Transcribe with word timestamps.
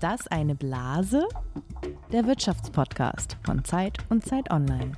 das 0.00 0.26
eine 0.28 0.54
Blase? 0.54 1.28
Der 2.10 2.26
Wirtschaftspodcast 2.26 3.36
von 3.44 3.64
Zeit 3.64 3.98
und 4.08 4.24
Zeit 4.24 4.50
Online. 4.50 4.92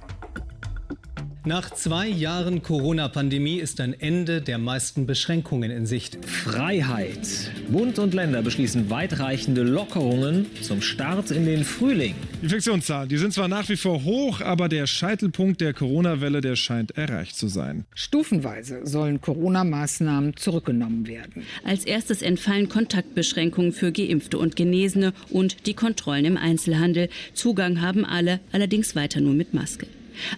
Nach 1.45 1.71
zwei 1.71 2.07
Jahren 2.07 2.62
Corona-Pandemie 2.62 3.57
ist 3.57 3.80
ein 3.80 3.98
Ende 3.98 4.41
der 4.41 4.59
meisten 4.59 5.07
Beschränkungen 5.07 5.73
in 5.73 5.87
Sicht. 5.87 6.25
Freiheit. 6.25 7.51
Bund 7.69 7.98
und 7.98 8.15
Länder 8.15 8.43
beschließen 8.43 8.91
weitreichende 8.91 9.65
Lockerungen 9.65 10.47
zum 10.62 10.80
Start 10.80 11.33
in 11.33 11.45
den 11.45 11.65
Frühling. 11.65 12.15
Infektionszahlen, 12.43 13.09
die 13.09 13.16
sind 13.16 13.33
zwar 13.33 13.48
nach 13.48 13.69
wie 13.69 13.77
vor 13.77 14.05
hoch, 14.05 14.41
aber 14.41 14.69
der 14.69 14.87
Scheitelpunkt 14.87 15.61
der 15.61 15.75
Corona-Welle, 15.75 16.43
der 16.43 16.55
scheint 16.55 16.93
erreicht 16.93 17.34
zu 17.34 17.48
sein. 17.48 17.87
Stufenweise 17.93 18.87
sollen 18.87 19.20
Corona-Maßnahmen 19.20 20.37
zurückgenommen 20.37 21.09
werden. 21.09 21.43
Als 21.65 21.84
erstes 21.84 22.23
entfallen 22.23 22.69
Kontaktbeschränkungen 22.69 23.73
für 23.73 23.91
Geimpfte 23.91 24.38
und 24.38 24.55
Genesene 24.55 25.12
und 25.29 25.66
die 25.66 25.74
Kontrollen 25.74 26.24
im 26.24 26.37
Einzelhandel. 26.37 27.09
Zugang 27.34 27.80
haben 27.80 28.05
alle, 28.05 28.38
allerdings 28.52 28.95
weiter 28.95 29.20
nur 29.20 29.34
mit 29.34 29.55
Maske. 29.55 29.88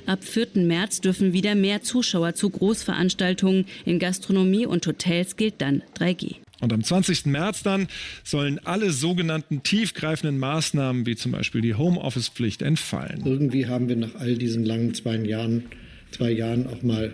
Ab 0.06 0.24
4. 0.24 0.48
März 0.56 1.01
dürfen 1.01 1.33
wieder 1.33 1.55
mehr 1.55 1.82
Zuschauer 1.82 2.34
zu 2.34 2.51
Großveranstaltungen. 2.51 3.66
In 3.84 3.98
Gastronomie 3.98 4.66
und 4.66 4.87
Hotels 4.87 5.37
gilt 5.37 5.60
dann 5.60 5.82
3G. 5.98 6.37
Und 6.60 6.73
am 6.73 6.82
20. 6.82 7.27
März 7.27 7.62
dann 7.62 7.88
sollen 8.23 8.59
alle 8.65 8.91
sogenannten 8.91 9.62
tiefgreifenden 9.62 10.38
Maßnahmen, 10.38 11.05
wie 11.05 11.16
zum 11.16 11.32
Beispiel 11.32 11.60
die 11.60 11.74
Homeoffice-Pflicht, 11.74 12.62
entfallen. 12.62 13.23
Irgendwie 13.24 13.66
haben 13.66 13.88
wir 13.88 13.96
nach 13.96 14.15
all 14.15 14.37
diesen 14.37 14.65
langen 14.65 14.95
zwei 14.95 15.16
Jahren, 15.16 15.65
zwei 16.10 16.30
Jahren 16.30 16.66
auch 16.66 16.82
mal 16.82 17.12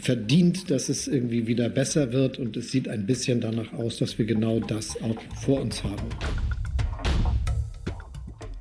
verdient, 0.00 0.70
dass 0.70 0.88
es 0.88 1.08
irgendwie 1.08 1.46
wieder 1.46 1.68
besser 1.68 2.12
wird. 2.12 2.38
Und 2.38 2.56
es 2.56 2.70
sieht 2.70 2.88
ein 2.88 3.06
bisschen 3.06 3.40
danach 3.40 3.72
aus, 3.72 3.98
dass 3.98 4.18
wir 4.18 4.24
genau 4.24 4.60
das 4.60 5.00
auch 5.02 5.20
vor 5.42 5.60
uns 5.60 5.84
haben. 5.84 6.08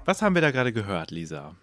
Was 0.06 0.22
haben 0.22 0.36
wir 0.36 0.42
da 0.42 0.52
gerade 0.52 0.74
gehört, 0.74 1.12
Lisa? 1.12 1.56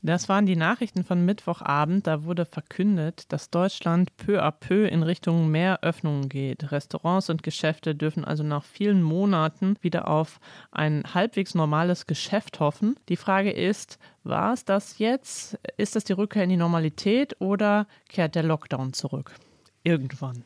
Das 0.00 0.28
waren 0.28 0.46
die 0.46 0.56
Nachrichten 0.56 1.02
von 1.02 1.24
Mittwochabend. 1.24 2.06
Da 2.06 2.24
wurde 2.24 2.44
verkündet, 2.44 3.32
dass 3.32 3.50
Deutschland 3.50 4.16
peu 4.16 4.40
à 4.40 4.52
peu 4.52 4.86
in 4.86 5.02
Richtung 5.02 5.50
mehr 5.50 5.82
Öffnungen 5.82 6.28
geht. 6.28 6.70
Restaurants 6.70 7.30
und 7.30 7.42
Geschäfte 7.42 7.96
dürfen 7.96 8.24
also 8.24 8.44
nach 8.44 8.64
vielen 8.64 9.02
Monaten 9.02 9.76
wieder 9.80 10.06
auf 10.06 10.38
ein 10.70 11.02
halbwegs 11.14 11.54
normales 11.54 12.06
Geschäft 12.06 12.60
hoffen. 12.60 12.94
Die 13.08 13.16
Frage 13.16 13.50
ist, 13.50 13.98
war 14.22 14.52
es 14.52 14.64
das 14.64 14.98
jetzt? 14.98 15.58
Ist 15.76 15.96
das 15.96 16.04
die 16.04 16.12
Rückkehr 16.12 16.44
in 16.44 16.50
die 16.50 16.56
Normalität 16.56 17.40
oder 17.40 17.88
kehrt 18.08 18.36
der 18.36 18.44
Lockdown 18.44 18.92
zurück? 18.92 19.34
Irgendwann. 19.82 20.44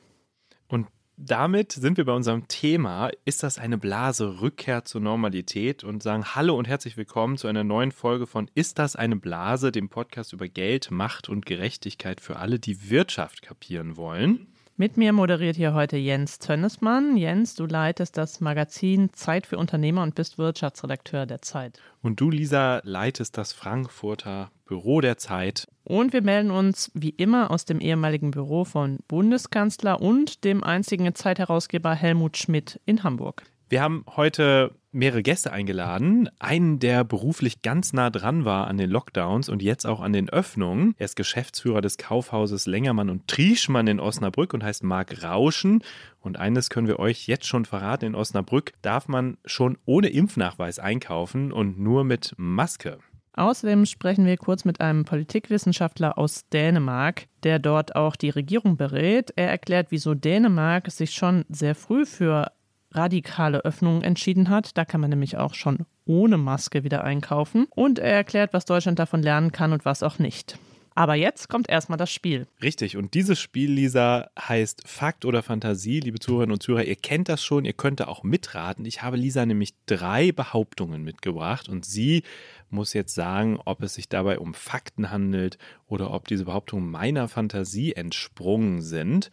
Und 0.68 0.86
damit 1.16 1.72
sind 1.72 1.98
wir 1.98 2.04
bei 2.04 2.12
unserem 2.12 2.48
Thema. 2.48 3.10
Ist 3.24 3.42
das 3.42 3.58
eine 3.58 3.78
Blase 3.78 4.40
Rückkehr 4.40 4.84
zur 4.84 5.00
Normalität? 5.00 5.84
Und 5.84 6.02
sagen 6.02 6.34
Hallo 6.34 6.56
und 6.56 6.66
herzlich 6.66 6.96
willkommen 6.96 7.36
zu 7.36 7.48
einer 7.48 7.64
neuen 7.64 7.92
Folge 7.92 8.26
von 8.26 8.50
Ist 8.54 8.78
das 8.78 8.96
eine 8.96 9.16
Blase? 9.16 9.72
Dem 9.72 9.88
Podcast 9.88 10.32
über 10.32 10.48
Geld, 10.48 10.90
Macht 10.90 11.28
und 11.28 11.46
Gerechtigkeit 11.46 12.20
für 12.20 12.36
alle, 12.36 12.58
die 12.58 12.90
Wirtschaft 12.90 13.42
kapieren 13.42 13.96
wollen. 13.96 14.51
Mit 14.78 14.96
mir 14.96 15.12
moderiert 15.12 15.56
hier 15.56 15.74
heute 15.74 15.98
Jens 15.98 16.38
Tönnesmann. 16.38 17.18
Jens, 17.18 17.54
du 17.54 17.66
leitest 17.66 18.16
das 18.16 18.40
Magazin 18.40 19.12
Zeit 19.12 19.46
für 19.46 19.58
Unternehmer 19.58 20.02
und 20.02 20.14
bist 20.14 20.38
Wirtschaftsredakteur 20.38 21.26
der 21.26 21.42
Zeit. 21.42 21.78
Und 22.00 22.20
du, 22.20 22.30
Lisa, 22.30 22.80
leitest 22.82 23.36
das 23.36 23.52
Frankfurter 23.52 24.50
Büro 24.64 25.02
der 25.02 25.18
Zeit. 25.18 25.68
Und 25.84 26.14
wir 26.14 26.22
melden 26.22 26.50
uns 26.50 26.90
wie 26.94 27.10
immer 27.10 27.50
aus 27.50 27.66
dem 27.66 27.80
ehemaligen 27.80 28.30
Büro 28.30 28.64
von 28.64 28.98
Bundeskanzler 29.08 30.00
und 30.00 30.42
dem 30.42 30.64
einzigen 30.64 31.14
Zeitherausgeber 31.14 31.94
Helmut 31.94 32.38
Schmidt 32.38 32.80
in 32.86 33.04
Hamburg. 33.04 33.42
Wir 33.72 33.80
haben 33.80 34.04
heute 34.16 34.74
mehrere 34.90 35.22
Gäste 35.22 35.50
eingeladen. 35.50 36.28
Einen, 36.38 36.78
der 36.78 37.04
beruflich 37.04 37.62
ganz 37.62 37.94
nah 37.94 38.10
dran 38.10 38.44
war 38.44 38.66
an 38.66 38.76
den 38.76 38.90
Lockdowns 38.90 39.48
und 39.48 39.62
jetzt 39.62 39.86
auch 39.86 40.02
an 40.02 40.12
den 40.12 40.28
Öffnungen. 40.28 40.94
Er 40.98 41.06
ist 41.06 41.16
Geschäftsführer 41.16 41.80
des 41.80 41.96
Kaufhauses 41.96 42.66
Längermann 42.66 43.08
und 43.08 43.28
Trieschmann 43.28 43.86
in 43.86 43.98
Osnabrück 43.98 44.52
und 44.52 44.62
heißt 44.62 44.84
Marc 44.84 45.24
Rauschen. 45.24 45.82
Und 46.20 46.38
eines 46.38 46.68
können 46.68 46.86
wir 46.86 46.98
euch 46.98 47.26
jetzt 47.26 47.46
schon 47.46 47.64
verraten: 47.64 48.04
In 48.04 48.14
Osnabrück 48.14 48.74
darf 48.82 49.08
man 49.08 49.38
schon 49.46 49.78
ohne 49.86 50.10
Impfnachweis 50.10 50.78
einkaufen 50.78 51.50
und 51.50 51.80
nur 51.80 52.04
mit 52.04 52.34
Maske. 52.36 52.98
Außerdem 53.32 53.86
sprechen 53.86 54.26
wir 54.26 54.36
kurz 54.36 54.66
mit 54.66 54.82
einem 54.82 55.06
Politikwissenschaftler 55.06 56.18
aus 56.18 56.46
Dänemark, 56.50 57.24
der 57.42 57.58
dort 57.58 57.96
auch 57.96 58.16
die 58.16 58.28
Regierung 58.28 58.76
berät. 58.76 59.32
Er 59.36 59.48
erklärt, 59.48 59.86
wieso 59.88 60.12
Dänemark 60.12 60.90
sich 60.90 61.14
schon 61.14 61.46
sehr 61.48 61.74
früh 61.74 62.04
für 62.04 62.52
radikale 62.92 63.64
Öffnungen 63.64 64.02
entschieden 64.02 64.48
hat. 64.48 64.76
Da 64.76 64.84
kann 64.84 65.00
man 65.00 65.10
nämlich 65.10 65.36
auch 65.36 65.54
schon 65.54 65.86
ohne 66.04 66.38
Maske 66.38 66.84
wieder 66.84 67.04
einkaufen. 67.04 67.66
Und 67.70 67.98
er 67.98 68.12
erklärt, 68.12 68.52
was 68.52 68.64
Deutschland 68.64 68.98
davon 68.98 69.22
lernen 69.22 69.52
kann 69.52 69.72
und 69.72 69.84
was 69.84 70.02
auch 70.02 70.18
nicht. 70.18 70.58
Aber 70.94 71.14
jetzt 71.14 71.48
kommt 71.48 71.70
erstmal 71.70 71.96
das 71.96 72.10
Spiel. 72.10 72.46
Richtig. 72.62 72.96
Und 72.96 73.14
dieses 73.14 73.40
Spiel, 73.40 73.70
Lisa, 73.70 74.28
heißt 74.38 74.82
Fakt 74.86 75.24
oder 75.24 75.42
Fantasie. 75.42 76.00
Liebe 76.00 76.18
Zuhörerinnen 76.18 76.52
und 76.52 76.62
Zuhörer, 76.62 76.84
ihr 76.84 76.96
kennt 76.96 77.28
das 77.28 77.42
schon, 77.42 77.64
ihr 77.64 77.72
könnt 77.72 78.00
da 78.00 78.08
auch 78.08 78.22
mitraten. 78.22 78.84
Ich 78.84 79.02
habe 79.02 79.16
Lisa 79.16 79.46
nämlich 79.46 79.74
drei 79.86 80.32
Behauptungen 80.32 81.02
mitgebracht 81.02 81.68
und 81.68 81.86
sie 81.86 82.22
muss 82.68 82.92
jetzt 82.92 83.14
sagen, 83.14 83.58
ob 83.64 83.82
es 83.82 83.94
sich 83.94 84.08
dabei 84.08 84.38
um 84.38 84.54
Fakten 84.54 85.10
handelt 85.10 85.58
oder 85.86 86.12
ob 86.12 86.28
diese 86.28 86.44
Behauptungen 86.44 86.90
meiner 86.90 87.28
Fantasie 87.28 87.92
entsprungen 87.92 88.80
sind. 88.80 89.30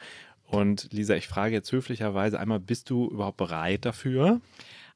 Und 0.50 0.92
Lisa, 0.92 1.16
ich 1.16 1.28
frage 1.28 1.56
jetzt 1.56 1.72
höflicherweise 1.72 2.40
einmal, 2.40 2.60
bist 2.60 2.90
du 2.90 3.08
überhaupt 3.08 3.38
bereit 3.38 3.86
dafür? 3.86 4.42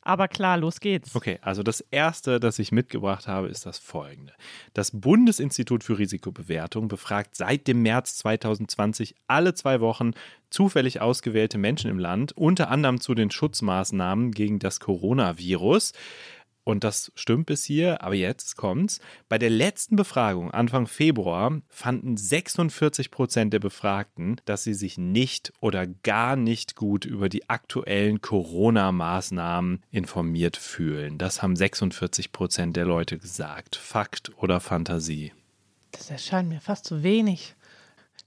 Aber 0.06 0.28
klar, 0.28 0.58
los 0.58 0.82
geht's. 0.82 1.16
Okay, 1.16 1.40
also 1.42 1.64
das 1.64 1.80
erste, 1.80 2.40
das 2.42 2.60
ich 2.60 2.74
mitgebracht 2.74 3.28
habe, 3.28 3.48
ist 3.48 3.66
das 3.66 3.80
folgende. 3.80 4.34
Das 4.74 4.92
Bundesinstitut 4.92 5.84
für 5.84 5.98
Risikobewertung 5.98 6.90
befragt 6.90 7.36
seit 7.36 7.68
dem 7.68 7.84
März 7.84 8.18
2020 8.18 9.16
alle 9.28 9.54
zwei 9.54 9.80
Wochen 9.80 10.12
zufällig 10.50 11.00
ausgewählte 11.00 11.58
Menschen 11.58 11.90
im 11.90 12.00
Land, 12.00 12.34
unter 12.36 12.70
anderem 12.70 13.00
zu 13.00 13.16
den 13.16 13.32
Schutzmaßnahmen 13.32 14.32
gegen 14.32 14.60
das 14.60 14.82
Coronavirus. 14.82 15.94
Und 16.64 16.84
das 16.84 17.12
stimmt 17.16 17.48
bis 17.48 17.64
hier, 17.66 18.02
aber 18.02 18.16
jetzt 18.16 18.56
kommt's. 18.56 19.00
Bei 19.28 19.38
der 19.38 19.50
letzten 19.50 19.96
Befragung 19.96 20.52
Anfang 20.52 20.88
Februar 20.88 21.62
fanden 21.68 22.16
46 22.16 23.12
Prozent 23.12 23.54
der 23.54 23.60
Befragten, 23.60 24.40
dass 24.46 24.64
sie 24.64 24.74
sich 24.74 24.98
nicht 24.98 25.52
oder 25.60 25.86
gar 25.88 26.36
nicht 26.36 26.76
gut 26.76 27.04
über 27.06 27.28
die 27.28 27.50
aktuellen 27.50 28.22
Corona-Maßnahmen 28.22 29.84
informiert 29.92 30.56
fühlen. 30.56 31.18
Das 31.18 31.42
haben 31.42 31.56
46 31.56 32.32
Prozent 32.32 32.78
der 32.78 32.86
Leute 32.86 33.18
gesagt. 33.18 33.76
Fakt 33.76 34.32
oder 34.38 34.60
Fantasie? 34.62 35.34
Das 35.92 36.10
erscheint 36.10 36.50
mir 36.50 36.62
fast 36.62 36.86
zu 36.86 37.04
wenig. 37.04 37.56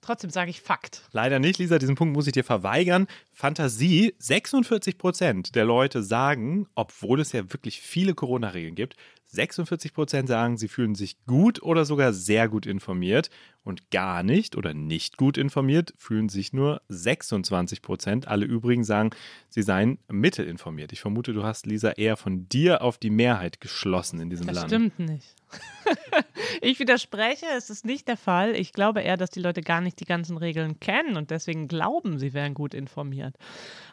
Trotzdem 0.06 0.30
sage 0.30 0.50
ich 0.50 0.60
Fakt. 0.60 1.02
Leider 1.10 1.40
nicht, 1.40 1.58
Lisa, 1.58 1.80
diesen 1.80 1.96
Punkt 1.96 2.14
muss 2.14 2.28
ich 2.28 2.32
dir 2.32 2.44
verweigern. 2.44 3.08
Fantasie, 3.32 4.14
46 4.20 4.98
Prozent 4.98 5.56
der 5.56 5.64
Leute 5.64 6.04
sagen, 6.04 6.68
obwohl 6.76 7.18
es 7.18 7.32
ja 7.32 7.52
wirklich 7.52 7.80
viele 7.80 8.14
Corona-Regeln 8.14 8.76
gibt, 8.76 8.94
46 9.26 9.92
Prozent 9.92 10.28
sagen, 10.28 10.58
sie 10.58 10.68
fühlen 10.68 10.94
sich 10.94 11.16
gut 11.26 11.60
oder 11.60 11.84
sogar 11.84 12.12
sehr 12.12 12.48
gut 12.48 12.66
informiert 12.66 13.30
und 13.66 13.90
gar 13.90 14.22
nicht 14.22 14.56
oder 14.56 14.74
nicht 14.74 15.16
gut 15.16 15.36
informiert 15.36 15.92
fühlen 15.98 16.28
sich 16.28 16.52
nur 16.52 16.82
26 16.88 17.82
Prozent. 17.82 18.28
Alle 18.28 18.46
übrigen 18.46 18.84
sagen, 18.84 19.10
sie 19.48 19.62
seien 19.62 19.98
mittelinformiert. 20.08 20.92
Ich 20.92 21.00
vermute, 21.00 21.32
du 21.32 21.42
hast, 21.42 21.66
Lisa, 21.66 21.90
eher 21.90 22.16
von 22.16 22.48
dir 22.48 22.82
auf 22.82 22.96
die 22.96 23.10
Mehrheit 23.10 23.60
geschlossen 23.60 24.20
in 24.20 24.30
diesem 24.30 24.46
das 24.46 24.54
Land. 24.54 24.72
Das 24.72 24.78
stimmt 24.78 24.98
nicht. 25.00 25.34
ich 26.62 26.78
widerspreche, 26.78 27.46
es 27.56 27.70
ist 27.70 27.84
nicht 27.84 28.08
der 28.08 28.16
Fall. 28.16 28.54
Ich 28.54 28.72
glaube 28.72 29.00
eher, 29.00 29.16
dass 29.16 29.30
die 29.30 29.40
Leute 29.40 29.62
gar 29.62 29.80
nicht 29.80 29.98
die 30.00 30.04
ganzen 30.04 30.36
Regeln 30.36 30.78
kennen 30.80 31.16
und 31.16 31.30
deswegen 31.30 31.68
glauben, 31.68 32.18
sie 32.18 32.34
wären 32.34 32.54
gut 32.54 32.74
informiert. 32.74 33.36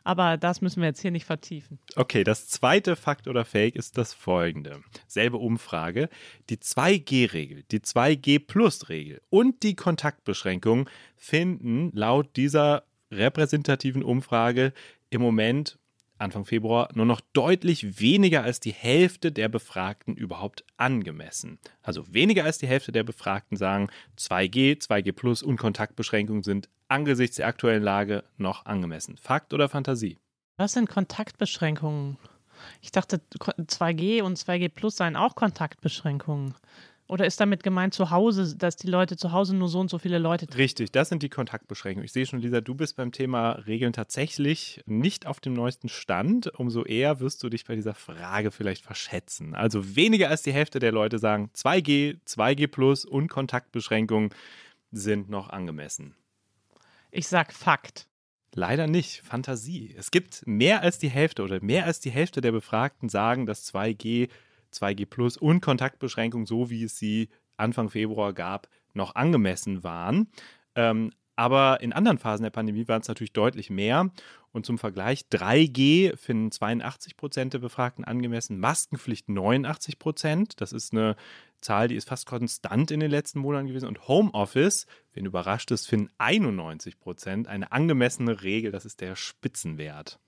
Aber 0.03 0.37
das 0.37 0.61
müssen 0.61 0.81
wir 0.81 0.89
jetzt 0.89 1.01
hier 1.01 1.11
nicht 1.11 1.25
vertiefen. 1.25 1.79
Okay, 1.95 2.23
das 2.23 2.47
zweite 2.47 2.95
Fakt 2.95 3.27
oder 3.27 3.45
Fake 3.45 3.75
ist 3.75 3.97
das 3.97 4.13
folgende. 4.13 4.83
Selbe 5.07 5.37
Umfrage. 5.37 6.09
Die 6.49 6.57
2G-Regel, 6.57 7.63
die 7.71 7.79
2G-Plus-Regel 7.79 9.21
und 9.29 9.62
die 9.63 9.75
Kontaktbeschränkung 9.75 10.89
finden 11.15 11.91
laut 11.93 12.35
dieser 12.35 12.83
repräsentativen 13.11 14.03
Umfrage 14.03 14.73
im 15.09 15.21
Moment 15.21 15.77
Anfang 16.19 16.45
Februar 16.45 16.89
nur 16.93 17.05
noch 17.05 17.21
deutlich 17.33 17.99
weniger 17.99 18.43
als 18.43 18.59
die 18.59 18.71
Hälfte 18.71 19.31
der 19.31 19.49
Befragten 19.49 20.15
überhaupt 20.15 20.63
angemessen. 20.77 21.59
Also 21.81 22.13
weniger 22.13 22.45
als 22.45 22.57
die 22.57 22.67
Hälfte 22.67 22.91
der 22.91 23.03
Befragten 23.03 23.57
sagen, 23.57 23.89
2G, 24.17 24.81
2G 24.81 25.11
Plus 25.11 25.43
und 25.43 25.57
Kontaktbeschränkungen 25.57 26.43
sind 26.43 26.69
angesichts 26.87 27.37
der 27.37 27.47
aktuellen 27.47 27.83
Lage 27.83 28.23
noch 28.37 28.65
angemessen. 28.65 29.17
Fakt 29.17 29.53
oder 29.53 29.69
Fantasie? 29.69 30.17
Was 30.57 30.73
sind 30.73 30.87
Kontaktbeschränkungen? 30.87 32.17
Ich 32.81 32.91
dachte, 32.91 33.19
2G 33.39 34.21
und 34.21 34.37
2G 34.37 34.69
Plus 34.69 34.95
seien 34.97 35.15
auch 35.15 35.35
Kontaktbeschränkungen. 35.35 36.53
Oder 37.07 37.25
ist 37.25 37.39
damit 37.39 37.63
gemeint 37.63 37.93
zu 37.93 38.11
Hause, 38.11 38.55
dass 38.55 38.77
die 38.77 38.87
Leute 38.87 39.17
zu 39.17 39.33
Hause 39.33 39.55
nur 39.55 39.67
so 39.67 39.79
und 39.79 39.89
so 39.89 39.99
viele 39.99 40.19
Leute 40.19 40.47
treffen? 40.47 40.61
Richtig, 40.61 40.91
das 40.91 41.09
sind 41.09 41.21
die 41.21 41.29
Kontaktbeschränkungen. 41.29 42.05
Ich 42.05 42.13
sehe 42.13 42.25
schon, 42.25 42.39
Lisa, 42.39 42.61
du 42.61 42.75
bist 42.75 42.95
beim 42.95 43.11
Thema 43.11 43.51
Regeln 43.67 43.91
tatsächlich 43.91 44.81
nicht 44.85 45.27
auf 45.27 45.41
dem 45.41 45.53
neuesten 45.53 45.89
Stand. 45.89 46.47
Umso 46.57 46.83
eher 46.83 47.19
wirst 47.19 47.43
du 47.43 47.49
dich 47.49 47.65
bei 47.65 47.75
dieser 47.75 47.93
Frage 47.93 48.51
vielleicht 48.51 48.83
verschätzen. 48.83 49.53
Also 49.53 49.95
weniger 49.95 50.29
als 50.29 50.43
die 50.43 50.53
Hälfte 50.53 50.79
der 50.79 50.93
Leute 50.93 51.19
sagen, 51.19 51.49
2G, 51.55 52.19
2G 52.25 52.67
Plus 52.67 53.03
und 53.03 53.27
Kontaktbeschränkungen 53.27 54.29
sind 54.91 55.29
noch 55.29 55.49
angemessen. 55.49 56.15
Ich 57.11 57.27
sag 57.27 57.51
Fakt. 57.51 58.07
Leider 58.55 58.87
nicht. 58.87 59.21
Fantasie. 59.21 59.93
Es 59.97 60.11
gibt 60.11 60.43
mehr 60.45 60.81
als 60.81 60.99
die 60.99 61.09
Hälfte 61.09 61.43
oder 61.43 61.61
mehr 61.61 61.85
als 61.85 61.99
die 61.99 62.11
Hälfte 62.11 62.39
der 62.39 62.51
Befragten 62.51 63.09
sagen, 63.09 63.45
dass 63.45 63.65
2G 63.73 64.29
2G 64.73 65.05
Plus 65.05 65.37
und 65.37 65.61
Kontaktbeschränkungen, 65.61 66.45
so 66.45 66.69
wie 66.69 66.83
es 66.83 66.97
sie 66.97 67.29
Anfang 67.57 67.89
Februar 67.89 68.33
gab, 68.33 68.67
noch 68.93 69.15
angemessen 69.15 69.83
waren. 69.83 70.27
Ähm, 70.75 71.11
aber 71.35 71.81
in 71.81 71.93
anderen 71.93 72.19
Phasen 72.19 72.43
der 72.43 72.51
Pandemie 72.51 72.87
waren 72.87 73.01
es 73.01 73.07
natürlich 73.07 73.33
deutlich 73.33 73.69
mehr. 73.69 74.11
Und 74.51 74.67
zum 74.67 74.77
Vergleich, 74.77 75.25
3G 75.31 76.15
finden 76.15 76.51
82 76.51 77.17
Prozent 77.17 77.53
der 77.53 77.59
Befragten 77.59 78.05
angemessen, 78.05 78.59
Maskenpflicht 78.59 79.29
89 79.29 79.97
Prozent. 79.97 80.61
Das 80.61 80.71
ist 80.71 80.93
eine 80.93 81.15
Zahl, 81.59 81.87
die 81.87 81.95
ist 81.95 82.07
fast 82.07 82.27
konstant 82.27 82.91
in 82.91 82.99
den 82.99 83.09
letzten 83.09 83.39
Monaten 83.39 83.65
gewesen. 83.65 83.87
Und 83.87 84.07
Homeoffice, 84.07 84.85
wenn 85.13 85.25
überrascht 85.25 85.71
ist, 85.71 85.87
finden 85.87 86.11
91 86.19 86.99
Prozent 86.99 87.47
eine 87.47 87.71
angemessene 87.71 88.43
Regel. 88.43 88.71
Das 88.71 88.85
ist 88.85 89.01
der 89.01 89.15
Spitzenwert. 89.15 90.19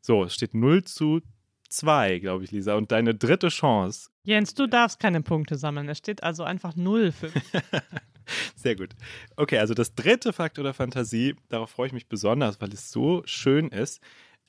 So, 0.00 0.24
es 0.24 0.34
steht 0.34 0.54
0 0.54 0.84
zu 0.84 1.20
zwei, 1.74 2.18
glaube 2.18 2.44
ich, 2.44 2.52
Lisa. 2.52 2.74
Und 2.74 2.92
deine 2.92 3.14
dritte 3.14 3.48
Chance. 3.48 4.10
Jens, 4.24 4.54
du 4.54 4.66
darfst 4.66 5.00
keine 5.00 5.22
Punkte 5.22 5.56
sammeln. 5.56 5.88
Es 5.88 5.98
steht 5.98 6.22
also 6.22 6.44
einfach 6.44 6.76
null 6.76 7.12
für 7.12 7.26
mich. 7.26 7.44
Sehr 8.56 8.76
gut. 8.76 8.90
Okay, 9.36 9.58
also 9.58 9.74
das 9.74 9.94
dritte 9.94 10.32
Faktor 10.32 10.64
der 10.64 10.74
Fantasie, 10.74 11.36
darauf 11.48 11.70
freue 11.70 11.88
ich 11.88 11.92
mich 11.92 12.08
besonders, 12.08 12.60
weil 12.60 12.72
es 12.72 12.90
so 12.90 13.22
schön 13.26 13.68
ist. 13.68 14.00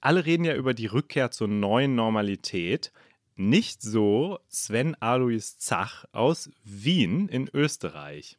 Alle 0.01 0.25
reden 0.25 0.45
ja 0.45 0.55
über 0.55 0.73
die 0.73 0.85
Rückkehr 0.85 1.31
zur 1.31 1.47
neuen 1.47 1.95
Normalität. 1.95 2.91
Nicht 3.35 3.81
so 3.81 4.39
Sven 4.47 4.95
Alois 5.01 5.57
Zach 5.57 6.05
aus 6.13 6.49
Wien 6.63 7.27
in 7.27 7.49
Österreich. 7.53 8.37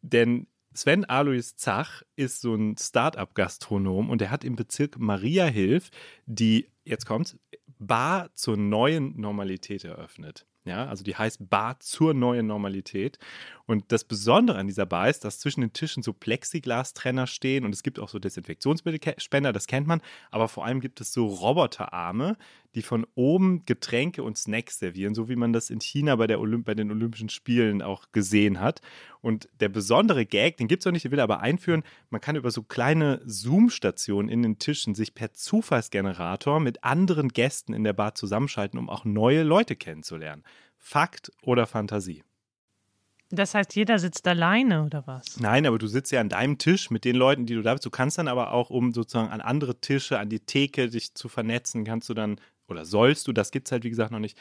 Denn 0.00 0.46
Sven 0.78 1.04
Alois 1.06 1.56
Zach 1.56 2.04
ist 2.14 2.40
so 2.40 2.54
ein 2.54 2.76
Start-up-Gastronom 2.78 4.10
und 4.10 4.22
er 4.22 4.30
hat 4.30 4.44
im 4.44 4.54
Bezirk 4.54 4.96
Mariahilf 4.96 5.90
die, 6.26 6.70
jetzt 6.84 7.04
kommt's, 7.04 7.36
Bar 7.80 8.30
zur 8.34 8.56
neuen 8.56 9.20
Normalität 9.20 9.82
eröffnet. 9.82 10.46
Ja, 10.64 10.86
also 10.86 11.02
die 11.02 11.16
heißt 11.16 11.50
Bar 11.50 11.80
zur 11.80 12.14
neuen 12.14 12.46
Normalität. 12.46 13.18
Und 13.66 13.90
das 13.90 14.04
Besondere 14.04 14.58
an 14.58 14.68
dieser 14.68 14.86
Bar 14.86 15.08
ist, 15.08 15.24
dass 15.24 15.40
zwischen 15.40 15.62
den 15.62 15.72
Tischen 15.72 16.04
so 16.04 16.12
Plexiglas-Trenner 16.12 17.26
stehen 17.26 17.64
und 17.64 17.74
es 17.74 17.82
gibt 17.82 17.98
auch 17.98 18.08
so 18.08 18.20
Desinfektionsmittelspender, 18.20 19.52
das 19.52 19.66
kennt 19.66 19.88
man. 19.88 20.00
Aber 20.30 20.46
vor 20.46 20.64
allem 20.64 20.80
gibt 20.80 21.00
es 21.00 21.12
so 21.12 21.26
Roboterarme, 21.26 22.36
die 22.74 22.82
von 22.82 23.06
oben 23.14 23.64
Getränke 23.64 24.22
und 24.22 24.36
Snacks 24.36 24.78
servieren, 24.78 25.14
so 25.14 25.28
wie 25.28 25.36
man 25.36 25.52
das 25.52 25.70
in 25.70 25.80
China 25.80 26.16
bei, 26.16 26.26
der 26.26 26.40
Olymp 26.40 26.66
bei 26.66 26.74
den 26.74 26.90
Olympischen 26.90 27.28
Spielen 27.28 27.82
auch 27.82 28.12
gesehen 28.12 28.60
hat. 28.60 28.80
Und 29.20 29.48
der 29.60 29.68
besondere 29.68 30.26
Gag, 30.26 30.58
den 30.58 30.68
gibt 30.68 30.82
es 30.82 30.86
noch 30.86 30.92
nicht, 30.92 31.04
den 31.04 31.12
will 31.12 31.18
er 31.18 31.24
aber 31.24 31.40
einführen, 31.40 31.82
man 32.10 32.20
kann 32.20 32.36
über 32.36 32.50
so 32.50 32.62
kleine 32.62 33.20
Zoom-Stationen 33.24 34.28
in 34.28 34.42
den 34.42 34.58
Tischen 34.58 34.94
sich 34.94 35.14
per 35.14 35.32
Zufallsgenerator 35.32 36.60
mit 36.60 36.84
anderen 36.84 37.28
Gästen 37.28 37.72
in 37.72 37.84
der 37.84 37.94
Bar 37.94 38.14
zusammenschalten, 38.14 38.78
um 38.78 38.90
auch 38.90 39.04
neue 39.04 39.42
Leute 39.42 39.74
kennenzulernen. 39.74 40.44
Fakt 40.76 41.32
oder 41.42 41.66
Fantasie? 41.66 42.22
Das 43.30 43.54
heißt, 43.54 43.76
jeder 43.76 43.98
sitzt 43.98 44.26
alleine 44.26 44.84
oder 44.84 45.06
was? 45.06 45.38
Nein, 45.38 45.66
aber 45.66 45.78
du 45.78 45.86
sitzt 45.86 46.12
ja 46.12 46.20
an 46.20 46.30
deinem 46.30 46.56
Tisch 46.56 46.90
mit 46.90 47.04
den 47.04 47.14
Leuten, 47.14 47.44
die 47.44 47.54
du 47.54 47.62
da 47.62 47.74
bist. 47.74 47.84
Du 47.84 47.90
kannst 47.90 48.16
dann 48.16 48.28
aber 48.28 48.52
auch, 48.52 48.70
um 48.70 48.92
sozusagen 48.92 49.28
an 49.28 49.42
andere 49.42 49.80
Tische, 49.80 50.18
an 50.18 50.30
die 50.30 50.40
Theke 50.40 50.88
dich 50.88 51.14
zu 51.14 51.28
vernetzen, 51.28 51.84
kannst 51.84 52.08
du 52.08 52.14
dann, 52.14 52.40
oder 52.68 52.84
sollst 52.84 53.26
du, 53.26 53.32
das 53.32 53.50
gibt 53.50 53.68
es 53.68 53.72
halt 53.72 53.84
wie 53.84 53.90
gesagt 53.90 54.12
noch 54.12 54.18
nicht, 54.18 54.38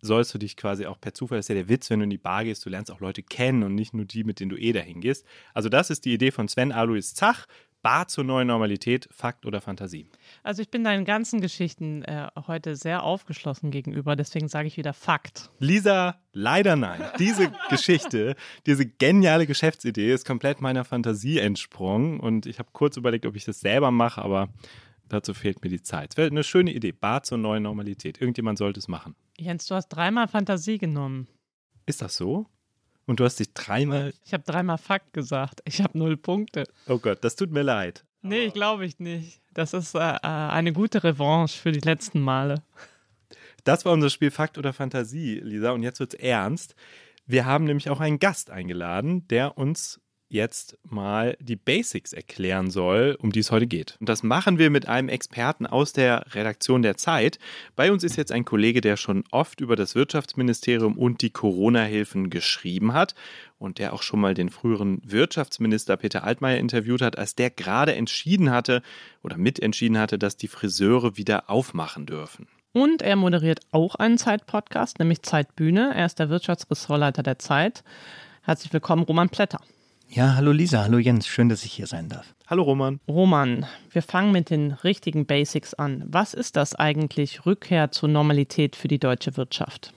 sollst 0.00 0.32
du 0.34 0.38
dich 0.38 0.56
quasi 0.56 0.86
auch 0.86 1.00
per 1.00 1.14
Zufall, 1.14 1.38
das 1.38 1.46
ist 1.46 1.48
ja 1.50 1.54
der 1.54 1.68
Witz, 1.68 1.90
wenn 1.90 2.00
du 2.00 2.04
in 2.04 2.10
die 2.10 2.18
Bar 2.18 2.44
gehst, 2.44 2.64
du 2.64 2.70
lernst 2.70 2.90
auch 2.90 3.00
Leute 3.00 3.22
kennen 3.22 3.62
und 3.62 3.74
nicht 3.74 3.94
nur 3.94 4.04
die, 4.04 4.24
mit 4.24 4.40
denen 4.40 4.50
du 4.50 4.56
eh 4.56 4.72
dahin 4.72 5.00
gehst. 5.00 5.26
Also 5.54 5.68
das 5.68 5.90
ist 5.90 6.04
die 6.04 6.12
Idee 6.12 6.30
von 6.30 6.48
Sven 6.48 6.72
Alois 6.72 7.14
Zach. 7.14 7.46
Bar 7.82 8.08
zur 8.08 8.24
neuen 8.24 8.48
Normalität, 8.48 9.08
Fakt 9.12 9.46
oder 9.46 9.60
Fantasie? 9.60 10.10
Also 10.42 10.60
ich 10.60 10.72
bin 10.72 10.82
deinen 10.82 11.04
ganzen 11.04 11.40
Geschichten 11.40 12.02
äh, 12.02 12.26
heute 12.48 12.74
sehr 12.74 13.04
aufgeschlossen 13.04 13.70
gegenüber, 13.70 14.16
deswegen 14.16 14.48
sage 14.48 14.66
ich 14.66 14.76
wieder 14.76 14.92
Fakt. 14.92 15.50
Lisa, 15.60 16.16
leider 16.32 16.74
nein. 16.74 17.00
Diese 17.20 17.52
Geschichte, 17.70 18.34
diese 18.66 18.86
geniale 18.86 19.46
Geschäftsidee 19.46 20.12
ist 20.12 20.26
komplett 20.26 20.60
meiner 20.60 20.84
Fantasie 20.84 21.38
entsprungen 21.38 22.18
und 22.18 22.46
ich 22.46 22.58
habe 22.58 22.70
kurz 22.72 22.96
überlegt, 22.96 23.24
ob 23.24 23.36
ich 23.36 23.44
das 23.44 23.60
selber 23.60 23.92
mache, 23.92 24.20
aber 24.20 24.48
dazu 25.08 25.34
fehlt 25.34 25.62
mir 25.62 25.70
die 25.70 25.82
Zeit. 25.82 26.12
Es 26.12 26.16
wäre 26.16 26.30
eine 26.30 26.44
schöne 26.44 26.72
Idee. 26.72 26.92
Bar 26.92 27.22
zur 27.22 27.38
neuen 27.38 27.62
Normalität. 27.62 28.20
Irgendjemand 28.20 28.58
sollte 28.58 28.80
es 28.80 28.88
machen. 28.88 29.14
Jens, 29.38 29.66
du 29.66 29.74
hast 29.74 29.88
dreimal 29.88 30.28
Fantasie 30.28 30.78
genommen. 30.78 31.28
Ist 31.86 32.02
das 32.02 32.16
so? 32.16 32.46
Und 33.06 33.20
du 33.20 33.24
hast 33.24 33.38
dich 33.38 33.52
dreimal. 33.54 34.12
Ich 34.24 34.32
habe 34.32 34.42
dreimal 34.44 34.78
Fakt 34.78 35.12
gesagt. 35.12 35.62
Ich 35.64 35.80
habe 35.80 35.96
null 35.96 36.16
Punkte. 36.16 36.64
Oh 36.88 36.98
Gott, 36.98 37.22
das 37.22 37.36
tut 37.36 37.50
mir 37.52 37.62
leid. 37.62 38.04
Nee, 38.22 38.50
glaube 38.50 38.84
ich 38.84 38.98
nicht. 38.98 39.40
Das 39.54 39.72
ist 39.72 39.94
äh, 39.94 39.98
äh, 39.98 40.18
eine 40.22 40.72
gute 40.72 41.04
Revanche 41.04 41.58
für 41.58 41.70
die 41.70 41.80
letzten 41.80 42.20
Male. 42.20 42.62
Das 43.62 43.84
war 43.84 43.92
unser 43.92 44.10
Spiel 44.10 44.30
Fakt 44.30 44.58
oder 44.58 44.72
Fantasie, 44.72 45.40
Lisa. 45.40 45.70
Und 45.70 45.82
jetzt 45.82 46.00
wird's 46.00 46.14
ernst. 46.14 46.74
Wir 47.26 47.46
haben 47.46 47.64
nämlich 47.64 47.90
auch 47.90 48.00
einen 48.00 48.18
Gast 48.18 48.50
eingeladen, 48.50 49.26
der 49.28 49.58
uns 49.58 50.00
jetzt 50.28 50.76
mal 50.82 51.36
die 51.40 51.56
Basics 51.56 52.12
erklären 52.12 52.70
soll, 52.70 53.16
um 53.20 53.32
die 53.32 53.40
es 53.40 53.50
heute 53.50 53.66
geht. 53.66 53.96
Und 54.00 54.08
das 54.08 54.22
machen 54.22 54.58
wir 54.58 54.70
mit 54.70 54.88
einem 54.88 55.08
Experten 55.08 55.66
aus 55.66 55.92
der 55.92 56.34
Redaktion 56.34 56.82
der 56.82 56.96
Zeit. 56.96 57.38
Bei 57.76 57.92
uns 57.92 58.02
ist 58.02 58.16
jetzt 58.16 58.32
ein 58.32 58.44
Kollege, 58.44 58.80
der 58.80 58.96
schon 58.96 59.24
oft 59.30 59.60
über 59.60 59.76
das 59.76 59.94
Wirtschaftsministerium 59.94 60.98
und 60.98 61.22
die 61.22 61.30
Corona-Hilfen 61.30 62.30
geschrieben 62.30 62.92
hat 62.92 63.14
und 63.58 63.78
der 63.78 63.92
auch 63.92 64.02
schon 64.02 64.20
mal 64.20 64.34
den 64.34 64.50
früheren 64.50 65.00
Wirtschaftsminister 65.04 65.96
Peter 65.96 66.24
Altmaier 66.24 66.58
interviewt 66.58 67.02
hat, 67.02 67.16
als 67.16 67.34
der 67.34 67.50
gerade 67.50 67.94
entschieden 67.94 68.50
hatte 68.50 68.82
oder 69.22 69.36
mitentschieden 69.36 69.98
hatte, 69.98 70.18
dass 70.18 70.36
die 70.36 70.48
Friseure 70.48 71.16
wieder 71.16 71.48
aufmachen 71.48 72.06
dürfen. 72.06 72.48
Und 72.72 73.00
er 73.00 73.16
moderiert 73.16 73.60
auch 73.70 73.94
einen 73.94 74.18
Zeit-Podcast, 74.18 74.98
nämlich 74.98 75.22
Zeitbühne. 75.22 75.94
Er 75.94 76.04
ist 76.04 76.18
der 76.18 76.28
Wirtschaftsressortleiter 76.28 77.22
der 77.22 77.38
Zeit. 77.38 77.82
Herzlich 78.42 78.70
willkommen, 78.72 79.02
Roman 79.02 79.30
Plätter. 79.30 79.60
Ja, 80.08 80.34
hallo 80.36 80.52
Lisa, 80.52 80.82
hallo 80.82 80.98
Jens, 80.98 81.26
schön, 81.26 81.48
dass 81.48 81.64
ich 81.64 81.72
hier 81.72 81.86
sein 81.86 82.08
darf. 82.08 82.34
Hallo 82.46 82.62
Roman. 82.62 83.00
Roman, 83.08 83.66
wir 83.90 84.02
fangen 84.02 84.32
mit 84.32 84.50
den 84.50 84.72
richtigen 84.72 85.26
Basics 85.26 85.74
an. 85.74 86.04
Was 86.06 86.32
ist 86.32 86.56
das 86.56 86.74
eigentlich 86.74 87.44
Rückkehr 87.44 87.90
zur 87.90 88.08
Normalität 88.08 88.76
für 88.76 88.88
die 88.88 89.00
deutsche 89.00 89.36
Wirtschaft? 89.36 89.92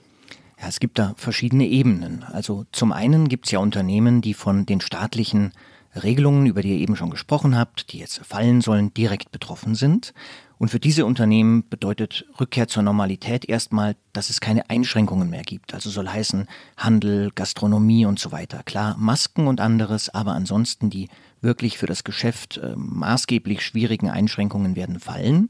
Ja, 0.60 0.68
es 0.68 0.80
gibt 0.80 0.98
da 0.98 1.14
verschiedene 1.16 1.66
Ebenen. 1.66 2.24
Also 2.24 2.66
zum 2.72 2.92
einen 2.92 3.28
gibt 3.28 3.46
es 3.46 3.52
ja 3.52 3.60
Unternehmen, 3.60 4.20
die 4.20 4.34
von 4.34 4.66
den 4.66 4.80
staatlichen 4.80 5.52
Regelungen, 5.94 6.46
über 6.46 6.62
die 6.62 6.70
ihr 6.70 6.80
eben 6.80 6.96
schon 6.96 7.10
gesprochen 7.10 7.56
habt, 7.56 7.92
die 7.92 7.98
jetzt 7.98 8.24
fallen 8.24 8.60
sollen, 8.60 8.94
direkt 8.94 9.32
betroffen 9.32 9.74
sind. 9.74 10.14
Und 10.58 10.68
für 10.68 10.78
diese 10.78 11.06
Unternehmen 11.06 11.66
bedeutet 11.68 12.26
Rückkehr 12.38 12.68
zur 12.68 12.82
Normalität 12.82 13.48
erstmal, 13.48 13.96
dass 14.12 14.28
es 14.28 14.40
keine 14.40 14.68
Einschränkungen 14.68 15.30
mehr 15.30 15.42
gibt. 15.42 15.72
Also 15.72 15.88
soll 15.88 16.08
heißen 16.08 16.46
Handel, 16.76 17.30
Gastronomie 17.34 18.04
und 18.04 18.18
so 18.18 18.30
weiter. 18.30 18.62
Klar, 18.64 18.94
Masken 18.98 19.46
und 19.46 19.60
anderes, 19.60 20.10
aber 20.10 20.32
ansonsten 20.32 20.90
die 20.90 21.08
wirklich 21.40 21.78
für 21.78 21.86
das 21.86 22.04
Geschäft 22.04 22.58
äh, 22.58 22.74
maßgeblich 22.76 23.64
schwierigen 23.64 24.10
Einschränkungen 24.10 24.76
werden 24.76 25.00
fallen. 25.00 25.48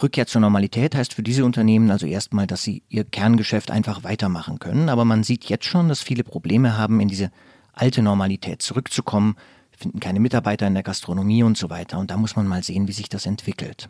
Rückkehr 0.00 0.28
zur 0.28 0.40
Normalität 0.40 0.94
heißt 0.94 1.14
für 1.14 1.24
diese 1.24 1.44
Unternehmen 1.44 1.90
also 1.90 2.06
erstmal, 2.06 2.46
dass 2.46 2.62
sie 2.62 2.84
ihr 2.88 3.02
Kerngeschäft 3.02 3.72
einfach 3.72 4.04
weitermachen 4.04 4.60
können. 4.60 4.88
Aber 4.88 5.04
man 5.04 5.24
sieht 5.24 5.46
jetzt 5.46 5.64
schon, 5.64 5.88
dass 5.88 6.00
viele 6.00 6.22
Probleme 6.22 6.78
haben, 6.78 7.00
in 7.00 7.08
diese 7.08 7.32
alte 7.72 8.02
Normalität 8.02 8.62
zurückzukommen, 8.62 9.36
finden 9.78 10.00
keine 10.00 10.18
Mitarbeiter 10.18 10.66
in 10.66 10.74
der 10.74 10.82
Gastronomie 10.82 11.44
und 11.44 11.56
so 11.56 11.70
weiter. 11.70 11.98
Und 11.98 12.10
da 12.10 12.16
muss 12.16 12.34
man 12.34 12.48
mal 12.48 12.64
sehen, 12.64 12.88
wie 12.88 12.92
sich 12.92 13.08
das 13.08 13.26
entwickelt. 13.26 13.88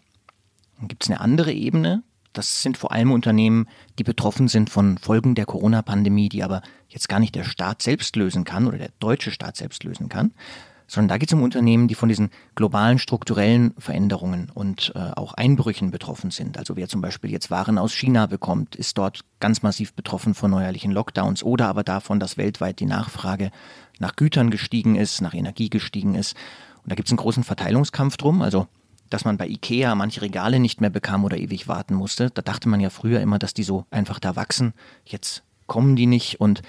Dann 0.78 0.88
gibt 0.88 1.04
es 1.04 1.10
eine 1.10 1.20
andere 1.20 1.52
Ebene. 1.52 2.02
Das 2.34 2.62
sind 2.62 2.76
vor 2.76 2.92
allem 2.92 3.10
Unternehmen, 3.10 3.66
die 3.98 4.04
betroffen 4.04 4.48
sind 4.48 4.68
von 4.68 4.98
Folgen 4.98 5.34
der 5.34 5.46
Corona-Pandemie, 5.46 6.28
die 6.28 6.44
aber 6.44 6.60
jetzt 6.88 7.08
gar 7.08 7.18
nicht 7.18 7.34
der 7.34 7.44
Staat 7.44 7.80
selbst 7.80 8.14
lösen 8.16 8.44
kann 8.44 8.66
oder 8.66 8.76
der 8.76 8.90
deutsche 9.00 9.30
Staat 9.30 9.56
selbst 9.56 9.82
lösen 9.82 10.10
kann, 10.10 10.34
sondern 10.88 11.08
da 11.08 11.18
geht 11.18 11.28
es 11.28 11.34
um 11.34 11.42
Unternehmen, 11.42 11.86
die 11.86 11.94
von 11.94 12.08
diesen 12.08 12.30
globalen 12.56 12.98
strukturellen 12.98 13.74
Veränderungen 13.78 14.50
und 14.52 14.92
äh, 14.96 14.98
auch 15.14 15.34
Einbrüchen 15.34 15.90
betroffen 15.92 16.30
sind. 16.30 16.58
Also 16.58 16.76
wer 16.76 16.88
zum 16.88 17.00
Beispiel 17.00 17.30
jetzt 17.30 17.50
Waren 17.50 17.78
aus 17.78 17.94
China 17.94 18.26
bekommt, 18.26 18.74
ist 18.74 18.98
dort 18.98 19.20
ganz 19.38 19.62
massiv 19.62 19.92
betroffen 19.92 20.34
von 20.34 20.50
neuerlichen 20.50 20.90
Lockdowns 20.90 21.44
oder 21.44 21.68
aber 21.68 21.84
davon, 21.84 22.18
dass 22.18 22.38
weltweit 22.38 22.80
die 22.80 22.86
Nachfrage 22.86 23.50
nach 24.00 24.16
Gütern 24.16 24.50
gestiegen 24.50 24.96
ist, 24.96 25.20
nach 25.20 25.34
Energie 25.34 25.68
gestiegen 25.68 26.14
ist. 26.14 26.34
Und 26.82 26.90
da 26.90 26.96
gibt 26.96 27.08
es 27.08 27.12
einen 27.12 27.18
großen 27.18 27.44
Verteilungskampf 27.44 28.16
drum. 28.16 28.42
Also 28.42 28.66
dass 29.10 29.24
man 29.24 29.38
bei 29.38 29.48
Ikea 29.48 29.94
manche 29.94 30.20
Regale 30.22 30.60
nicht 30.60 30.80
mehr 30.80 30.90
bekam 30.90 31.24
oder 31.24 31.38
ewig 31.38 31.68
warten 31.68 31.94
musste. 31.94 32.30
Da 32.30 32.42
dachte 32.42 32.68
man 32.68 32.80
ja 32.80 32.90
früher 32.90 33.20
immer, 33.20 33.38
dass 33.38 33.54
die 33.54 33.62
so 33.62 33.86
einfach 33.90 34.18
da 34.18 34.36
wachsen. 34.36 34.74
Jetzt 35.04 35.42
kommen 35.66 35.96
die 35.96 36.06
nicht 36.06 36.40
und 36.40 36.62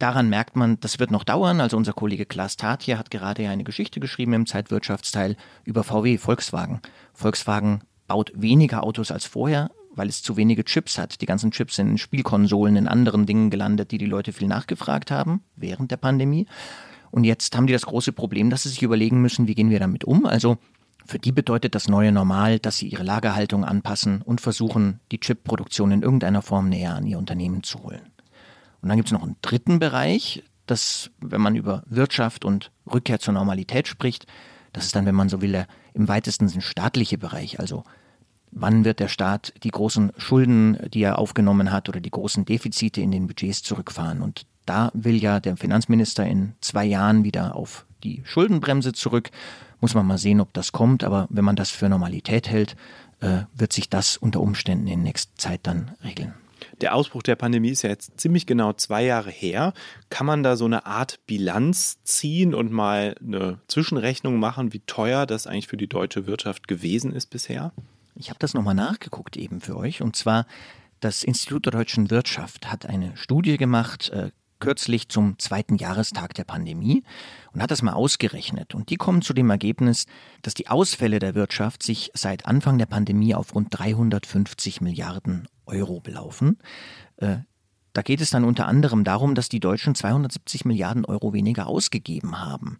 daran 0.00 0.28
merkt 0.28 0.56
man, 0.56 0.80
das 0.80 0.98
wird 0.98 1.10
noch 1.10 1.24
dauern. 1.24 1.60
Also 1.60 1.76
unser 1.76 1.92
Kollege 1.92 2.26
Klaas 2.26 2.56
Tatje 2.56 2.98
hat 2.98 3.10
gerade 3.10 3.48
eine 3.48 3.64
Geschichte 3.64 4.00
geschrieben 4.00 4.32
im 4.32 4.46
Zeitwirtschaftsteil 4.46 5.36
über 5.64 5.84
VW, 5.84 6.18
Volkswagen. 6.18 6.80
Volkswagen 7.12 7.82
baut 8.06 8.32
weniger 8.34 8.82
Autos 8.82 9.12
als 9.12 9.24
vorher, 9.24 9.70
weil 9.94 10.08
es 10.08 10.22
zu 10.22 10.36
wenige 10.36 10.64
Chips 10.64 10.98
hat. 10.98 11.20
Die 11.20 11.26
ganzen 11.26 11.50
Chips 11.50 11.76
sind 11.76 11.88
in 11.88 11.98
Spielkonsolen, 11.98 12.76
in 12.76 12.88
anderen 12.88 13.26
Dingen 13.26 13.50
gelandet, 13.50 13.90
die 13.90 13.98
die 13.98 14.06
Leute 14.06 14.32
viel 14.32 14.48
nachgefragt 14.48 15.10
haben 15.10 15.42
während 15.56 15.90
der 15.90 15.96
Pandemie. 15.96 16.46
Und 17.10 17.24
jetzt 17.24 17.56
haben 17.56 17.66
die 17.66 17.72
das 17.72 17.86
große 17.86 18.12
Problem, 18.12 18.50
dass 18.50 18.62
sie 18.62 18.68
sich 18.68 18.82
überlegen 18.82 19.20
müssen, 19.20 19.46
wie 19.46 19.54
gehen 19.54 19.70
wir 19.70 19.80
damit 19.80 20.04
um. 20.04 20.26
Also 20.26 20.58
für 21.06 21.18
die 21.18 21.32
bedeutet 21.32 21.74
das 21.74 21.88
neue 21.88 22.12
Normal, 22.12 22.58
dass 22.58 22.78
sie 22.78 22.88
ihre 22.88 23.02
Lagerhaltung 23.02 23.64
anpassen 23.64 24.22
und 24.22 24.40
versuchen, 24.40 25.00
die 25.10 25.18
Chipproduktion 25.18 25.90
in 25.90 26.02
irgendeiner 26.02 26.42
Form 26.42 26.68
näher 26.68 26.94
an 26.94 27.06
ihr 27.06 27.18
Unternehmen 27.18 27.62
zu 27.62 27.82
holen. 27.82 28.02
Und 28.82 28.88
dann 28.88 28.96
gibt 28.96 29.08
es 29.08 29.12
noch 29.12 29.22
einen 29.22 29.36
dritten 29.42 29.78
Bereich, 29.78 30.42
das, 30.66 31.10
wenn 31.20 31.40
man 31.40 31.56
über 31.56 31.82
Wirtschaft 31.86 32.44
und 32.44 32.70
Rückkehr 32.90 33.18
zur 33.18 33.34
Normalität 33.34 33.88
spricht, 33.88 34.26
das 34.72 34.86
ist 34.86 34.94
dann, 34.94 35.06
wenn 35.06 35.14
man 35.14 35.28
so 35.28 35.42
will, 35.42 35.52
der 35.52 35.66
im 35.94 36.08
weitesten 36.08 36.48
Sinn 36.48 36.60
staatliche 36.60 37.18
Bereich. 37.18 37.58
Also 37.58 37.84
wann 38.52 38.84
wird 38.84 39.00
der 39.00 39.08
Staat 39.08 39.52
die 39.64 39.70
großen 39.70 40.12
Schulden, 40.16 40.78
die 40.92 41.02
er 41.02 41.18
aufgenommen 41.18 41.72
hat, 41.72 41.88
oder 41.88 42.00
die 42.00 42.10
großen 42.10 42.44
Defizite 42.44 43.00
in 43.00 43.10
den 43.10 43.26
Budgets 43.26 43.62
zurückfahren? 43.62 44.22
Und 44.22 44.46
da 44.66 44.90
will 44.94 45.20
ja 45.20 45.40
der 45.40 45.56
Finanzminister 45.56 46.24
in 46.24 46.54
zwei 46.60 46.84
Jahren 46.84 47.24
wieder 47.24 47.56
auf 47.56 47.84
die 48.04 48.22
Schuldenbremse 48.24 48.92
zurück. 48.92 49.30
Muss 49.80 49.94
man 49.94 50.06
mal 50.06 50.18
sehen, 50.18 50.40
ob 50.40 50.52
das 50.52 50.72
kommt. 50.72 51.02
Aber 51.02 51.26
wenn 51.30 51.44
man 51.44 51.56
das 51.56 51.70
für 51.70 51.88
Normalität 51.88 52.48
hält, 52.48 52.76
äh, 53.20 53.42
wird 53.54 53.72
sich 53.72 53.90
das 53.90 54.16
unter 54.16 54.40
Umständen 54.40 54.86
in 54.86 55.02
nächster 55.02 55.36
Zeit 55.36 55.60
dann 55.64 55.92
regeln. 56.04 56.34
Der 56.80 56.94
Ausbruch 56.94 57.22
der 57.22 57.36
Pandemie 57.36 57.70
ist 57.70 57.82
ja 57.82 57.90
jetzt 57.90 58.18
ziemlich 58.18 58.46
genau 58.46 58.72
zwei 58.72 59.04
Jahre 59.04 59.30
her. 59.30 59.74
Kann 60.08 60.26
man 60.26 60.42
da 60.42 60.56
so 60.56 60.64
eine 60.64 60.86
Art 60.86 61.20
Bilanz 61.26 62.02
ziehen 62.04 62.54
und 62.54 62.72
mal 62.72 63.14
eine 63.22 63.60
Zwischenrechnung 63.68 64.38
machen, 64.38 64.72
wie 64.72 64.80
teuer 64.80 65.26
das 65.26 65.46
eigentlich 65.46 65.68
für 65.68 65.76
die 65.76 65.88
deutsche 65.88 66.26
Wirtschaft 66.26 66.68
gewesen 66.68 67.12
ist 67.12 67.26
bisher? 67.26 67.72
Ich 68.14 68.30
habe 68.30 68.38
das 68.38 68.54
nochmal 68.54 68.74
nachgeguckt 68.74 69.36
eben 69.36 69.60
für 69.60 69.76
euch. 69.76 70.00
Und 70.00 70.16
zwar 70.16 70.46
das 71.00 71.22
Institut 71.22 71.66
der 71.66 71.72
deutschen 71.72 72.10
Wirtschaft 72.10 72.70
hat 72.70 72.86
eine 72.86 73.16
Studie 73.16 73.56
gemacht, 73.56 74.10
äh, 74.10 74.30
kürzlich 74.60 75.08
zum 75.08 75.38
zweiten 75.38 75.76
Jahrestag 75.76 76.34
der 76.34 76.44
Pandemie 76.44 77.02
und 77.52 77.62
hat 77.62 77.70
das 77.70 77.82
mal 77.82 77.94
ausgerechnet. 77.94 78.74
Und 78.74 78.90
die 78.90 78.96
kommen 78.96 79.22
zu 79.22 79.32
dem 79.32 79.50
Ergebnis, 79.50 80.06
dass 80.42 80.54
die 80.54 80.68
Ausfälle 80.68 81.18
der 81.18 81.34
Wirtschaft 81.34 81.82
sich 81.82 82.10
seit 82.14 82.46
Anfang 82.46 82.78
der 82.78 82.86
Pandemie 82.86 83.34
auf 83.34 83.54
rund 83.54 83.68
350 83.70 84.80
Milliarden 84.82 85.48
Euro 85.70 86.00
belaufen. 86.00 86.58
Äh, 87.16 87.38
da 87.92 88.02
geht 88.02 88.20
es 88.20 88.30
dann 88.30 88.44
unter 88.44 88.66
anderem 88.66 89.02
darum, 89.02 89.34
dass 89.34 89.48
die 89.48 89.60
Deutschen 89.60 89.94
270 89.94 90.64
Milliarden 90.64 91.04
Euro 91.04 91.32
weniger 91.32 91.66
ausgegeben 91.66 92.40
haben. 92.40 92.78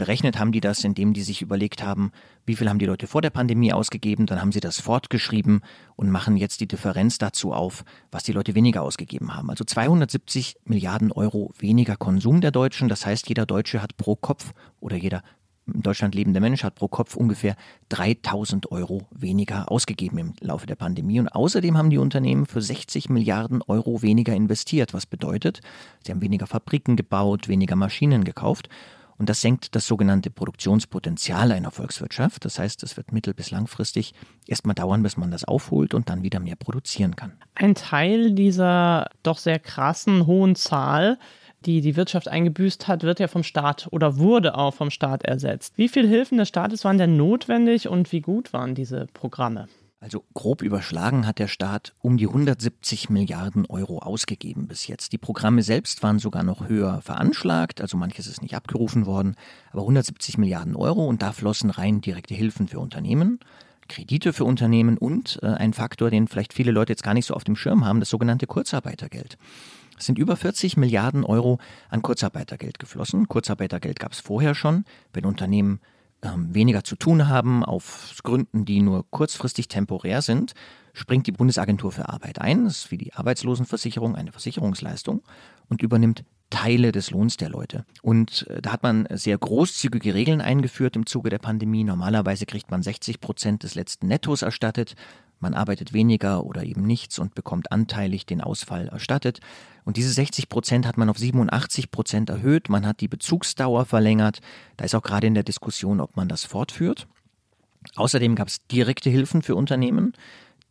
Berechnet 0.00 0.38
haben 0.38 0.50
die 0.50 0.62
das, 0.62 0.82
indem 0.82 1.12
die 1.12 1.20
sich 1.20 1.42
überlegt 1.42 1.82
haben, 1.82 2.10
wie 2.46 2.56
viel 2.56 2.70
haben 2.70 2.78
die 2.78 2.86
Leute 2.86 3.06
vor 3.06 3.20
der 3.20 3.28
Pandemie 3.28 3.74
ausgegeben, 3.74 4.24
dann 4.24 4.40
haben 4.40 4.50
sie 4.50 4.60
das 4.60 4.80
fortgeschrieben 4.80 5.60
und 5.94 6.10
machen 6.10 6.38
jetzt 6.38 6.62
die 6.62 6.66
Differenz 6.66 7.18
dazu 7.18 7.52
auf, 7.52 7.84
was 8.10 8.22
die 8.22 8.32
Leute 8.32 8.54
weniger 8.54 8.80
ausgegeben 8.80 9.34
haben. 9.34 9.50
Also 9.50 9.62
270 9.62 10.56
Milliarden 10.64 11.12
Euro 11.12 11.52
weniger 11.58 11.96
Konsum 11.96 12.40
der 12.40 12.50
Deutschen. 12.50 12.88
Das 12.88 13.04
heißt, 13.04 13.28
jeder 13.28 13.44
Deutsche 13.44 13.82
hat 13.82 13.98
pro 13.98 14.16
Kopf 14.16 14.54
oder 14.80 14.96
jeder 14.96 15.22
in 15.74 15.82
Deutschland 15.82 16.14
lebende 16.14 16.40
Mensch 16.40 16.64
hat 16.64 16.74
pro 16.74 16.88
Kopf 16.88 17.16
ungefähr 17.16 17.56
3000 17.88 18.70
Euro 18.72 19.06
weniger 19.10 19.70
ausgegeben 19.70 20.18
im 20.18 20.34
Laufe 20.40 20.66
der 20.66 20.76
Pandemie. 20.76 21.20
Und 21.20 21.28
außerdem 21.28 21.76
haben 21.76 21.90
die 21.90 21.98
Unternehmen 21.98 22.46
für 22.46 22.62
60 22.62 23.08
Milliarden 23.08 23.62
Euro 23.62 24.02
weniger 24.02 24.34
investiert, 24.34 24.94
was 24.94 25.06
bedeutet, 25.06 25.60
sie 26.04 26.12
haben 26.12 26.20
weniger 26.20 26.46
Fabriken 26.46 26.96
gebaut, 26.96 27.48
weniger 27.48 27.76
Maschinen 27.76 28.24
gekauft. 28.24 28.68
Und 29.20 29.28
das 29.28 29.42
senkt 29.42 29.74
das 29.76 29.86
sogenannte 29.86 30.30
Produktionspotenzial 30.30 31.52
einer 31.52 31.70
Volkswirtschaft. 31.70 32.42
Das 32.46 32.58
heißt, 32.58 32.82
es 32.82 32.96
wird 32.96 33.12
mittel- 33.12 33.34
bis 33.34 33.50
langfristig 33.50 34.14
erstmal 34.46 34.74
dauern, 34.74 35.02
bis 35.02 35.18
man 35.18 35.30
das 35.30 35.44
aufholt 35.44 35.92
und 35.92 36.08
dann 36.08 36.22
wieder 36.22 36.40
mehr 36.40 36.56
produzieren 36.56 37.16
kann. 37.16 37.32
Ein 37.54 37.74
Teil 37.74 38.32
dieser 38.32 39.10
doch 39.22 39.36
sehr 39.36 39.58
krassen 39.58 40.24
hohen 40.24 40.56
Zahl 40.56 41.18
die 41.66 41.80
die 41.80 41.96
Wirtschaft 41.96 42.28
eingebüßt 42.28 42.88
hat, 42.88 43.02
wird 43.02 43.20
ja 43.20 43.28
vom 43.28 43.42
Staat 43.42 43.88
oder 43.90 44.18
wurde 44.18 44.56
auch 44.56 44.74
vom 44.74 44.90
Staat 44.90 45.24
ersetzt. 45.24 45.74
Wie 45.76 45.88
viele 45.88 46.08
Hilfen 46.08 46.38
des 46.38 46.48
Staates 46.48 46.84
waren 46.84 46.98
denn 46.98 47.16
notwendig 47.16 47.88
und 47.88 48.12
wie 48.12 48.20
gut 48.20 48.52
waren 48.52 48.74
diese 48.74 49.06
Programme? 49.12 49.68
Also 50.02 50.24
grob 50.32 50.62
überschlagen 50.62 51.26
hat 51.26 51.38
der 51.38 51.48
Staat 51.48 51.92
um 52.00 52.16
die 52.16 52.26
170 52.26 53.10
Milliarden 53.10 53.66
Euro 53.66 53.98
ausgegeben 53.98 54.66
bis 54.66 54.86
jetzt. 54.86 55.12
Die 55.12 55.18
Programme 55.18 55.62
selbst 55.62 56.02
waren 56.02 56.18
sogar 56.18 56.42
noch 56.42 56.70
höher 56.70 57.02
veranschlagt, 57.02 57.82
also 57.82 57.98
manches 57.98 58.26
ist 58.26 58.40
nicht 58.40 58.54
abgerufen 58.54 59.04
worden, 59.04 59.36
aber 59.70 59.82
170 59.82 60.38
Milliarden 60.38 60.74
Euro 60.74 61.06
und 61.06 61.20
da 61.20 61.32
flossen 61.32 61.68
rein 61.68 62.00
direkte 62.00 62.32
Hilfen 62.32 62.66
für 62.66 62.80
Unternehmen, 62.80 63.40
Kredite 63.88 64.32
für 64.32 64.44
Unternehmen 64.44 64.96
und 64.96 65.38
äh, 65.42 65.48
ein 65.48 65.74
Faktor, 65.74 66.10
den 66.10 66.28
vielleicht 66.28 66.54
viele 66.54 66.72
Leute 66.72 66.94
jetzt 66.94 67.02
gar 67.02 67.12
nicht 67.12 67.26
so 67.26 67.34
auf 67.34 67.44
dem 67.44 67.56
Schirm 67.56 67.84
haben, 67.84 68.00
das 68.00 68.08
sogenannte 68.08 68.46
Kurzarbeitergeld. 68.46 69.36
Es 70.00 70.06
sind 70.06 70.18
über 70.18 70.34
40 70.34 70.78
Milliarden 70.78 71.24
Euro 71.24 71.58
an 71.90 72.00
Kurzarbeitergeld 72.00 72.78
geflossen. 72.78 73.28
Kurzarbeitergeld 73.28 74.00
gab 74.00 74.12
es 74.12 74.20
vorher 74.20 74.54
schon, 74.54 74.86
wenn 75.12 75.26
Unternehmen 75.26 75.80
ähm, 76.22 76.54
weniger 76.54 76.84
zu 76.84 76.96
tun 76.96 77.28
haben, 77.28 77.62
aus 77.62 78.18
Gründen, 78.22 78.64
die 78.64 78.80
nur 78.80 79.04
kurzfristig 79.10 79.68
temporär 79.68 80.22
sind, 80.22 80.54
springt 80.94 81.26
die 81.26 81.32
Bundesagentur 81.32 81.92
für 81.92 82.08
Arbeit 82.08 82.40
ein, 82.40 82.64
das 82.64 82.78
ist 82.78 82.90
wie 82.90 82.96
die 82.96 83.12
Arbeitslosenversicherung 83.12 84.16
eine 84.16 84.32
Versicherungsleistung 84.32 85.22
und 85.68 85.82
übernimmt 85.82 86.24
Teile 86.48 86.92
des 86.92 87.10
Lohns 87.10 87.36
der 87.36 87.50
Leute. 87.50 87.84
Und 88.00 88.46
äh, 88.48 88.62
da 88.62 88.72
hat 88.72 88.82
man 88.82 89.06
sehr 89.10 89.36
großzügige 89.36 90.14
Regeln 90.14 90.40
eingeführt 90.40 90.96
im 90.96 91.04
Zuge 91.04 91.28
der 91.28 91.38
Pandemie. 91.38 91.84
Normalerweise 91.84 92.46
kriegt 92.46 92.70
man 92.70 92.82
60 92.82 93.20
Prozent 93.20 93.62
des 93.64 93.74
letzten 93.74 94.08
Nettos 94.08 94.40
erstattet. 94.42 94.94
Man 95.40 95.54
arbeitet 95.54 95.92
weniger 95.92 96.44
oder 96.44 96.62
eben 96.64 96.82
nichts 96.82 97.18
und 97.18 97.34
bekommt 97.34 97.72
anteilig 97.72 98.26
den 98.26 98.40
Ausfall 98.40 98.88
erstattet. 98.88 99.40
Und 99.84 99.96
diese 99.96 100.10
60 100.10 100.48
Prozent 100.48 100.86
hat 100.86 100.98
man 100.98 101.08
auf 101.08 101.18
87 101.18 101.90
Prozent 101.90 102.28
erhöht. 102.30 102.68
Man 102.68 102.86
hat 102.86 103.00
die 103.00 103.08
Bezugsdauer 103.08 103.86
verlängert. 103.86 104.40
Da 104.76 104.84
ist 104.84 104.94
auch 104.94 105.02
gerade 105.02 105.26
in 105.26 105.34
der 105.34 105.42
Diskussion, 105.42 106.00
ob 106.00 106.16
man 106.16 106.28
das 106.28 106.44
fortführt. 106.44 107.08
Außerdem 107.96 108.34
gab 108.34 108.48
es 108.48 108.66
direkte 108.66 109.08
Hilfen 109.08 109.40
für 109.40 109.54
Unternehmen 109.54 110.12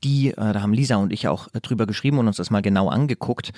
die, 0.03 0.29
äh, 0.29 0.53
da 0.53 0.61
haben 0.61 0.73
Lisa 0.73 0.95
und 0.95 1.11
ich 1.11 1.27
auch 1.27 1.47
äh, 1.53 1.61
drüber 1.61 1.85
geschrieben 1.85 2.19
und 2.19 2.27
uns 2.27 2.37
das 2.37 2.51
mal 2.51 2.61
genau 2.61 2.89
angeguckt, 2.89 3.51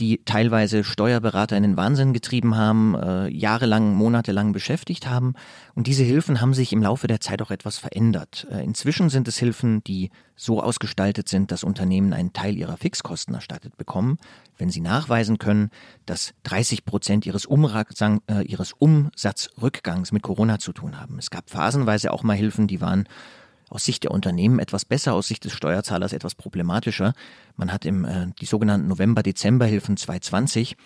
die 0.00 0.20
teilweise 0.24 0.82
Steuerberater 0.82 1.56
in 1.56 1.62
den 1.62 1.76
Wahnsinn 1.76 2.12
getrieben 2.12 2.56
haben, 2.56 2.96
äh, 2.96 3.28
jahrelang, 3.28 3.94
monatelang 3.94 4.52
beschäftigt 4.52 5.06
haben. 5.06 5.34
Und 5.76 5.86
diese 5.86 6.02
Hilfen 6.02 6.40
haben 6.40 6.54
sich 6.54 6.72
im 6.72 6.82
Laufe 6.82 7.06
der 7.06 7.20
Zeit 7.20 7.40
auch 7.40 7.52
etwas 7.52 7.78
verändert. 7.78 8.48
Inzwischen 8.50 9.10
sind 9.10 9.28
es 9.28 9.38
Hilfen, 9.38 9.84
die 9.84 10.10
so 10.34 10.60
ausgestaltet 10.60 11.28
sind, 11.28 11.52
dass 11.52 11.62
Unternehmen 11.62 12.12
einen 12.12 12.32
Teil 12.32 12.56
ihrer 12.56 12.76
Fixkosten 12.76 13.34
erstattet 13.34 13.76
bekommen, 13.76 14.18
wenn 14.58 14.70
sie 14.70 14.80
nachweisen 14.80 15.38
können, 15.38 15.70
dass 16.04 16.34
30 16.42 16.84
Prozent 16.84 17.24
ihres, 17.24 17.46
ihres 17.46 18.72
Umsatzrückgangs 18.72 20.10
mit 20.10 20.22
Corona 20.22 20.58
zu 20.58 20.72
tun 20.72 21.00
haben. 21.00 21.18
Es 21.18 21.30
gab 21.30 21.48
phasenweise 21.48 22.12
auch 22.12 22.24
mal 22.24 22.36
Hilfen, 22.36 22.66
die 22.66 22.80
waren 22.80 23.06
aus 23.68 23.84
Sicht 23.84 24.04
der 24.04 24.10
Unternehmen 24.10 24.58
etwas 24.58 24.84
besser, 24.84 25.14
aus 25.14 25.28
Sicht 25.28 25.44
des 25.44 25.52
Steuerzahlers 25.52 26.12
etwas 26.12 26.34
problematischer. 26.34 27.14
Man 27.56 27.72
hat 27.72 27.84
im, 27.84 28.04
äh, 28.04 28.28
die 28.40 28.46
sogenannten 28.46 28.88
November-Dezember-Hilfen 28.88 29.96
2020 29.96 30.76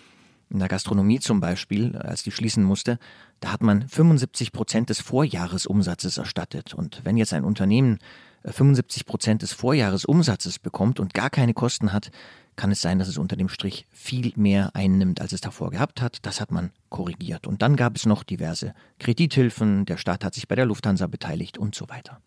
in 0.49 0.59
der 0.59 0.67
Gastronomie 0.67 1.19
zum 1.19 1.39
Beispiel, 1.39 1.95
als 1.95 2.23
die 2.23 2.31
schließen 2.31 2.63
musste, 2.63 2.99
da 3.39 3.53
hat 3.53 3.63
man 3.63 3.87
75 3.87 4.51
Prozent 4.51 4.89
des 4.89 4.99
Vorjahresumsatzes 4.99 6.17
erstattet. 6.17 6.73
Und 6.73 7.01
wenn 7.03 7.17
jetzt 7.17 7.33
ein 7.33 7.45
Unternehmen 7.45 7.99
75 8.43 9.01
äh, 9.01 9.05
Prozent 9.05 9.41
des 9.43 9.53
Vorjahresumsatzes 9.53 10.59
bekommt 10.59 10.99
und 10.99 11.13
gar 11.13 11.29
keine 11.29 11.53
Kosten 11.53 11.93
hat, 11.93 12.11
kann 12.57 12.71
es 12.71 12.81
sein, 12.81 12.99
dass 12.99 13.07
es 13.07 13.17
unter 13.17 13.37
dem 13.37 13.47
Strich 13.47 13.87
viel 13.91 14.33
mehr 14.35 14.71
einnimmt, 14.75 15.21
als 15.21 15.31
es 15.31 15.41
davor 15.41 15.71
gehabt 15.71 16.01
hat. 16.01 16.17
Das 16.23 16.41
hat 16.41 16.51
man 16.51 16.71
korrigiert. 16.89 17.47
Und 17.47 17.61
dann 17.61 17.77
gab 17.77 17.95
es 17.95 18.05
noch 18.05 18.23
diverse 18.23 18.73
Kredithilfen, 18.99 19.85
der 19.85 19.97
Staat 19.97 20.25
hat 20.25 20.33
sich 20.33 20.47
bei 20.47 20.55
der 20.55 20.65
Lufthansa 20.65 21.07
beteiligt 21.07 21.57
und 21.57 21.75
so 21.75 21.87
weiter. 21.87 22.19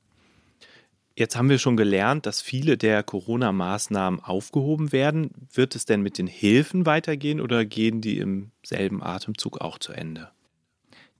Jetzt 1.16 1.37
haben 1.37 1.49
wir 1.49 1.59
schon 1.59 1.76
gelernt, 1.76 2.26
dass 2.26 2.42
viele 2.42 2.76
der 2.76 3.04
Corona-Maßnahmen 3.04 4.18
aufgehoben 4.18 4.90
werden. 4.90 5.30
Wird 5.52 5.76
es 5.76 5.85
denn 5.85 6.02
mit 6.02 6.18
den 6.18 6.26
Hilfen 6.26 6.87
weitergehen 6.87 7.40
oder 7.40 7.64
gehen 7.64 8.00
die 8.00 8.18
im 8.18 8.50
selben 8.64 9.00
Atemzug 9.00 9.61
auch 9.61 9.78
zu 9.78 9.92
Ende? 9.92 10.30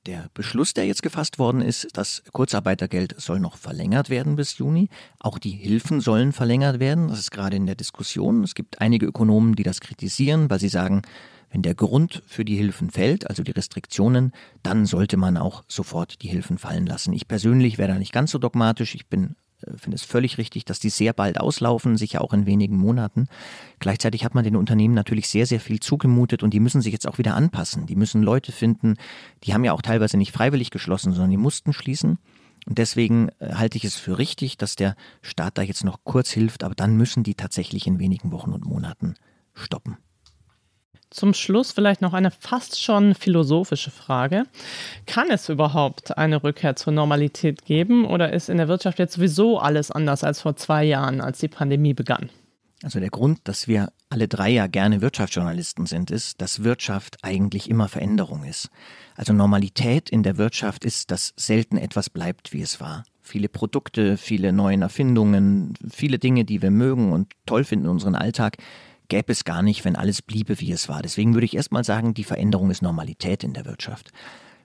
Der 0.07 0.29
Beschluss, 0.35 0.75
der 0.75 0.85
jetzt 0.85 1.03
gefasst 1.03 1.39
worden 1.39 1.63
ist, 1.63 1.89
das 1.95 2.25
Kurzarbeitergeld 2.33 3.15
soll 3.19 3.39
noch 3.39 3.57
verlängert 3.57 4.11
werden 4.11 4.35
bis 4.35 4.59
Juni. 4.59 4.89
Auch 5.21 5.39
die 5.39 5.53
Hilfen 5.53 6.01
sollen 6.01 6.33
verlängert 6.33 6.81
werden. 6.81 7.09
Das 7.09 7.21
ist 7.21 7.31
gerade 7.31 7.57
in 7.57 7.67
der 7.67 7.77
Diskussion. 7.77 8.43
Es 8.43 8.55
gibt 8.57 8.81
einige 8.81 9.07
Ökonomen, 9.07 9.55
die 9.55 9.63
das 9.63 9.81
kritisieren, 9.81 10.51
weil 10.51 10.59
sie 10.59 10.69
sagen, 10.69 11.03
wenn 11.51 11.63
der 11.63 11.77
Grund 11.77 12.23
für 12.27 12.45
die 12.45 12.57
Hilfen 12.57 12.91
fällt, 12.91 13.31
also 13.31 13.45
die 13.45 13.53
Restriktionen, 13.53 14.33
dann 14.65 14.87
sollte 14.87 15.17
man 15.17 15.37
auch 15.37 15.63
sofort 15.69 16.21
die 16.23 16.29
Hilfen 16.29 16.59
fallen 16.59 16.85
lassen. 16.85 17.13
Ich 17.13 17.29
persönlich 17.29 17.79
wäre 17.79 17.93
da 17.93 17.99
nicht 17.99 18.13
ganz 18.13 18.33
so 18.33 18.39
dogmatisch. 18.39 18.97
Ich 18.97 19.07
bin 19.07 19.37
finde 19.77 19.97
es 19.97 20.05
völlig 20.05 20.39
richtig, 20.39 20.65
dass 20.65 20.81
die 20.81 20.91
sehr 20.91 21.13
bald 21.13 21.41
auslaufen, 21.41 21.97
sicher 21.97 22.21
auch 22.21 22.33
in 22.33 22.47
wenigen 22.47 22.77
Monaten. 22.77 23.29
Gleichzeitig 23.79 24.25
hat 24.25 24.35
man 24.35 24.45
den 24.45 24.57
Unternehmen 24.57 24.95
natürlich 24.95 25.29
sehr, 25.29 25.47
sehr 25.47 25.61
viel 25.61 25.81
zugemutet 25.81 26.43
und 26.43 26.53
die 26.53 26.61
müssen 26.61 26.81
sich 26.81 26.93
jetzt 26.93 27.07
auch 27.07 27.19
wieder 27.19 27.35
anpassen. 27.35 27.87
Die 27.87 27.97
müssen 27.97 28.23
Leute 28.23 28.53
finden, 28.53 28.97
die 29.43 29.55
haben 29.55 29.65
ja 29.65 29.73
auch 29.73 29.83
teilweise 29.83 30.17
nicht 30.17 30.33
freiwillig 30.33 30.71
geschlossen, 30.71 31.13
sondern 31.13 31.31
die 31.31 31.37
mussten 31.37 31.73
schließen. 31.73 32.19
Und 32.67 32.79
deswegen 32.79 33.29
äh, 33.41 33.55
halte 33.55 33.77
ich 33.77 33.85
es 33.85 33.97
für 33.97 34.19
richtig, 34.19 34.57
dass 34.57 34.77
der 34.77 34.97
Staat 35.23 35.59
da 35.59 35.63
jetzt 35.63 35.85
noch 35.85 36.05
kurz 36.05 36.31
hilft, 36.31 36.65
aber 36.65 36.75
dann 36.75 36.97
müssen 36.97 37.23
die 37.23 37.35
tatsächlich 37.35 37.87
in 37.87 37.99
wenigen 37.99 38.33
Wochen 38.33 38.53
und 38.53 38.65
Monaten 38.65 39.15
stoppen. 39.55 39.99
Zum 41.15 41.33
Schluss 41.33 41.71
vielleicht 41.71 42.01
noch 42.01 42.13
eine 42.13 42.33
fast 42.33 42.83
schon 42.83 43.15
philosophische 43.15 43.93
Frage. 43.93 44.47
Kann 45.07 45.31
es 45.31 45.49
überhaupt 45.49 46.19
eine 46.19 46.43
Rückkehr 46.43 46.75
zur 46.75 46.93
Normalität 46.93 47.65
geben 47.65 48.05
oder 48.05 48.33
ist 48.33 48.49
in 48.49 48.57
der 48.57 48.67
Wirtschaft 48.67 48.99
jetzt 48.99 49.15
sowieso 49.15 49.61
alles 49.61 49.93
anders 49.93 50.25
als 50.25 50.41
vor 50.41 50.57
zwei 50.57 50.83
Jahren, 50.83 51.21
als 51.21 51.39
die 51.39 51.47
Pandemie 51.47 51.95
begann? 51.95 52.31
Also 52.83 52.99
der 52.99 53.11
Grund, 53.11 53.39
dass 53.45 53.69
wir 53.69 53.93
alle 54.11 54.27
drei 54.27 54.51
ja 54.51 54.67
gerne 54.67 55.03
Wirtschaftsjournalisten 55.03 55.87
sind, 55.87 56.11
ist, 56.11 56.41
dass 56.41 56.65
Wirtschaft 56.65 57.19
eigentlich 57.23 57.71
immer 57.71 57.87
Veränderung 57.87 58.43
ist. 58.43 58.69
Also 59.15 59.33
Normalität 59.33 60.11
in 60.11 60.25
der 60.25 60.37
Wirtschaft 60.37 60.85
ist, 60.85 61.13
dass 61.13 61.33
selten 61.37 61.77
etwas 61.77 62.11
bleibt, 62.11 62.53
wie 62.53 62.61
es 62.61 62.81
war. 62.81 63.05
Viele 63.23 63.49
Produkte, 63.49 64.17
viele 64.17 64.53
neue 64.53 64.81
Erfindungen, 64.81 65.75
viele 65.89 66.19
Dinge, 66.19 66.45
die 66.45 66.61
wir 66.61 66.73
mögen 66.73 67.13
und 67.13 67.31
toll 67.47 67.63
finden 67.63 67.85
in 67.85 67.93
unserem 67.93 68.17
Alltag, 68.17 68.57
gäbe 69.09 69.33
es 69.33 69.45
gar 69.45 69.63
nicht, 69.63 69.85
wenn 69.85 69.97
alles 69.97 70.23
bliebe, 70.23 70.61
wie 70.61 70.73
es 70.73 70.89
war. 70.89 71.03
Deswegen 71.03 71.35
würde 71.35 71.45
ich 71.45 71.57
erstmal 71.57 71.85
sagen, 71.85 72.15
die 72.15 72.25
Veränderung 72.25 72.71
ist 72.71 72.83
Normalität 72.83 73.45
in 73.45 73.53
der 73.53 73.65
Wirtschaft. 73.65 74.11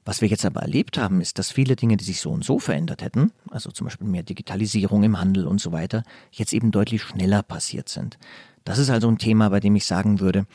Was 0.05 0.21
wir 0.21 0.27
jetzt 0.27 0.45
aber 0.45 0.61
erlebt 0.61 0.97
haben, 0.97 1.21
ist, 1.21 1.37
dass 1.37 1.51
viele 1.51 1.75
Dinge, 1.75 1.97
die 1.97 2.05
sich 2.05 2.19
so 2.19 2.31
und 2.31 2.43
so 2.43 2.57
verändert 2.57 3.01
hätten, 3.01 3.31
also 3.51 3.69
zum 3.69 3.85
Beispiel 3.85 4.07
mehr 4.07 4.23
Digitalisierung 4.23 5.03
im 5.03 5.19
Handel 5.19 5.45
und 5.45 5.61
so 5.61 5.71
weiter, 5.71 6.03
jetzt 6.31 6.53
eben 6.53 6.71
deutlich 6.71 7.03
schneller 7.03 7.43
passiert 7.43 7.89
sind. 7.89 8.17
Das 8.63 8.77
ist 8.77 8.89
also 8.89 9.07
ein 9.07 9.17
Thema, 9.17 9.49
bei 9.49 9.59
dem 9.59 9.75
ich 9.75 9.85
sagen 9.85 10.19
würde, 10.19 10.45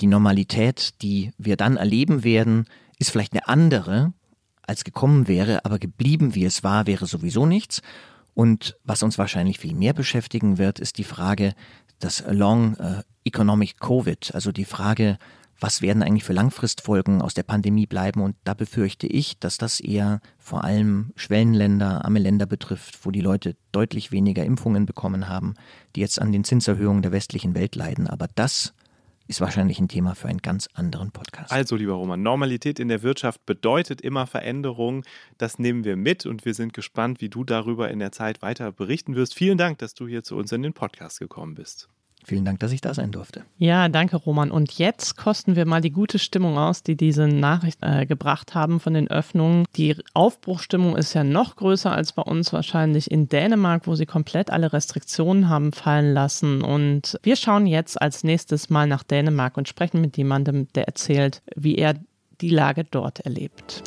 die 0.00 0.06
Normalität, 0.06 1.02
die 1.02 1.32
wir 1.38 1.56
dann 1.56 1.76
erleben 1.76 2.24
werden, 2.24 2.66
ist 2.98 3.10
vielleicht 3.10 3.32
eine 3.32 3.48
andere, 3.48 4.12
als 4.62 4.84
gekommen 4.84 5.26
wäre, 5.26 5.64
aber 5.64 5.78
geblieben, 5.78 6.34
wie 6.34 6.44
es 6.44 6.62
war, 6.62 6.86
wäre 6.86 7.06
sowieso 7.06 7.46
nichts. 7.46 7.82
Und 8.34 8.76
was 8.84 9.02
uns 9.02 9.18
wahrscheinlich 9.18 9.58
viel 9.58 9.74
mehr 9.74 9.92
beschäftigen 9.92 10.58
wird, 10.58 10.78
ist 10.78 10.98
die 10.98 11.04
Frage, 11.04 11.54
das 12.00 12.24
Long 12.28 12.76
äh, 12.76 13.02
Economic 13.24 13.78
Covid, 13.78 14.34
also 14.34 14.50
die 14.50 14.64
Frage, 14.64 15.18
was 15.60 15.82
werden 15.82 16.02
eigentlich 16.02 16.24
für 16.24 16.32
Langfristfolgen 16.32 17.20
aus 17.20 17.34
der 17.34 17.42
Pandemie 17.42 17.86
bleiben. 17.86 18.22
Und 18.22 18.34
da 18.44 18.54
befürchte 18.54 19.06
ich, 19.06 19.38
dass 19.38 19.58
das 19.58 19.78
eher 19.78 20.20
vor 20.38 20.64
allem 20.64 21.12
Schwellenländer, 21.16 22.04
arme 22.04 22.18
Länder 22.18 22.46
betrifft, 22.46 23.04
wo 23.04 23.10
die 23.10 23.20
Leute 23.20 23.56
deutlich 23.70 24.10
weniger 24.10 24.42
Impfungen 24.44 24.86
bekommen 24.86 25.28
haben, 25.28 25.54
die 25.94 26.00
jetzt 26.00 26.20
an 26.20 26.32
den 26.32 26.44
Zinserhöhungen 26.44 27.02
der 27.02 27.12
westlichen 27.12 27.54
Welt 27.54 27.76
leiden. 27.76 28.06
Aber 28.06 28.26
das 28.34 28.72
ist 29.30 29.40
wahrscheinlich 29.40 29.78
ein 29.78 29.86
Thema 29.86 30.16
für 30.16 30.26
einen 30.26 30.42
ganz 30.42 30.68
anderen 30.74 31.12
Podcast. 31.12 31.52
Also, 31.52 31.76
lieber 31.76 31.94
Roman, 31.94 32.20
Normalität 32.20 32.80
in 32.80 32.88
der 32.88 33.04
Wirtschaft 33.04 33.46
bedeutet 33.46 34.00
immer 34.00 34.26
Veränderung. 34.26 35.04
Das 35.38 35.60
nehmen 35.60 35.84
wir 35.84 35.94
mit 35.94 36.26
und 36.26 36.44
wir 36.44 36.52
sind 36.52 36.74
gespannt, 36.74 37.20
wie 37.20 37.28
du 37.28 37.44
darüber 37.44 37.90
in 37.90 38.00
der 38.00 38.10
Zeit 38.10 38.42
weiter 38.42 38.72
berichten 38.72 39.14
wirst. 39.14 39.34
Vielen 39.34 39.56
Dank, 39.56 39.78
dass 39.78 39.94
du 39.94 40.08
hier 40.08 40.24
zu 40.24 40.36
uns 40.36 40.50
in 40.50 40.62
den 40.62 40.72
Podcast 40.72 41.20
gekommen 41.20 41.54
bist. 41.54 41.88
Vielen 42.24 42.44
Dank, 42.44 42.60
dass 42.60 42.72
ich 42.72 42.80
da 42.80 42.94
sein 42.94 43.12
durfte. 43.12 43.42
Ja, 43.58 43.88
danke, 43.88 44.16
Roman. 44.16 44.50
Und 44.50 44.72
jetzt 44.78 45.16
kosten 45.16 45.56
wir 45.56 45.66
mal 45.66 45.80
die 45.80 45.90
gute 45.90 46.18
Stimmung 46.18 46.58
aus, 46.58 46.82
die 46.82 46.96
diese 46.96 47.26
Nachricht 47.26 47.78
äh, 47.80 48.06
gebracht 48.06 48.54
haben 48.54 48.78
von 48.78 48.94
den 48.94 49.08
Öffnungen. 49.08 49.64
Die 49.76 49.96
Aufbruchstimmung 50.12 50.96
ist 50.96 51.14
ja 51.14 51.24
noch 51.24 51.56
größer 51.56 51.90
als 51.90 52.12
bei 52.12 52.22
uns 52.22 52.52
wahrscheinlich 52.52 53.10
in 53.10 53.28
Dänemark, 53.28 53.86
wo 53.86 53.94
sie 53.94 54.06
komplett 54.06 54.50
alle 54.50 54.72
Restriktionen 54.72 55.48
haben 55.48 55.72
fallen 55.72 56.12
lassen. 56.12 56.62
Und 56.62 57.18
wir 57.22 57.36
schauen 57.36 57.66
jetzt 57.66 58.00
als 58.00 58.22
nächstes 58.22 58.70
mal 58.70 58.86
nach 58.86 59.02
Dänemark 59.02 59.56
und 59.56 59.68
sprechen 59.68 60.00
mit 60.00 60.16
jemandem, 60.16 60.68
der 60.74 60.84
erzählt, 60.86 61.42
wie 61.56 61.76
er 61.76 61.94
die 62.40 62.50
Lage 62.50 62.84
dort 62.84 63.20
erlebt. 63.20 63.82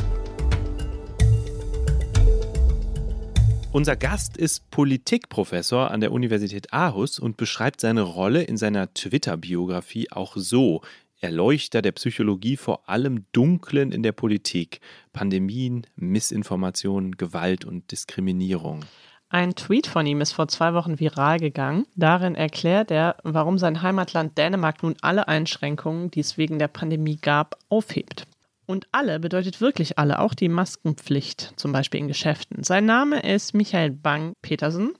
Unser 3.74 3.96
Gast 3.96 4.38
ist 4.38 4.70
Politikprofessor 4.70 5.90
an 5.90 6.00
der 6.00 6.12
Universität 6.12 6.72
Aarhus 6.72 7.18
und 7.18 7.38
beschreibt 7.38 7.82
seine 7.82 8.04
Rolle 8.04 8.44
in 8.44 8.56
seiner 8.56 8.94
Twitter-Biografie 8.94 10.12
auch 10.12 10.34
so. 10.36 10.82
Erleuchter 11.22 11.82
der 11.82 11.94
Psychologie 11.94 12.56
vor 12.56 12.88
allem 12.88 13.26
Dunklen 13.32 13.92
in 13.92 14.04
der 14.04 14.12
Politik, 14.12 14.80
Pandemien, 15.12 15.88
Missinformationen, 15.96 17.18
Gewalt 17.18 17.66
und 17.66 17.92
Diskriminierung. 17.92 18.86
Ein 19.30 19.56
Tweet 19.56 19.88
von 19.88 20.06
ihm 20.06 20.22
ist 20.22 20.34
vor 20.34 20.48
zwei 20.50 20.76
Wochen 20.76 21.00
viral 21.00 21.40
gegangen. 21.40 21.88
Darin 21.96 22.36
erklärt 22.36 22.92
er, 22.92 23.16
warum 23.24 23.58
sein 23.58 23.82
Heimatland 23.82 24.38
Dänemark 24.38 24.84
nun 24.84 24.98
alle 25.02 25.28
Einschränkungen, 25.28 26.12
die 26.12 26.20
es 26.20 26.38
wegen 26.38 26.60
der 26.60 26.68
Pandemie 26.68 27.18
gab, 27.20 27.58
aufhebt. 27.70 28.28
Und 28.66 28.88
alle 28.92 29.20
bedeutet 29.20 29.60
wirklich 29.60 30.00
alle, 30.00 30.20
auch 30.20 30.34
die 30.34 30.48
Maskenpflicht, 30.48 31.54
zum 31.58 31.74
Beispiel 31.74 32.00
in 32.00 32.08
Geschäften. 32.08 32.64
Sein 32.64 32.86
Name 32.86 33.20
ist 33.22 33.54
Michael 33.54 33.92
Bang-Petersen. 33.92 34.94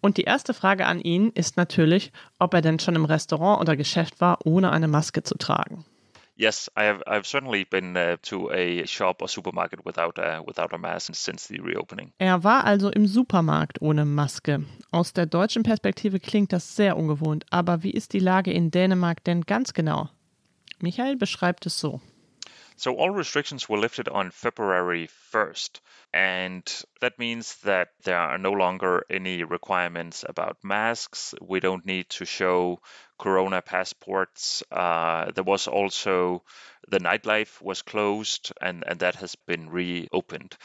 Und 0.00 0.16
die 0.16 0.22
erste 0.22 0.54
Frage 0.54 0.86
an 0.86 1.00
ihn 1.00 1.30
ist 1.30 1.56
natürlich, 1.56 2.12
ob 2.38 2.54
er 2.54 2.62
denn 2.62 2.78
schon 2.78 2.94
im 2.94 3.04
Restaurant 3.04 3.60
oder 3.60 3.76
Geschäft 3.76 4.20
war, 4.20 4.38
ohne 4.44 4.70
eine 4.70 4.88
Maske 4.88 5.22
zu 5.22 5.36
tragen. 5.36 5.84
Yes, 6.40 6.70
I 6.74 6.84
have. 6.84 7.06
I've 7.06 7.26
certainly 7.26 7.66
been 7.66 7.94
uh, 7.96 8.16
to 8.22 8.48
a 8.50 8.86
shop 8.86 9.20
or 9.20 9.28
supermarket 9.28 9.84
without 9.84 10.18
a, 10.18 10.40
without 10.46 10.72
a 10.72 10.78
mask 10.78 11.14
since 11.14 11.46
the 11.46 11.60
reopening. 11.60 12.12
Er 12.16 12.42
war 12.42 12.64
also 12.64 12.88
im 12.88 13.06
Supermarkt 13.06 13.82
ohne 13.82 14.06
Maske. 14.06 14.64
Aus 14.90 15.12
der 15.12 15.26
deutschen 15.26 15.64
Perspektive 15.64 16.18
klingt 16.18 16.54
das 16.54 16.76
sehr 16.76 16.96
ungewohnt. 16.96 17.44
Aber 17.50 17.82
wie 17.82 17.90
ist 17.90 18.14
die 18.14 18.20
Lage 18.20 18.52
in 18.52 18.70
Dänemark 18.70 19.22
denn 19.24 19.42
ganz 19.42 19.74
genau? 19.74 20.08
Michael 20.78 21.16
beschreibt 21.16 21.66
es 21.66 21.78
so. 21.78 22.00
So 22.80 22.94
all 22.96 23.10
restrictions 23.10 23.68
were 23.68 23.76
lifted 23.76 24.08
on 24.08 24.30
February 24.30 25.10
1st. 25.34 25.80
And 26.14 26.64
that 27.02 27.18
means 27.18 27.56
that 27.56 27.88
there 28.04 28.16
are 28.16 28.38
no 28.38 28.52
longer 28.52 29.04
any 29.10 29.44
requirements 29.44 30.24
about 30.26 30.64
masks. 30.64 31.34
We 31.42 31.60
don't 31.60 31.84
need 31.84 32.08
to 32.08 32.24
show 32.24 32.80
corona 33.18 33.60
passports. 33.60 34.62
Uh, 34.72 35.30
there 35.32 35.44
was 35.44 35.68
also 35.68 36.42
the 36.88 37.00
nightlife 37.00 37.60
was 37.60 37.82
closed 37.82 38.50
and, 38.62 38.82
and 38.86 39.00
that 39.00 39.16
has 39.16 39.34
been 39.34 39.68
reopened. 39.68 40.56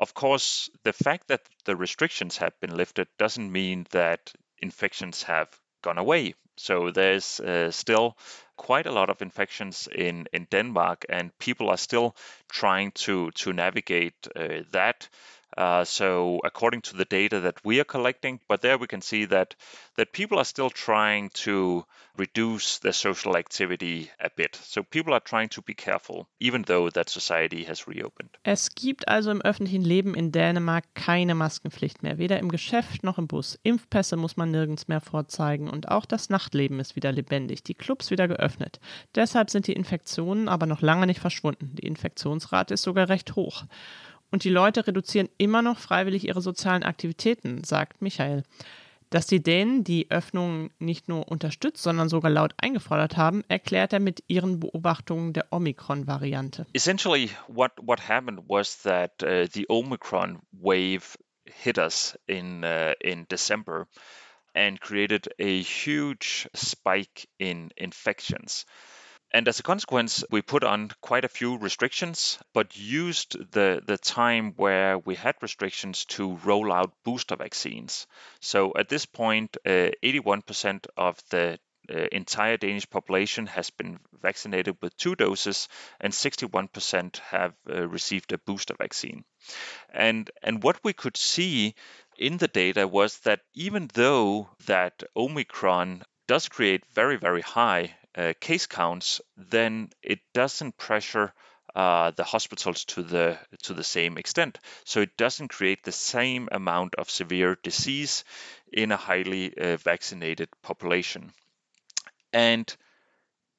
Of 0.00 0.12
course, 0.12 0.70
the 0.82 0.92
fact 0.92 1.28
that 1.28 1.42
the 1.66 1.76
restrictions 1.76 2.38
have 2.38 2.58
been 2.58 2.76
lifted 2.76 3.06
doesn't 3.16 3.52
mean 3.52 3.86
that 3.90 4.32
infections 4.58 5.22
have 5.22 5.48
gone 5.82 5.98
away. 5.98 6.34
So 6.56 6.90
there's 6.90 7.38
uh, 7.38 7.70
still 7.70 8.18
quite 8.60 8.86
a 8.86 8.92
lot 8.92 9.08
of 9.08 9.22
infections 9.22 9.88
in, 9.90 10.26
in 10.32 10.46
Denmark, 10.50 11.06
and 11.08 11.36
people 11.38 11.70
are 11.70 11.78
still 11.78 12.14
trying 12.52 12.90
to, 12.92 13.30
to 13.30 13.52
navigate 13.54 14.28
uh, 14.36 14.64
that. 14.72 15.08
Uh, 15.56 15.84
so 15.84 16.40
according 16.44 16.80
to 16.82 16.96
the 16.96 17.04
data 17.04 17.40
that 17.40 17.56
we 17.64 17.80
are 17.80 17.84
collecting, 17.84 18.40
but 18.48 18.62
there 18.62 18.78
we 18.78 18.86
can 18.86 19.02
see 19.02 19.26
that 19.26 19.56
that 19.96 20.12
people 20.12 20.38
are 20.38 20.44
still 20.44 20.70
trying 20.70 21.30
to 21.30 21.84
reduce 22.16 22.78
their 22.80 22.92
social 22.92 23.36
activity 23.36 24.10
a 24.20 24.30
bit. 24.34 24.56
So 24.56 24.82
people 24.82 25.12
are 25.12 25.20
trying 25.20 25.48
to 25.50 25.62
be 25.62 25.74
careful, 25.74 26.28
even 26.38 26.62
though 26.62 26.90
that 26.90 27.08
society 27.08 27.64
has 27.64 27.88
reopened. 27.88 28.30
Es 28.42 28.74
gibt 28.74 29.08
also 29.08 29.30
im 29.30 29.40
öffentlichen 29.40 29.82
Leben 29.82 30.14
in 30.14 30.32
Dänemark 30.32 30.84
keine 30.94 31.34
Maskenpflicht 31.34 32.02
mehr, 32.02 32.18
weder 32.18 32.38
im 32.38 32.50
Geschäft 32.50 33.04
noch 33.04 33.18
im 33.18 33.26
Bus. 33.26 33.58
Impfpässe 33.62 34.16
muss 34.16 34.36
man 34.36 34.50
nirgends 34.50 34.88
mehr 34.88 35.00
vorzeigen 35.00 35.68
und 35.68 35.88
auch 35.88 36.06
das 36.06 36.30
Nachtleben 36.30 36.78
ist 36.78 36.96
wieder 36.96 37.12
lebendig, 37.12 37.62
die 37.62 37.74
Clubs 37.74 38.10
wieder 38.10 38.28
geöffnet. 38.28 38.80
Deshalb 39.14 39.50
sind 39.50 39.66
die 39.66 39.72
Infektionen 39.72 40.48
aber 40.48 40.66
noch 40.66 40.82
lange 40.82 41.06
nicht 41.06 41.20
verschwunden. 41.20 41.74
Die 41.74 41.86
Infektionsrate 41.86 42.74
ist 42.74 42.82
sogar 42.82 43.08
recht 43.08 43.34
hoch. 43.34 43.64
Und 44.30 44.44
die 44.44 44.50
Leute 44.50 44.86
reduzieren 44.86 45.28
immer 45.38 45.62
noch 45.62 45.78
freiwillig 45.78 46.26
ihre 46.26 46.40
sozialen 46.40 46.82
Aktivitäten, 46.82 47.64
sagt 47.64 48.00
Michael. 48.00 48.44
Dass 49.10 49.26
die 49.26 49.42
Dänen 49.42 49.82
die 49.82 50.08
Öffnung 50.08 50.70
nicht 50.78 51.08
nur 51.08 51.28
unterstützt, 51.28 51.82
sondern 51.82 52.08
sogar 52.08 52.30
laut 52.30 52.54
eingefordert 52.58 53.16
haben, 53.16 53.42
erklärt 53.48 53.92
er 53.92 53.98
mit 53.98 54.22
ihren 54.28 54.60
Beobachtungen 54.60 55.32
der 55.32 55.52
Omikron-Variante. 55.52 56.66
Essentially, 56.72 57.30
what, 57.48 57.72
what 57.82 58.08
happened 58.08 58.42
was 58.46 58.82
that 58.82 59.20
uh, 59.24 59.48
the 59.52 59.66
Omicron 59.68 60.38
wave 60.52 61.18
hit 61.44 61.76
us 61.76 62.16
in, 62.26 62.62
uh, 62.62 62.92
in 63.00 63.26
December 63.28 63.88
and 64.54 64.80
created 64.80 65.28
a 65.40 65.60
huge 65.60 66.48
spike 66.54 67.28
in 67.38 67.70
infections. 67.76 68.64
And 69.32 69.46
as 69.46 69.60
a 69.60 69.62
consequence, 69.62 70.24
we 70.30 70.42
put 70.42 70.64
on 70.64 70.90
quite 71.00 71.24
a 71.24 71.28
few 71.28 71.56
restrictions, 71.56 72.38
but 72.52 72.76
used 72.76 73.38
the, 73.52 73.80
the 73.84 73.96
time 73.96 74.54
where 74.56 74.98
we 74.98 75.14
had 75.14 75.36
restrictions 75.40 76.04
to 76.06 76.36
roll 76.44 76.72
out 76.72 76.92
booster 77.04 77.36
vaccines. 77.36 78.08
So 78.40 78.72
at 78.76 78.88
this 78.88 79.06
point, 79.06 79.56
uh, 79.64 79.90
81% 80.02 80.86
of 80.96 81.16
the 81.30 81.60
uh, 81.88 82.06
entire 82.12 82.56
Danish 82.56 82.88
population 82.90 83.46
has 83.46 83.70
been 83.70 83.98
vaccinated 84.20 84.76
with 84.82 84.96
two 84.96 85.14
doses, 85.14 85.68
and 86.00 86.12
61% 86.12 87.18
have 87.18 87.54
uh, 87.68 87.88
received 87.88 88.32
a 88.32 88.38
booster 88.38 88.74
vaccine. 88.76 89.24
And 89.88 90.30
and 90.42 90.62
what 90.62 90.78
we 90.84 90.92
could 90.92 91.16
see 91.16 91.74
in 92.18 92.36
the 92.36 92.48
data 92.48 92.86
was 92.86 93.18
that 93.20 93.40
even 93.54 93.90
though 93.94 94.50
that 94.66 95.02
Omicron 95.16 96.04
does 96.28 96.48
create 96.48 96.84
very, 96.94 97.16
very 97.16 97.42
high 97.42 97.96
case 98.40 98.66
counts, 98.66 99.20
then 99.36 99.90
it 100.02 100.20
doesn't 100.34 100.76
pressure 100.76 101.32
uh, 101.74 102.10
the 102.10 102.24
hospitals 102.24 102.84
to 102.84 103.02
the 103.02 103.38
to 103.62 103.74
the 103.74 103.84
same 103.84 104.18
extent. 104.18 104.58
So 104.84 105.00
it 105.00 105.16
doesn't 105.16 105.48
create 105.48 105.84
the 105.84 105.92
same 105.92 106.48
amount 106.50 106.96
of 106.96 107.08
severe 107.10 107.56
disease 107.62 108.24
in 108.72 108.90
a 108.92 108.96
highly 108.96 109.56
uh, 109.56 109.76
vaccinated 109.76 110.48
population. 110.62 111.32
And 112.32 112.76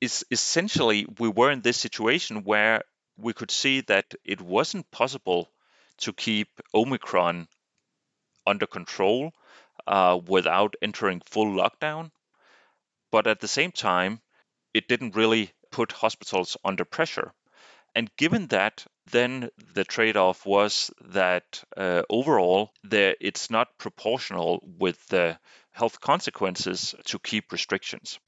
is 0.01 0.25
essentially 0.31 1.05
we 1.19 1.29
were 1.29 1.51
in 1.51 1.61
this 1.61 1.77
situation 1.77 2.43
where 2.43 2.83
we 3.17 3.33
could 3.33 3.51
see 3.51 3.81
that 3.81 4.13
it 4.25 4.41
wasn't 4.41 4.91
possible 4.91 5.49
to 5.99 6.11
keep 6.11 6.49
Omicron 6.73 7.47
under 8.47 8.65
control 8.65 9.31
uh, 9.87 10.19
without 10.25 10.75
entering 10.81 11.21
full 11.25 11.47
lockdown. 11.47 12.11
But 13.11 13.27
at 13.27 13.39
the 13.39 13.47
same 13.47 13.71
time, 13.71 14.21
it 14.73 14.88
didn't 14.88 15.15
really 15.15 15.51
put 15.71 15.91
hospitals 15.91 16.57
under 16.63 16.86
pressure. 16.86 17.34
And 17.93 18.10
given 18.17 18.47
that, 18.47 18.86
then 19.12 19.49
the 19.73 19.84
trade 19.84 20.15
off 20.15 20.45
was 20.45 20.91
that 21.13 21.63
uh, 21.75 22.03
overall, 22.10 22.71
there, 22.84 23.15
it's 23.19 23.49
not 23.49 23.77
proportional 23.77 24.62
with 24.79 25.05
the 25.10 25.38
health 25.71 25.99
consequences 25.99 26.95
to 27.05 27.19
keep 27.19 27.51
restrictions. 27.51 28.19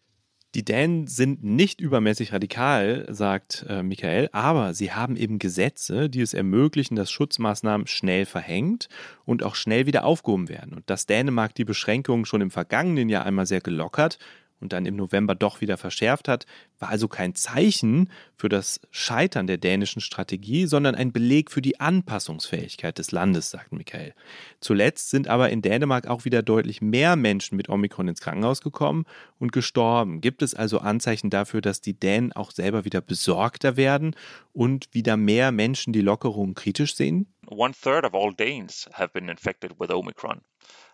Die 0.55 0.63
Dänen 0.63 1.07
sind 1.07 1.43
nicht 1.43 1.81
übermäßig 1.81 2.31
radikal, 2.31 3.07
sagt 3.09 3.65
äh, 3.67 3.81
Michael, 3.81 4.29
aber 4.33 4.75
sie 4.75 4.91
haben 4.91 5.15
eben 5.15 5.39
Gesetze, 5.39 6.11
die 6.11 6.21
es 6.21 6.35
ermöglichen, 6.35 6.95
dass 6.95 7.09
Schutzmaßnahmen 7.09 7.87
schnell 7.87 8.27
verhängt 8.27 8.87
und 9.25 9.41
auch 9.41 9.55
schnell 9.55 9.87
wieder 9.87 10.03
aufgehoben 10.03 10.49
werden. 10.49 10.75
Und 10.75 10.87
dass 10.91 11.07
Dänemark 11.07 11.55
die 11.55 11.65
Beschränkungen 11.65 12.25
schon 12.25 12.41
im 12.41 12.51
vergangenen 12.51 13.09
Jahr 13.09 13.25
einmal 13.25 13.47
sehr 13.47 13.61
gelockert 13.61 14.19
und 14.63 14.73
dann 14.73 14.85
im 14.85 14.95
November 14.95 15.35
doch 15.35 15.61
wieder 15.61 15.77
verschärft 15.77 16.27
hat, 16.27 16.45
war 16.79 16.89
also 16.89 17.07
kein 17.07 17.35
Zeichen 17.35 18.09
für 18.35 18.49
das 18.49 18.79
Scheitern 18.91 19.45
der 19.45 19.57
dänischen 19.57 20.01
Strategie, 20.01 20.65
sondern 20.65 20.95
ein 20.95 21.11
Beleg 21.11 21.51
für 21.51 21.61
die 21.61 21.79
Anpassungsfähigkeit 21.79 22.97
des 22.97 23.11
Landes, 23.11 23.51
sagt 23.51 23.73
Michael. 23.73 24.13
Zuletzt 24.61 25.09
sind 25.09 25.27
aber 25.27 25.49
in 25.49 25.61
Dänemark 25.61 26.07
auch 26.07 26.25
wieder 26.25 26.41
deutlich 26.41 26.81
mehr 26.81 27.15
Menschen 27.15 27.57
mit 27.57 27.69
Omikron 27.69 28.07
ins 28.07 28.21
Krankenhaus 28.21 28.61
gekommen 28.61 29.05
und 29.37 29.51
gestorben. 29.51 30.21
Gibt 30.21 30.41
es 30.41 30.55
also 30.55 30.79
Anzeichen 30.79 31.29
dafür, 31.29 31.61
dass 31.61 31.81
die 31.81 31.99
Dänen 31.99 32.31
auch 32.31 32.51
selber 32.51 32.85
wieder 32.85 33.01
besorgter 33.01 33.75
werden 33.77 34.15
und 34.53 34.87
wieder 34.93 35.17
mehr 35.17 35.51
Menschen 35.51 35.93
die 35.93 36.01
Lockerungen 36.01 36.55
kritisch 36.55 36.95
sehen? 36.95 37.27
One 37.47 37.73
third 37.73 38.05
of 38.05 38.13
all 38.13 38.33
Danes 38.33 38.89
have 38.93 39.09
been 39.09 39.27
infected 39.27 39.77
with 39.77 39.89
Omicron. 39.89 40.41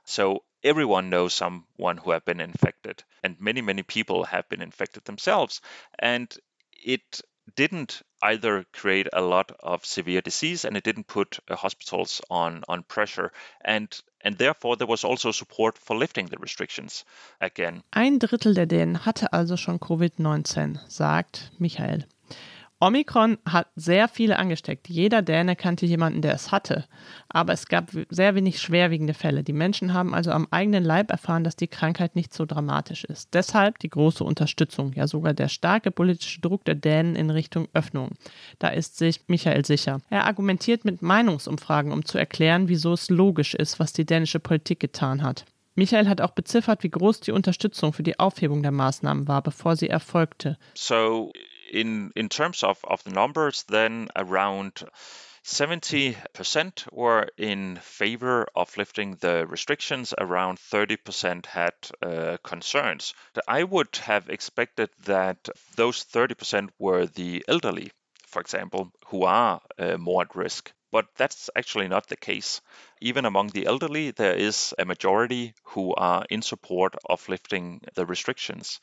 So 0.03 0.41
everyone 0.63 1.10
knows 1.10 1.34
someone 1.34 1.98
who 1.98 2.12
have 2.12 2.26
been 2.26 2.41
infected 2.41 3.04
and 3.24 3.39
many 3.39 3.62
many 3.62 3.84
people 3.84 4.24
have 4.24 4.48
been 4.50 4.62
infected 4.62 5.04
themselves 5.06 5.62
and 5.98 6.38
it 6.72 7.22
didn't 7.56 8.02
either 8.22 8.65
create 8.74 9.08
a 9.13 9.22
lot 9.22 9.52
of 9.60 9.86
severe 9.86 10.22
disease 10.22 10.65
and 10.65 10.78
it 10.78 10.84
didn't 10.84 11.08
put 11.08 11.39
uh, 11.48 11.56
hospitals 11.56 12.22
on 12.30 12.63
on 12.67 12.84
pressure 12.84 13.32
and 13.62 14.02
and 14.22 14.38
therefore 14.38 14.76
there 14.76 14.88
was 14.88 15.04
also 15.04 15.32
support 15.32 15.78
for 15.78 15.98
lifting 15.98 16.28
the 16.28 16.38
restrictions 16.38 17.06
again. 17.41 17.84
Ein 17.91 18.19
Drittel 18.19 18.54
der 18.54 18.67
Dänen 18.67 19.06
hatte 19.06 19.32
also 19.34 19.56
schon 19.56 19.80
Covid-19, 19.80 20.80
sagt 20.89 21.52
Michael. 21.58 22.06
Omikron 22.81 23.37
hat 23.45 23.67
sehr 23.75 24.07
viele 24.07 24.39
angesteckt. 24.39 24.87
Jeder 24.87 25.21
Däne 25.21 25.57
kannte 25.57 25.85
jemanden, 25.85 26.21
der 26.21 26.33
es 26.33 26.53
hatte. 26.53 26.85
Aber 27.27 27.51
es 27.51 27.67
gab 27.67 27.91
sehr 28.09 28.35
wenig 28.35 28.61
schwerwiegende 28.61 29.13
Fälle. 29.13 29.43
Die 29.43 29.53
Menschen 29.53 29.93
haben 29.93 30.15
also 30.15 30.31
am 30.31 30.47
eigenen 30.49 30.85
Leib 30.85 31.11
erfahren, 31.11 31.43
dass 31.43 31.57
die 31.57 31.67
Krankheit 31.67 32.15
nicht 32.15 32.33
so 32.33 32.45
dramatisch 32.45 33.03
ist. 33.03 33.33
Deshalb 33.33 33.79
die 33.79 33.89
große 33.89 34.23
Unterstützung, 34.23 34.93
ja 34.93 35.07
sogar 35.07 35.33
der 35.33 35.49
starke 35.49 35.91
politische 35.91 36.39
Druck 36.39 36.63
der 36.63 36.75
Dänen 36.75 37.17
in 37.17 37.29
Richtung 37.29 37.67
Öffnung. 37.73 38.11
Da 38.59 38.69
ist 38.69 38.97
sich 38.97 39.27
Michael 39.27 39.65
sicher. 39.65 39.99
Er 40.09 40.25
argumentiert 40.25 40.85
mit 40.85 41.01
Meinungsumfragen, 41.01 41.91
um 41.91 42.05
zu 42.05 42.17
erklären, 42.17 42.69
wieso 42.69 42.93
es 42.93 43.09
logisch 43.09 43.55
ist, 43.55 43.79
was 43.79 43.91
die 43.91 44.05
dänische 44.05 44.39
Politik 44.39 44.79
getan 44.79 45.21
hat. 45.21 45.43
Michael 45.75 46.07
hat 46.07 46.21
auch 46.21 46.31
beziffert, 46.31 46.83
wie 46.83 46.89
groß 46.89 47.21
die 47.21 47.31
Unterstützung 47.31 47.93
für 47.93 48.03
die 48.03 48.19
Aufhebung 48.19 48.63
der 48.63 48.71
Maßnahmen 48.71 49.27
war, 49.27 49.41
bevor 49.41 49.75
sie 49.75 49.89
erfolgte. 49.89 50.57
So 50.75 51.31
in 51.71 52.12
in 52.15 52.29
terms 52.29 52.63
of, 52.63 52.79
of 52.84 53.03
the 53.03 53.12
numbers, 53.12 53.63
then 53.63 54.10
around 54.15 54.84
70% 55.43 56.91
were 56.91 57.27
in 57.38 57.77
favor 57.77 58.47
of 58.55 58.77
lifting 58.77 59.15
the 59.15 59.47
restrictions. 59.47 60.13
Around 60.17 60.60
30% 60.60 61.45
had 61.45 61.73
uh, 62.01 62.38
concerns. 62.43 63.13
I 63.47 63.63
would 63.63 63.95
have 64.03 64.29
expected 64.29 64.89
that 65.05 65.49
those 65.75 66.03
30% 66.05 66.69
were 66.77 67.05
the 67.05 67.43
elderly, 67.47 67.91
for 68.27 68.41
example, 68.41 68.91
who 69.08 69.23
are 69.23 69.62
uh, 69.77 69.97
more 69.97 70.23
at 70.23 70.36
risk. 70.36 70.71
But 70.91 71.08
that's 71.17 71.49
actually 71.56 71.88
not 71.88 72.08
the 72.08 72.15
case. 72.15 72.62
Even 73.02 73.25
among 73.25 73.49
the 73.49 73.65
elderly, 73.65 74.12
there 74.12 74.34
is 74.36 74.73
a 74.80 74.86
majority 74.86 75.54
who 75.63 75.93
are 75.95 76.25
in 76.30 76.41
support 76.41 76.95
of 77.08 77.28
lifting 77.30 77.82
the 77.95 78.06
restrictions. 78.06 78.80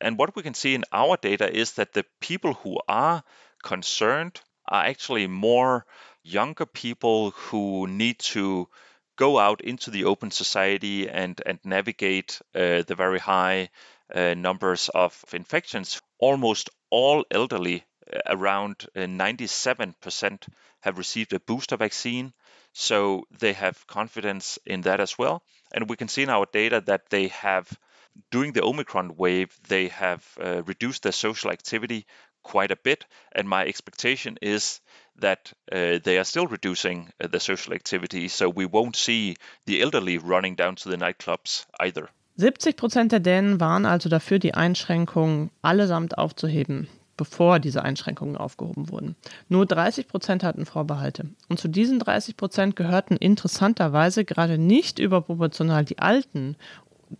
And 0.00 0.18
what 0.18 0.36
we 0.36 0.42
can 0.42 0.54
see 0.54 0.74
in 0.74 0.84
our 0.92 1.16
data 1.16 1.50
is 1.50 1.72
that 1.74 1.92
the 1.92 2.04
people 2.20 2.54
who 2.54 2.78
are 2.88 3.22
concerned 3.62 4.40
are 4.68 4.84
actually 4.84 5.26
more 5.26 5.86
younger 6.22 6.66
people 6.66 7.30
who 7.30 7.86
need 7.86 8.18
to 8.18 8.68
go 9.16 9.38
out 9.38 9.60
into 9.62 9.90
the 9.90 10.04
open 10.04 10.30
society 10.30 11.08
and, 11.08 11.40
and 11.44 11.58
navigate 11.64 12.40
uh, 12.54 12.82
the 12.86 12.94
very 12.94 13.18
high 13.18 13.70
uh, 14.14 14.34
numbers 14.34 14.88
of 14.94 15.24
infections. 15.32 16.00
Almost 16.18 16.70
all 16.90 17.24
elderly 17.30 17.84
around 18.26 18.86
97% 18.94 20.32
uh, 20.32 20.36
have 20.80 20.98
received 20.98 21.32
a 21.32 21.40
booster 21.40 21.76
vaccine. 21.76 22.32
So 22.72 23.24
they 23.38 23.54
have 23.54 23.86
confidence 23.86 24.58
in 24.64 24.82
that 24.82 25.00
as 25.00 25.18
well. 25.18 25.42
And 25.72 25.88
we 25.88 25.96
can 25.96 26.08
see 26.08 26.22
in 26.22 26.30
our 26.30 26.46
data 26.52 26.82
that 26.86 27.10
they 27.10 27.28
have, 27.28 27.68
during 28.30 28.52
the 28.52 28.62
Omicron 28.62 29.16
wave, 29.16 29.50
they 29.68 29.88
have 29.88 30.24
uh, 30.40 30.62
reduced 30.64 31.02
their 31.02 31.12
social 31.12 31.50
activity 31.50 32.06
quite 32.42 32.70
a 32.70 32.76
bit. 32.76 33.04
And 33.32 33.48
my 33.48 33.66
expectation 33.66 34.38
is 34.40 34.80
that 35.16 35.52
uh, 35.72 35.98
they 36.02 36.18
are 36.18 36.24
still 36.24 36.46
reducing 36.46 37.10
uh, 37.20 37.26
the 37.26 37.40
social 37.40 37.74
activity. 37.74 38.28
So 38.28 38.48
we 38.48 38.66
won't 38.66 38.96
see 38.96 39.36
the 39.66 39.82
elderly 39.82 40.18
running 40.18 40.54
down 40.54 40.76
to 40.76 40.88
the 40.88 40.96
nightclubs 40.96 41.66
either. 41.80 42.08
70 42.36 42.76
Prozent 42.76 43.10
der 43.10 43.18
Dänen 43.18 43.58
waren 43.58 43.84
also 43.84 44.08
dafür, 44.08 44.38
die 44.38 44.54
Einschränkungen 44.54 45.50
allesamt 45.60 46.16
aufzuheben. 46.16 46.88
Bevor 47.18 47.58
diese 47.58 47.82
Einschränkungen 47.82 48.38
aufgehoben 48.38 48.88
wurden. 48.88 49.16
Nur 49.50 49.66
30 49.66 50.08
Prozent 50.08 50.42
hatten 50.42 50.64
Vorbehalte. 50.64 51.26
Und 51.50 51.60
zu 51.60 51.68
diesen 51.68 51.98
30 51.98 52.38
Prozent 52.38 52.76
gehörten 52.76 53.16
interessanterweise 53.16 54.24
gerade 54.24 54.56
nicht 54.56 54.98
überproportional 54.98 55.84
die 55.84 55.98
Alten 55.98 56.56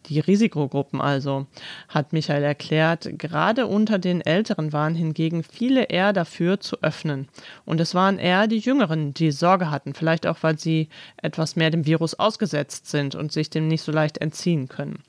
die 0.06 0.20
Risikogruppen 0.20 1.00
also, 1.00 1.46
hat 1.88 2.12
Michael 2.12 2.42
erklärt. 2.42 3.08
Gerade 3.18 3.66
unter 3.66 3.98
den 3.98 4.20
Älteren 4.20 4.72
waren 4.72 4.94
hingegen 4.94 5.42
viele 5.42 5.84
eher 5.84 6.12
dafür 6.12 6.60
zu 6.60 6.82
öffnen. 6.82 7.28
Und 7.64 7.80
es 7.80 7.94
waren 7.94 8.18
eher 8.18 8.46
die 8.46 8.58
Jüngeren, 8.58 9.14
die 9.14 9.30
Sorge 9.30 9.70
hatten, 9.70 9.94
vielleicht 9.94 10.26
auch, 10.26 10.38
weil 10.42 10.58
sie 10.58 10.88
etwas 11.16 11.56
mehr 11.56 11.70
dem 11.70 11.86
Virus 11.86 12.14
ausgesetzt 12.14 12.88
sind 12.88 13.14
und 13.14 13.32
sich 13.32 13.50
dem 13.50 13.68
nicht 13.68 13.82
so 13.82 13.92
leicht 13.92 14.18
entziehen 14.18 14.68
können. 14.68 15.02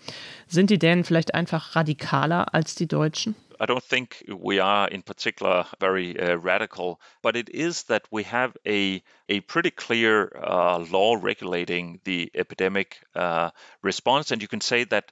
Sind 0.48 0.70
die 0.70 0.80
Dänen 0.80 1.04
vielleicht 1.04 1.34
einfach 1.34 1.76
radikaler 1.76 2.54
als 2.54 2.76
die 2.76 2.88
Deutschen? 2.88 3.36
I 3.60 3.66
don't 3.66 3.84
think 3.84 4.24
we 4.28 4.60
are 4.60 4.88
in 4.88 5.02
particular 5.02 5.66
very 5.80 6.20
uh, 6.20 6.36
radical, 6.38 7.00
but 7.22 7.36
it 7.36 7.50
is 7.50 7.84
that 7.84 8.08
we 8.12 8.24
have 8.24 8.56
a 8.66 9.04
a 9.30 9.42
pretty 9.42 9.72
clear 9.72 10.32
uh, 10.36 10.80
law 10.80 11.16
regulating 11.20 12.00
the 12.06 12.32
epidemic 12.34 13.00
uh, 13.16 13.52
response, 13.82 14.32
and 14.32 14.42
you 14.42 14.48
can 14.48 14.62
say 14.62 14.84
that 14.86 15.12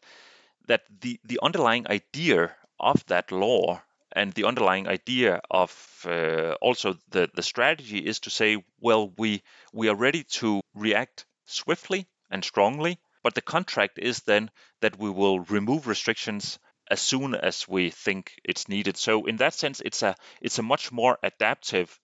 that 0.67 0.83
the 1.01 1.19
the 1.23 1.39
underlying 1.41 1.87
idea 1.87 2.55
of 2.79 3.03
that 3.07 3.31
law 3.31 3.81
and 4.11 4.33
the 4.33 4.45
underlying 4.45 4.87
idea 4.87 5.41
of 5.49 5.71
uh, 6.05 6.53
also 6.61 6.95
the 7.09 7.29
the 7.33 7.43
strategy 7.43 7.99
is 7.99 8.19
to 8.21 8.29
say, 8.29 8.63
well, 8.79 9.09
we 9.17 9.41
we 9.73 9.89
are 9.89 9.95
ready 9.95 10.23
to 10.23 10.61
react 10.75 11.25
swiftly 11.45 12.07
and 12.29 12.43
strongly, 12.43 12.99
but 13.23 13.33
the 13.35 13.41
contract 13.41 13.97
is 13.99 14.21
then 14.21 14.51
that 14.81 14.97
we 14.99 15.09
will 15.09 15.39
remove 15.39 15.87
restrictions 15.87 16.59
as 16.89 17.01
soon 17.01 17.35
as 17.35 17.67
we 17.67 17.89
think 17.89 18.39
it's 18.43 18.69
needed. 18.69 18.97
So 18.97 19.25
in 19.25 19.37
that 19.37 19.53
sense, 19.53 19.81
it's 19.81 20.03
a 20.03 20.15
it's 20.41 20.59
a 20.59 20.63
much 20.63 20.91
more 20.91 21.17
adaptive 21.23 21.99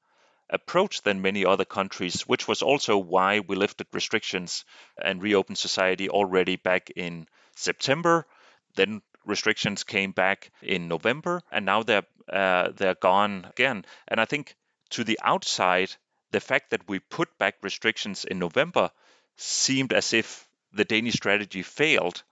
approach 0.49 1.01
than 1.01 1.21
many 1.21 1.45
other 1.45 1.65
countries, 1.65 2.21
which 2.21 2.47
was 2.47 2.61
also 2.61 2.97
why 2.97 3.39
we 3.39 3.55
lifted 3.55 3.87
restrictions 3.93 4.65
and 5.01 5.21
reopened 5.21 5.57
society 5.57 6.09
already 6.09 6.55
back 6.57 6.89
in 6.95 7.27
September. 7.55 8.25
Then 8.75 9.01
restrictions 9.25 9.83
came 9.83 10.11
back 10.11 10.51
in 10.61 10.87
November, 10.87 11.41
and 11.51 11.65
now 11.65 11.83
they're 11.83 12.05
uh, 12.31 12.69
they're 12.75 12.95
gone 12.95 13.45
again. 13.49 13.85
And 14.07 14.19
I 14.19 14.25
think 14.25 14.55
to 14.91 15.03
the 15.03 15.19
outside, 15.23 15.91
the 16.31 16.39
fact 16.39 16.71
that 16.71 16.87
we 16.87 16.99
put 16.99 17.37
back 17.37 17.55
restrictions 17.61 18.25
in 18.25 18.39
November 18.39 18.91
seemed 19.37 19.93
as 19.93 20.13
if 20.13 20.47
the 20.71 20.85
Danish 20.85 21.15
strategy 21.15 21.63
failed. 21.63 22.23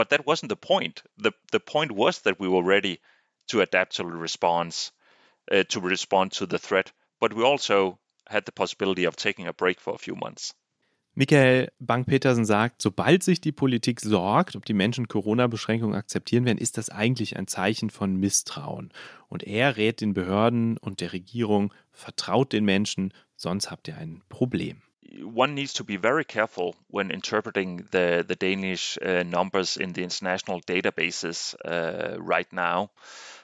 But 0.00 0.08
that 0.08 0.26
wasn't 0.26 0.48
the 0.48 0.56
point. 0.56 1.02
The, 1.18 1.32
the 1.52 1.60
point 1.60 1.92
was 1.92 2.22
that 2.22 2.40
we 2.40 2.48
were 2.48 2.64
ready 2.64 3.00
to 3.48 3.60
adapt 3.60 3.96
to 3.96 4.06
response, 4.06 4.92
uh, 5.52 5.64
to 5.64 5.78
respond 5.78 6.32
to 6.38 6.46
the 6.46 6.58
threat. 6.58 6.90
But 7.20 7.34
we 7.34 7.42
also 7.42 7.98
had 8.26 8.46
the 8.46 8.52
possibility 8.52 9.04
of 9.04 9.16
taking 9.16 9.46
a 9.46 9.52
break 9.52 9.78
for 9.78 9.94
a 9.94 9.98
few 9.98 10.16
months. 10.16 10.54
Michael 11.14 11.68
Bank-Petersen 11.80 12.46
sagt, 12.46 12.80
sobald 12.80 13.22
sich 13.22 13.42
die 13.42 13.52
Politik 13.52 14.00
sorgt, 14.00 14.56
ob 14.56 14.64
die 14.64 14.72
Menschen 14.72 15.06
Corona-Beschränkungen 15.06 15.94
akzeptieren 15.94 16.46
werden, 16.46 16.56
ist 16.56 16.78
das 16.78 16.88
eigentlich 16.88 17.36
ein 17.36 17.46
Zeichen 17.46 17.90
von 17.90 18.16
Misstrauen. 18.16 18.94
Und 19.28 19.42
er 19.42 19.76
rät 19.76 20.00
den 20.00 20.14
Behörden 20.14 20.78
und 20.78 21.02
der 21.02 21.12
Regierung, 21.12 21.74
vertraut 21.92 22.54
den 22.54 22.64
Menschen, 22.64 23.12
sonst 23.36 23.70
habt 23.70 23.86
ihr 23.86 23.98
ein 23.98 24.22
Problem. 24.30 24.80
One 25.18 25.54
needs 25.54 25.74
to 25.74 25.84
be 25.84 25.96
very 25.96 26.24
careful 26.24 26.76
when 26.88 27.10
interpreting 27.10 27.88
the 27.90 28.24
the 28.26 28.36
Danish 28.36 28.98
uh, 28.98 29.22
numbers 29.22 29.76
in 29.76 29.92
the 29.92 30.02
international 30.02 30.60
databases 30.62 31.54
uh, 31.64 32.20
right 32.20 32.52
now, 32.52 32.90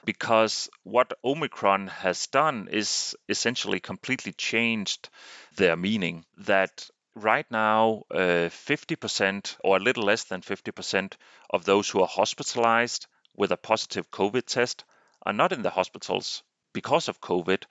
because 0.05 0.69
what 0.83 1.17
Omicron 1.23 1.87
has 1.87 2.27
done 2.27 2.69
is 2.71 3.15
essentially 3.27 3.79
completely 3.79 4.33
changed 4.33 5.09
their 5.55 5.75
meaning. 5.75 6.25
That 6.37 6.89
right 7.15 7.49
now, 7.51 8.03
uh, 8.11 8.49
50% 8.49 9.57
or 9.63 9.77
a 9.77 9.83
little 9.83 10.03
less 10.03 10.25
than 10.25 10.41
50% 10.41 11.13
of 11.49 11.65
those 11.65 11.89
who 11.89 12.01
are 12.01 12.07
hospitalized 12.07 13.07
with 13.35 13.51
a 13.51 13.57
positive 13.57 14.09
COVID 14.11 14.45
test 14.45 14.85
are 15.23 15.33
not 15.33 15.51
in 15.51 15.61
the 15.61 15.69
hospitals 15.69 16.43
because 16.73 17.07
of 17.07 17.21
COVID, 17.21 17.63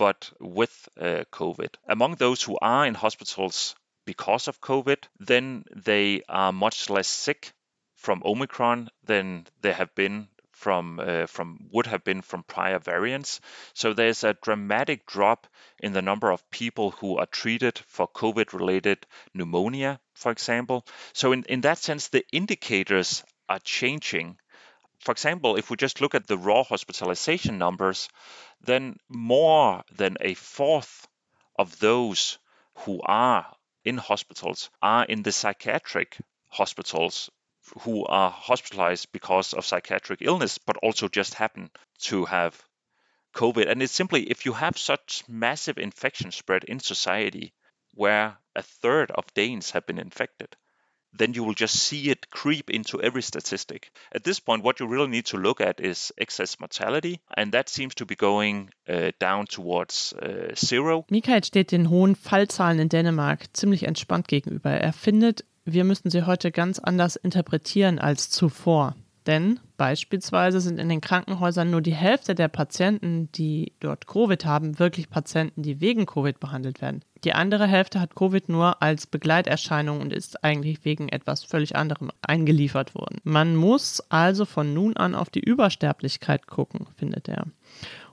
but 0.00 0.32
with 0.40 0.88
uh, 0.98 1.24
COVID. 1.30 1.74
Among 1.86 2.14
those 2.14 2.42
who 2.42 2.56
are 2.62 2.86
in 2.86 2.94
hospitals 2.94 3.74
because 4.06 4.48
of 4.48 4.62
COVID, 4.62 4.96
then 5.18 5.64
they 5.76 6.22
are 6.26 6.52
much 6.52 6.88
less 6.88 7.06
sick 7.06 7.52
from 7.96 8.22
Omicron 8.24 8.88
than 9.04 9.46
they 9.60 9.74
have 9.74 9.94
been 9.94 10.28
from 10.52 11.00
uh, 11.00 11.26
from 11.26 11.68
would 11.70 11.86
have 11.86 12.02
been 12.02 12.22
from 12.22 12.44
prior 12.44 12.78
variants. 12.78 13.42
So 13.74 13.92
there's 13.92 14.24
a 14.24 14.38
dramatic 14.42 15.04
drop 15.04 15.46
in 15.82 15.92
the 15.92 16.02
number 16.10 16.30
of 16.30 16.50
people 16.50 16.92
who 16.92 17.18
are 17.18 17.26
treated 17.26 17.78
for 17.86 18.08
COVID-related 18.08 19.06
pneumonia, 19.34 20.00
for 20.14 20.32
example. 20.32 20.86
So 21.12 21.32
in, 21.32 21.44
in 21.44 21.60
that 21.60 21.76
sense, 21.76 22.08
the 22.08 22.24
indicators 22.32 23.22
are 23.50 23.58
changing 23.58 24.38
for 25.00 25.12
example, 25.12 25.56
if 25.56 25.70
we 25.70 25.76
just 25.76 26.00
look 26.00 26.14
at 26.14 26.26
the 26.26 26.38
raw 26.38 26.62
hospitalization 26.62 27.58
numbers, 27.58 28.08
then 28.60 28.98
more 29.08 29.82
than 29.92 30.16
a 30.20 30.34
fourth 30.34 31.08
of 31.58 31.78
those 31.78 32.38
who 32.84 33.00
are 33.02 33.56
in 33.84 33.96
hospitals 33.96 34.70
are 34.82 35.04
in 35.04 35.22
the 35.22 35.32
psychiatric 35.32 36.18
hospitals 36.48 37.30
who 37.80 38.04
are 38.04 38.30
hospitalized 38.30 39.10
because 39.12 39.52
of 39.54 39.64
psychiatric 39.64 40.20
illness, 40.22 40.58
but 40.58 40.76
also 40.78 41.08
just 41.08 41.34
happen 41.34 41.70
to 41.98 42.24
have 42.26 42.62
COVID. 43.34 43.70
And 43.70 43.82
it's 43.82 43.92
simply 43.92 44.30
if 44.30 44.44
you 44.44 44.52
have 44.52 44.76
such 44.76 45.24
massive 45.28 45.78
infection 45.78 46.30
spread 46.30 46.64
in 46.64 46.80
society 46.80 47.54
where 47.94 48.36
a 48.54 48.62
third 48.62 49.10
of 49.10 49.32
Danes 49.34 49.70
have 49.70 49.86
been 49.86 49.98
infected, 49.98 50.56
then 51.16 51.34
you 51.34 51.44
will 51.44 51.54
just 51.54 51.74
see 51.76 52.10
it 52.10 52.30
creep 52.30 52.70
into 52.70 53.00
every 53.00 53.22
statistic. 53.22 53.90
At 54.12 54.24
this 54.24 54.40
point, 54.40 54.64
what 54.64 54.80
you 54.80 54.86
really 54.86 55.08
need 55.08 55.26
to 55.26 55.36
look 55.36 55.60
at 55.60 55.80
is 55.80 56.12
excess 56.16 56.58
mortality, 56.60 57.20
and 57.36 57.52
that 57.52 57.68
seems 57.68 57.94
to 57.96 58.06
be 58.06 58.16
going 58.16 58.70
uh, 58.88 59.10
down 59.18 59.46
towards 59.46 60.12
uh, 60.14 60.54
zero. 60.54 61.04
Michael 61.10 61.44
steht 61.44 61.72
den 61.72 61.90
hohen 61.90 62.16
Fallzahlen 62.16 62.78
in 62.78 62.88
Dänemark 62.88 63.48
ziemlich 63.52 63.84
entspannt 63.84 64.28
gegenüber. 64.28 64.70
Er 64.70 64.92
findet, 64.92 65.44
wir 65.64 65.84
müssen 65.84 66.10
sie 66.10 66.26
heute 66.26 66.50
ganz 66.50 66.78
anders 66.78 67.16
interpretieren 67.16 67.98
als 67.98 68.30
zuvor. 68.30 68.94
Denn 69.30 69.60
beispielsweise 69.76 70.60
sind 70.60 70.80
in 70.80 70.88
den 70.88 71.00
Krankenhäusern 71.00 71.70
nur 71.70 71.82
die 71.82 71.94
Hälfte 71.94 72.34
der 72.34 72.48
Patienten, 72.48 73.30
die 73.30 73.74
dort 73.78 74.08
Covid 74.08 74.44
haben, 74.44 74.80
wirklich 74.80 75.08
Patienten, 75.08 75.62
die 75.62 75.80
wegen 75.80 76.04
Covid 76.04 76.40
behandelt 76.40 76.82
werden. 76.82 77.04
Die 77.22 77.32
andere 77.32 77.68
Hälfte 77.68 78.00
hat 78.00 78.16
Covid 78.16 78.48
nur 78.48 78.82
als 78.82 79.06
Begleiterscheinung 79.06 80.00
und 80.00 80.12
ist 80.12 80.42
eigentlich 80.42 80.84
wegen 80.84 81.08
etwas 81.08 81.44
völlig 81.44 81.76
anderem 81.76 82.10
eingeliefert 82.22 82.96
worden. 82.96 83.18
Man 83.22 83.54
muss 83.54 84.00
also 84.08 84.46
von 84.46 84.74
nun 84.74 84.96
an 84.96 85.14
auf 85.14 85.30
die 85.30 85.38
Übersterblichkeit 85.38 86.48
gucken, 86.48 86.88
findet 86.96 87.28
er. 87.28 87.44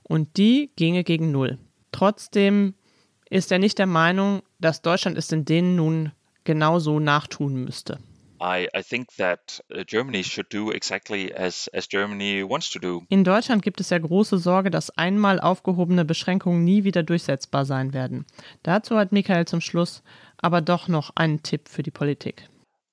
Und 0.04 0.38
die 0.38 0.70
ginge 0.76 1.04
gegen 1.04 1.32
Null. 1.32 1.58
Trotzdem 1.92 2.76
ist 3.28 3.52
er 3.52 3.58
nicht 3.58 3.80
der 3.80 3.88
Meinung, 3.88 4.44
dass 4.60 4.84
Deutschland 4.84 5.18
es 5.18 5.32
in 5.32 5.46
denen 5.46 5.76
nun 5.76 6.12
genauso 6.44 7.00
nachtun 7.00 7.56
müsste. 7.56 7.98
I, 8.40 8.68
I 8.74 8.84
think 8.84 9.16
that 9.18 9.62
Germany 9.88 10.24
should 10.24 10.50
do 10.50 10.72
exactly 10.72 11.34
as, 11.34 11.68
as 11.74 11.88
Germany 11.88 12.44
wants 12.44 12.70
to 12.72 12.80
do. 12.80 13.04
In 13.10 13.24
Deutschland 13.24 13.64
gibt 13.64 13.80
es 13.80 13.90
ja 13.90 13.98
große 13.98 14.38
Sorge, 14.38 14.70
dass 14.70 14.90
einmal 14.92 15.40
aufgehobene 15.40 16.06
Beschränkungen 16.06 16.64
nie 16.64 16.84
wieder 16.84 17.04
durchsetzbar 17.04 17.66
sein 17.66 17.94
werden. 17.94 18.26
Dazu 18.64 18.98
hat 18.98 19.12
Michael 19.12 19.46
zum 19.46 19.62
Schluss 19.62 20.04
aber 20.38 20.62
doch 20.62 20.88
noch 20.88 21.12
einen 21.16 21.42
Tipp 21.42 21.68
für 21.70 21.84
die 21.84 21.92
Politik. 21.92 22.50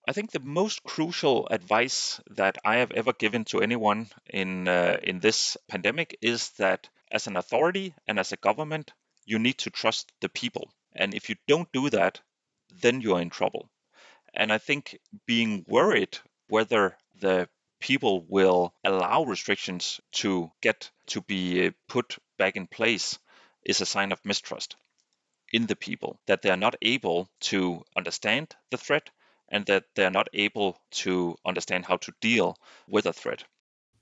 I 0.07 0.13
think 0.13 0.33
the 0.33 0.41
most 0.41 0.85
crucial 0.85 1.47
advice 1.51 2.23
that 2.37 2.59
I 2.65 2.79
have 2.79 2.95
ever 2.95 3.15
given 3.15 3.47
to 3.47 3.61
anyone 3.61 4.09
in 4.27 4.69
uh, 4.69 4.99
in 5.03 5.21
this 5.21 5.59
pandemic 5.67 6.19
is 6.21 6.55
that 6.57 6.91
as 7.11 7.27
an 7.27 7.37
authority 7.37 7.95
and 8.07 8.19
as 8.19 8.33
a 8.33 8.37
government, 8.37 8.93
you 9.25 9.39
need 9.39 9.57
to 9.59 9.71
trust 9.71 10.13
the 10.21 10.29
people. 10.29 10.69
And 10.95 11.15
if 11.15 11.31
you 11.31 11.37
don't 11.49 11.73
do 11.73 11.89
that, 11.89 12.21
then 12.83 13.01
you 13.01 13.15
are 13.15 13.23
in 13.23 13.31
trouble. 13.31 13.71
And 14.35 14.53
I 14.53 14.59
think 14.59 14.99
being 15.27 15.65
worried 15.69 16.19
whether 16.49 16.97
the 17.21 17.49
people 17.81 18.25
will 18.29 18.73
allow 18.85 19.25
restrictions 19.25 20.01
to 20.13 20.51
get 20.61 20.91
to 21.07 21.21
be 21.23 21.73
put 21.89 22.19
back 22.39 22.57
in 22.57 22.67
place 22.67 23.19
is 23.65 23.81
a 23.81 23.87
sign 23.87 24.13
of 24.13 24.25
mistrust 24.25 24.77
in 25.53 25.67
the 25.67 25.77
people, 25.77 26.19
that 26.27 26.43
they 26.43 26.51
are 26.51 26.57
not 26.57 26.77
able 26.83 27.29
to 27.41 27.85
understand 27.97 28.57
the 28.71 28.77
threat 28.77 29.11
and 29.49 29.67
that 29.67 29.85
they 29.95 30.05
are 30.05 30.11
not 30.11 30.29
able 30.33 30.77
to 30.91 31.37
understand 31.45 31.85
how 31.85 31.97
to 31.99 32.13
deal 32.21 32.57
with 32.89 33.07
a 33.07 33.13
threat. 33.13 33.47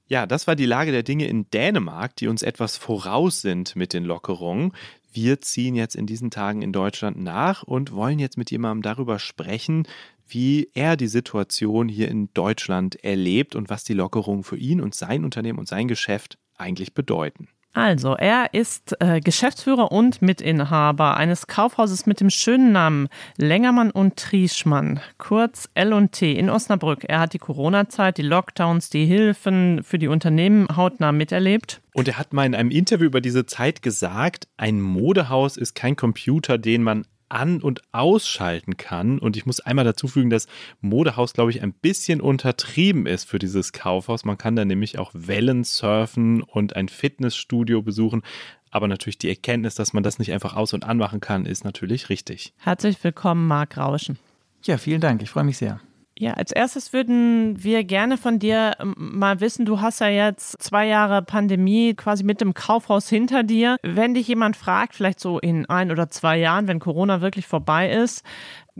Ja, 0.07 0.27
das 0.27 0.47
war 0.47 0.57
die 0.57 0.67
Lage 0.67 0.93
der 0.93 1.03
Dinge 1.03 1.27
in 1.27 1.49
Dänemark, 1.51 2.17
die 2.17 2.29
uns 2.29 2.43
etwas 2.43 2.77
voraus 2.77 3.41
sind 3.41 3.77
mit 3.77 3.93
den 3.93 4.05
Lockerungen. 4.05 4.73
Wir 5.13 5.41
ziehen 5.41 5.75
jetzt 5.75 5.95
in 5.95 6.07
diesen 6.07 6.31
Tagen 6.31 6.63
in 6.63 6.73
Deutschland 6.73 7.19
nach 7.19 7.63
und 7.63 7.93
wollen 7.93 8.19
jetzt 8.19 8.37
mit 8.37 8.51
jemandem 8.51 8.83
darüber 8.83 9.19
sprechen, 9.19 9.87
wie 10.33 10.71
er 10.75 10.97
die 10.97 11.09
Situation 11.09 11.89
hier 11.89 12.09
in 12.09 12.33
Deutschland 12.35 13.03
erlebt 13.05 13.55
und 13.55 13.71
was 13.71 13.85
die 13.85 13.95
Lockerungen 13.95 14.45
für 14.45 14.57
ihn 14.57 14.81
und 14.81 14.95
sein 14.95 15.25
Unternehmen 15.25 15.59
und 15.59 15.69
sein 15.69 15.89
Geschäft 15.89 16.39
eigentlich 16.57 16.95
bedeuten. 16.95 17.49
Also, 17.75 18.15
er 18.17 18.53
ist 18.53 18.95
äh, 19.01 19.21
Geschäftsführer 19.21 19.93
und 19.93 20.21
Mitinhaber 20.21 21.17
eines 21.17 21.47
Kaufhauses 21.47 22.05
mit 22.05 22.21
dem 22.21 22.29
schönen 22.29 22.71
Namen 22.73 23.09
Längermann 23.39 23.91
und 23.91 24.17
Trieschmann, 24.17 25.01
kurz 25.17 25.71
L&T 25.73 26.33
in 26.33 26.51
Osnabrück. 26.51 27.05
Er 27.09 27.21
hat 27.21 27.33
die 27.33 27.39
Corona-Zeit, 27.39 28.19
die 28.19 28.23
Lockdowns, 28.23 28.91
die 28.91 29.07
Hilfen 29.07 29.83
für 29.83 29.99
die 29.99 30.09
Unternehmen 30.09 30.69
hautnah 30.77 31.13
miterlebt. 31.13 31.81
Und 31.95 32.09
er 32.09 32.19
hat 32.19 32.35
mal 32.35 32.45
in 32.45 32.55
einem 32.55 32.71
Interview 32.71 33.07
über 33.07 33.23
diese 33.23 33.47
Zeit 33.47 33.81
gesagt, 33.81 34.49
ein 34.59 34.83
Modehaus 34.83 35.57
ist 35.57 35.75
kein 35.75 35.97
Computer, 35.97 36.59
den 36.59 36.83
man 36.83 37.07
an- 37.33 37.63
und 37.63 37.83
ausschalten 37.93 38.77
kann. 38.77 39.19
Und 39.19 39.37
ich 39.37 39.47
muss 39.47 39.61
einmal 39.61 39.85
dazu 39.85 40.07
fügen, 40.07 40.31
dass 40.31 40.47
Modehaus, 40.81 41.33
glaube 41.33 41.51
ich, 41.51 41.63
ein 41.63 41.73
bisschen 41.73 42.21
untertrieben 42.21 43.07
ist 43.07 43.25
für 43.25 43.39
dieses 43.39 43.73
Kaufhaus. 43.73 44.25
Man 44.25 44.39
kann 44.39 44.55
da 44.55 44.65
nämlich 44.65 44.99
auch 44.99 45.11
Wellen 45.15 45.65
surfen 45.65 46.43
und 46.43 46.77
ein 46.77 46.89
Fitnessstudio 46.89 47.83
besuchen. 47.83 48.23
Aber 48.71 48.89
natürlich 48.89 49.19
die 49.19 49.29
Erkenntnis, 49.29 49.75
dass 49.75 49.93
man 49.93 50.03
das 50.03 50.19
nicht 50.19 50.33
einfach 50.33 50.55
aus- 50.55 50.73
und 50.73 50.85
anmachen 50.85 51.21
kann, 51.21 51.47
ist 51.47 51.65
natürlich 51.65 52.09
richtig. 52.09 52.55
Herzlich 52.59 53.03
willkommen, 53.03 53.47
Marc 53.47 53.77
Rauschen. 53.77 54.19
Ja, 54.65 54.79
vielen 54.79 55.01
Dank. 55.01 55.23
Ich 55.23 55.31
freue 55.31 55.45
mich 55.45 55.59
sehr. 55.59 55.81
Ja, 56.23 56.35
als 56.35 56.53
erstes 56.53 56.93
würden 56.93 57.65
wir 57.65 57.83
gerne 57.83 58.17
von 58.17 58.39
dir 58.39 58.77
ähm, 58.79 58.95
mal 58.97 59.41
wissen, 59.41 59.65
du 59.65 59.81
hast 59.81 59.99
ja 59.99 60.07
jetzt 60.07 60.63
zwei 60.63 60.87
Jahre 60.87 61.21
Pandemie 61.21 61.95
quasi 61.95 62.23
mit 62.23 62.41
dem 62.41 62.55
Kaufhaus 62.55 63.09
hinter 63.09 63.43
dir. 63.43 63.77
Wenn 63.83 64.15
dich 64.15 64.29
jemand 64.29 64.57
fragt, 64.57 64.95
vielleicht 64.95 65.19
so 65.19 65.41
in 65.41 65.67
ein 65.67 65.91
oder 65.91 66.11
zwei 66.11 66.39
Jahren, 66.39 66.69
wenn 66.69 66.79
Corona 66.79 67.23
wirklich 67.23 67.49
vorbei 67.49 67.91
ist, 67.91 68.25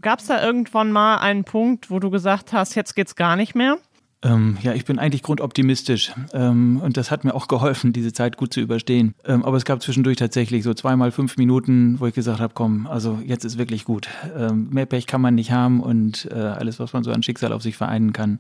gab 0.01 0.21
es 0.21 0.27
da 0.27 0.41
irgendwann 0.41 0.93
mal 0.93 1.17
einen 1.17 1.43
Punkt, 1.43 1.91
wo 1.91 1.99
du 1.99 2.11
gesagt 2.11 2.53
hast, 2.53 2.77
jetzt 2.77 2.95
geht's 2.95 3.17
gar 3.17 3.35
nicht 3.35 3.57
mehr? 3.57 3.77
Ähm, 4.25 4.57
ja, 4.63 4.73
ich 4.73 4.85
bin 4.85 4.99
eigentlich 4.99 5.23
grundoptimistisch 5.23 6.13
ähm, 6.33 6.81
und 6.81 6.97
das 6.97 7.11
hat 7.11 7.25
mir 7.25 7.35
auch 7.35 7.49
geholfen, 7.49 7.93
diese 7.93 8.13
Zeit 8.13 8.37
gut 8.37 8.53
zu 8.53 8.61
überstehen. 8.61 9.15
Ähm, 9.25 9.45
aber 9.45 9.57
es 9.57 9.65
gab 9.65 9.83
zwischendurch 9.83 10.17
tatsächlich 10.17 10.63
so 10.63 10.75
zweimal 10.75 11.11
fünf 11.11 11.37
Minuten, 11.37 11.99
wo 11.99 12.07
ich 12.07 12.15
gesagt 12.15 12.41
habe, 12.41 12.53
komm, 12.55 12.87
also 12.87 13.19
jetzt 13.27 13.45
ist 13.45 13.59
wirklich 13.59 13.85
gut. 13.85 14.09
Ähm, 14.37 14.69
mehr 14.71 14.87
Pech 14.87 15.07
kann 15.07 15.21
man 15.21 15.35
nicht 15.35 15.51
haben 15.51 15.81
und 15.81 16.29
äh, 16.31 16.35
alles, 16.35 16.79
was 16.79 16.93
man 16.93 17.03
so 17.03 17.11
an 17.11 17.23
Schicksal 17.23 17.53
auf 17.53 17.63
sich 17.63 17.77
vereinen 17.77 18.13
kann, 18.13 18.39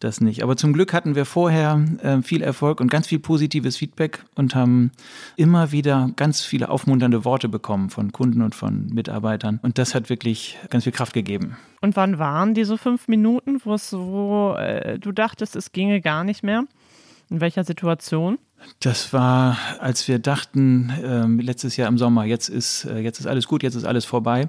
das 0.00 0.20
nicht. 0.20 0.42
Aber 0.42 0.56
zum 0.56 0.72
Glück 0.72 0.92
hatten 0.92 1.14
wir 1.14 1.24
vorher 1.24 1.84
äh, 2.02 2.22
viel 2.22 2.42
Erfolg 2.42 2.80
und 2.80 2.90
ganz 2.90 3.06
viel 3.06 3.18
positives 3.18 3.76
Feedback 3.76 4.24
und 4.34 4.54
haben 4.54 4.92
immer 5.36 5.72
wieder 5.72 6.10
ganz 6.16 6.42
viele 6.42 6.68
aufmunternde 6.68 7.24
Worte 7.24 7.48
bekommen 7.48 7.90
von 7.90 8.12
Kunden 8.12 8.42
und 8.42 8.54
von 8.54 8.86
Mitarbeitern. 8.88 9.60
Und 9.62 9.78
das 9.78 9.94
hat 9.94 10.10
wirklich 10.10 10.58
ganz 10.70 10.84
viel 10.84 10.92
Kraft 10.92 11.12
gegeben. 11.12 11.56
Und 11.80 11.96
wann 11.96 12.18
waren 12.18 12.54
diese 12.54 12.78
fünf 12.78 13.08
Minuten, 13.08 13.60
wo 13.64 14.54
äh, 14.54 14.98
du 14.98 15.12
dachtest, 15.12 15.56
es 15.56 15.72
ginge 15.72 16.00
gar 16.00 16.24
nicht 16.24 16.42
mehr? 16.42 16.64
In 17.30 17.40
welcher 17.40 17.64
Situation? 17.64 18.38
Das 18.80 19.12
war, 19.12 19.56
als 19.80 20.06
wir 20.06 20.18
dachten, 20.18 20.90
äh, 20.90 21.42
letztes 21.42 21.76
Jahr 21.76 21.88
im 21.88 21.98
Sommer, 21.98 22.24
jetzt 22.24 22.48
ist, 22.48 22.84
äh, 22.84 22.98
jetzt 22.98 23.18
ist 23.18 23.26
alles 23.26 23.48
gut, 23.48 23.62
jetzt 23.62 23.74
ist 23.74 23.84
alles 23.84 24.04
vorbei. 24.04 24.48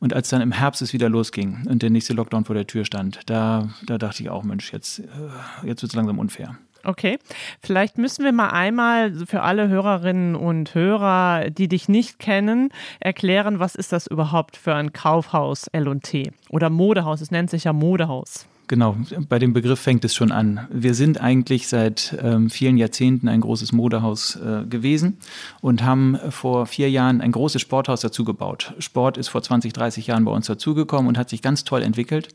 Und 0.00 0.14
als 0.14 0.28
dann 0.28 0.40
im 0.40 0.52
Herbst 0.52 0.82
es 0.82 0.92
wieder 0.92 1.08
losging 1.08 1.66
und 1.68 1.82
der 1.82 1.90
nächste 1.90 2.12
Lockdown 2.12 2.44
vor 2.44 2.54
der 2.54 2.66
Tür 2.66 2.84
stand, 2.84 3.20
da, 3.26 3.68
da 3.86 3.98
dachte 3.98 4.22
ich 4.22 4.30
auch, 4.30 4.42
Mensch, 4.42 4.72
jetzt, 4.72 5.00
äh, 5.00 5.66
jetzt 5.66 5.82
wird 5.82 5.92
es 5.92 5.96
langsam 5.96 6.18
unfair. 6.18 6.58
Okay, 6.84 7.18
vielleicht 7.60 7.98
müssen 7.98 8.24
wir 8.24 8.32
mal 8.32 8.48
einmal 8.50 9.12
für 9.26 9.42
alle 9.42 9.68
Hörerinnen 9.68 10.36
und 10.36 10.74
Hörer, 10.74 11.50
die 11.50 11.68
dich 11.68 11.88
nicht 11.88 12.18
kennen, 12.18 12.70
erklären, 13.00 13.58
was 13.58 13.74
ist 13.74 13.92
das 13.92 14.06
überhaupt 14.06 14.56
für 14.56 14.74
ein 14.74 14.92
Kaufhaus 14.92 15.66
L&T 15.68 16.32
oder 16.50 16.70
Modehaus, 16.70 17.20
es 17.20 17.30
nennt 17.30 17.50
sich 17.50 17.64
ja 17.64 17.72
Modehaus. 17.72 18.46
Genau, 18.68 18.96
bei 19.30 19.38
dem 19.38 19.54
Begriff 19.54 19.80
fängt 19.80 20.04
es 20.04 20.14
schon 20.14 20.30
an. 20.30 20.68
Wir 20.70 20.92
sind 20.92 21.22
eigentlich 21.22 21.68
seit 21.68 22.14
ähm, 22.22 22.50
vielen 22.50 22.76
Jahrzehnten 22.76 23.26
ein 23.26 23.40
großes 23.40 23.72
Modehaus 23.72 24.36
äh, 24.36 24.66
gewesen 24.66 25.16
und 25.62 25.82
haben 25.82 26.18
vor 26.28 26.66
vier 26.66 26.90
Jahren 26.90 27.22
ein 27.22 27.32
großes 27.32 27.62
Sporthaus 27.62 28.02
dazu 28.02 28.24
gebaut. 28.24 28.74
Sport 28.78 29.16
ist 29.16 29.28
vor 29.28 29.42
20, 29.42 29.72
30 29.72 30.06
Jahren 30.08 30.26
bei 30.26 30.32
uns 30.32 30.48
dazugekommen 30.48 31.08
und 31.08 31.16
hat 31.16 31.30
sich 31.30 31.40
ganz 31.40 31.64
toll 31.64 31.82
entwickelt. 31.82 32.28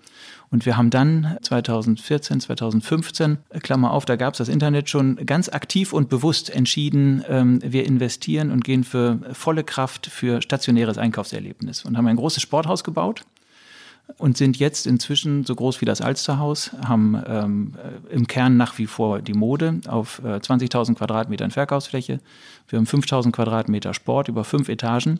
Und 0.49 0.65
wir 0.65 0.75
haben 0.75 0.89
dann 0.89 1.37
2014, 1.43 2.39
2015, 2.39 3.37
Klammer 3.61 3.91
auf, 3.91 4.05
da 4.05 4.15
gab 4.15 4.33
es 4.33 4.39
das 4.39 4.49
Internet 4.49 4.89
schon, 4.89 5.17
ganz 5.27 5.49
aktiv 5.49 5.93
und 5.93 6.09
bewusst 6.09 6.49
entschieden, 6.49 7.23
ähm, 7.29 7.59
wir 7.63 7.85
investieren 7.85 8.49
und 8.49 8.63
gehen 8.63 8.83
für 8.83 9.19
volle 9.33 9.63
Kraft 9.63 10.07
für 10.07 10.41
stationäres 10.41 10.97
Einkaufserlebnis 10.97 11.85
und 11.85 11.95
haben 11.95 12.07
ein 12.07 12.15
großes 12.15 12.41
Sporthaus 12.41 12.83
gebaut 12.83 13.23
und 14.17 14.37
sind 14.37 14.57
jetzt 14.57 14.85
inzwischen 14.85 15.45
so 15.45 15.55
groß 15.55 15.81
wie 15.81 15.85
das 15.85 16.01
Alsterhaus, 16.01 16.71
haben 16.85 17.21
ähm, 17.27 17.73
im 18.09 18.27
Kern 18.27 18.57
nach 18.57 18.77
wie 18.77 18.87
vor 18.87 19.21
die 19.21 19.33
Mode 19.33 19.81
auf 19.87 20.21
äh, 20.23 20.37
20.000 20.37 20.95
Quadratmetern 20.95 21.51
Verkaufsfläche. 21.51 22.19
Wir 22.67 22.77
haben 22.77 22.85
5.000 22.85 23.31
Quadratmeter 23.31 23.93
Sport 23.93 24.27
über 24.27 24.43
fünf 24.43 24.69
Etagen, 24.69 25.19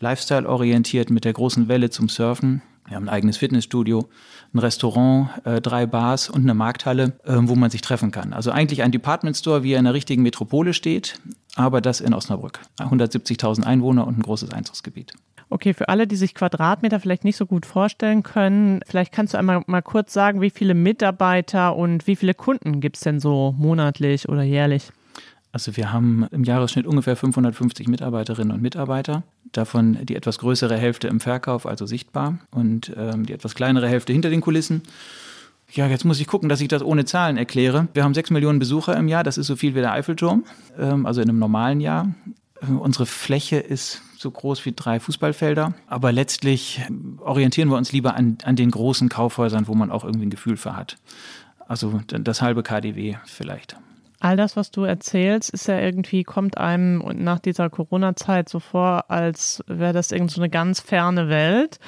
Lifestyle 0.00 0.48
orientiert 0.48 1.10
mit 1.10 1.24
der 1.24 1.34
großen 1.34 1.68
Welle 1.68 1.90
zum 1.90 2.08
Surfen. 2.08 2.62
Wir 2.88 2.96
haben 2.96 3.04
ein 3.04 3.10
eigenes 3.10 3.36
Fitnessstudio, 3.36 4.08
ein 4.52 4.58
Restaurant, 4.58 5.28
äh, 5.44 5.60
drei 5.60 5.86
Bars 5.86 6.28
und 6.28 6.42
eine 6.42 6.54
Markthalle, 6.54 7.12
äh, 7.24 7.36
wo 7.42 7.54
man 7.54 7.70
sich 7.70 7.82
treffen 7.82 8.10
kann. 8.10 8.32
Also 8.32 8.50
eigentlich 8.50 8.82
ein 8.82 8.90
Department 8.90 9.36
Store, 9.36 9.62
wie 9.62 9.74
er 9.74 9.78
in 9.78 9.86
einer 9.86 9.94
richtigen 9.94 10.22
Metropole 10.22 10.72
steht, 10.72 11.20
aber 11.54 11.80
das 11.80 12.00
in 12.00 12.14
Osnabrück. 12.14 12.60
170.000 12.78 13.62
Einwohner 13.62 14.06
und 14.06 14.18
ein 14.18 14.22
großes 14.22 14.50
Einzugsgebiet. 14.50 15.12
Okay, 15.52 15.74
für 15.74 15.88
alle, 15.88 16.06
die 16.06 16.14
sich 16.14 16.34
Quadratmeter 16.34 17.00
vielleicht 17.00 17.24
nicht 17.24 17.36
so 17.36 17.44
gut 17.44 17.66
vorstellen 17.66 18.22
können, 18.22 18.80
vielleicht 18.86 19.12
kannst 19.12 19.34
du 19.34 19.38
einmal 19.38 19.62
mal 19.66 19.82
kurz 19.82 20.12
sagen, 20.12 20.40
wie 20.40 20.50
viele 20.50 20.74
Mitarbeiter 20.74 21.74
und 21.74 22.06
wie 22.06 22.14
viele 22.14 22.34
Kunden 22.34 22.80
gibt 22.80 22.96
es 22.96 23.02
denn 23.02 23.18
so 23.18 23.52
monatlich 23.58 24.28
oder 24.28 24.44
jährlich? 24.44 24.92
Also 25.50 25.76
wir 25.76 25.92
haben 25.92 26.24
im 26.30 26.44
Jahresschnitt 26.44 26.86
ungefähr 26.86 27.16
550 27.16 27.88
Mitarbeiterinnen 27.88 28.52
und 28.52 28.62
Mitarbeiter, 28.62 29.24
davon 29.50 29.98
die 30.04 30.14
etwas 30.14 30.38
größere 30.38 30.76
Hälfte 30.76 31.08
im 31.08 31.18
Verkauf, 31.18 31.66
also 31.66 31.84
sichtbar, 31.84 32.38
und 32.52 32.92
ähm, 32.96 33.26
die 33.26 33.32
etwas 33.32 33.56
kleinere 33.56 33.88
Hälfte 33.88 34.12
hinter 34.12 34.30
den 34.30 34.42
Kulissen. 34.42 34.82
Ja, 35.72 35.88
jetzt 35.88 36.04
muss 36.04 36.20
ich 36.20 36.28
gucken, 36.28 36.48
dass 36.48 36.60
ich 36.60 36.68
das 36.68 36.82
ohne 36.82 37.04
Zahlen 37.04 37.36
erkläre. 37.36 37.88
Wir 37.92 38.04
haben 38.04 38.14
sechs 38.14 38.30
Millionen 38.30 38.60
Besucher 38.60 38.96
im 38.96 39.08
Jahr, 39.08 39.24
das 39.24 39.38
ist 39.38 39.48
so 39.48 39.56
viel 39.56 39.74
wie 39.74 39.80
der 39.80 39.92
Eiffelturm, 39.92 40.44
ähm, 40.78 41.06
also 41.06 41.20
in 41.20 41.28
einem 41.28 41.40
normalen 41.40 41.80
Jahr. 41.80 42.14
Unsere 42.68 43.06
Fläche 43.06 43.56
ist 43.56 44.02
so 44.20 44.30
groß 44.30 44.66
wie 44.66 44.72
drei 44.72 45.00
Fußballfelder, 45.00 45.72
aber 45.86 46.12
letztlich 46.12 46.82
orientieren 47.20 47.70
wir 47.70 47.78
uns 47.78 47.90
lieber 47.90 48.16
an, 48.16 48.36
an 48.44 48.54
den 48.54 48.70
großen 48.70 49.08
Kaufhäusern, 49.08 49.66
wo 49.66 49.74
man 49.74 49.90
auch 49.90 50.04
irgendwie 50.04 50.26
ein 50.26 50.30
Gefühl 50.30 50.58
für 50.58 50.76
hat. 50.76 50.98
Also 51.66 52.02
das 52.06 52.42
halbe 52.42 52.62
KDW 52.62 53.16
vielleicht. 53.24 53.76
All 54.22 54.36
das, 54.36 54.54
was 54.54 54.70
du 54.70 54.84
erzählst, 54.84 55.48
ist 55.48 55.66
ja 55.66 55.80
irgendwie, 55.80 56.24
kommt 56.24 56.58
einem 56.58 56.98
nach 57.14 57.38
dieser 57.38 57.70
Corona-Zeit 57.70 58.50
so 58.50 58.60
vor, 58.60 59.10
als 59.10 59.64
wäre 59.66 59.94
das 59.94 60.12
irgend 60.12 60.30
so 60.30 60.42
eine 60.42 60.50
ganz 60.50 60.80
ferne 60.80 61.30
Welt. 61.30 61.78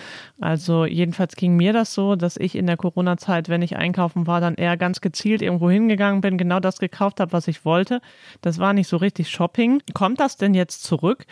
Also 0.40 0.86
jedenfalls 0.86 1.36
ging 1.36 1.56
mir 1.56 1.74
das 1.74 1.92
so, 1.92 2.16
dass 2.16 2.38
ich 2.38 2.56
in 2.56 2.66
der 2.66 2.78
Corona-Zeit, 2.78 3.50
wenn 3.50 3.60
ich 3.60 3.76
einkaufen 3.76 4.26
war, 4.26 4.40
dann 4.40 4.54
eher 4.54 4.78
ganz 4.78 5.02
gezielt 5.02 5.42
irgendwo 5.42 5.70
hingegangen 5.70 6.22
bin, 6.22 6.38
genau 6.38 6.58
das 6.58 6.78
gekauft 6.78 7.20
habe, 7.20 7.32
was 7.32 7.48
ich 7.48 7.66
wollte. 7.66 8.00
Das 8.40 8.58
war 8.58 8.72
nicht 8.72 8.88
so 8.88 8.96
richtig 8.96 9.28
Shopping. 9.28 9.82
Kommt 9.92 10.18
das 10.18 10.38
denn 10.38 10.54
jetzt 10.54 10.84
zurück? 10.84 11.26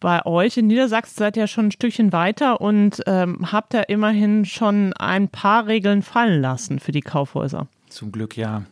bei 0.00 0.24
euch 0.24 0.56
in 0.56 0.66
Niedersachsen 0.66 1.18
seid 1.18 1.36
ihr 1.36 1.46
schon 1.46 1.66
ein 1.66 1.70
Stückchen 1.70 2.12
weiter 2.12 2.60
und 2.60 3.02
ähm, 3.06 3.52
habt 3.52 3.74
ihr 3.74 3.88
immerhin 3.88 4.44
schon 4.46 4.94
ein 4.94 5.28
paar 5.28 5.66
Regeln 5.66 6.02
fallen 6.02 6.40
lassen 6.40 6.80
für 6.80 6.92
die 6.92 7.02
Kaufhäuser. 7.02 7.66
Zum 7.90 8.10
Glück 8.10 8.36
ja. 8.36 8.64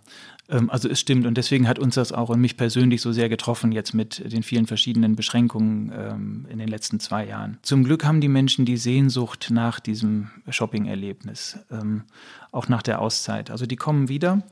Ähm, 0.52 0.70
also 0.70 0.88
es 0.88 1.00
stimmt 1.00 1.26
und 1.26 1.36
deswegen 1.36 1.66
hat 1.66 1.78
uns 1.78 1.96
das 1.96 2.12
auch 2.12 2.28
und 2.28 2.40
mich 2.40 2.56
persönlich 2.56 3.00
so 3.00 3.10
sehr 3.10 3.28
getroffen 3.28 3.72
jetzt 3.72 3.94
mit 3.94 4.32
den 4.32 4.42
vielen 4.42 4.66
verschiedenen 4.66 5.16
Beschränkungen 5.16 5.90
ähm, 5.96 6.46
in 6.50 6.58
den 6.58 6.68
letzten 6.68 7.00
zwei 7.00 7.26
Jahren. 7.26 7.58
Zum 7.62 7.84
Glück 7.84 8.04
haben 8.04 8.20
die 8.20 8.28
Menschen 8.28 8.64
die 8.64 8.76
Sehnsucht 8.76 9.48
nach 9.50 9.80
diesem 9.80 10.30
Shopping-Erlebnis, 10.48 11.58
ähm, 11.70 12.02
auch 12.52 12.68
nach 12.68 12.82
der 12.82 13.00
Auszeit. 13.00 13.50
Also 13.50 13.66
die 13.66 13.76
kommen 13.76 14.08
wieder. 14.08 14.42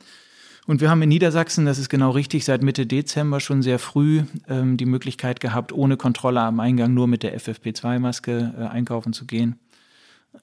Und 0.66 0.80
wir 0.80 0.90
haben 0.90 1.02
in 1.02 1.08
Niedersachsen, 1.08 1.64
das 1.64 1.78
ist 1.78 1.88
genau 1.88 2.10
richtig, 2.10 2.44
seit 2.44 2.62
Mitte 2.62 2.86
Dezember 2.86 3.40
schon 3.40 3.62
sehr 3.62 3.78
früh 3.78 4.22
die 4.46 4.84
Möglichkeit 4.84 5.40
gehabt, 5.40 5.72
ohne 5.72 5.96
Kontrolle 5.96 6.42
am 6.42 6.60
Eingang 6.60 6.94
nur 6.94 7.08
mit 7.08 7.24
der 7.24 7.36
FFP2-Maske 7.40 8.54
äh, 8.56 8.62
einkaufen 8.66 9.12
zu 9.12 9.26
gehen. 9.26 9.58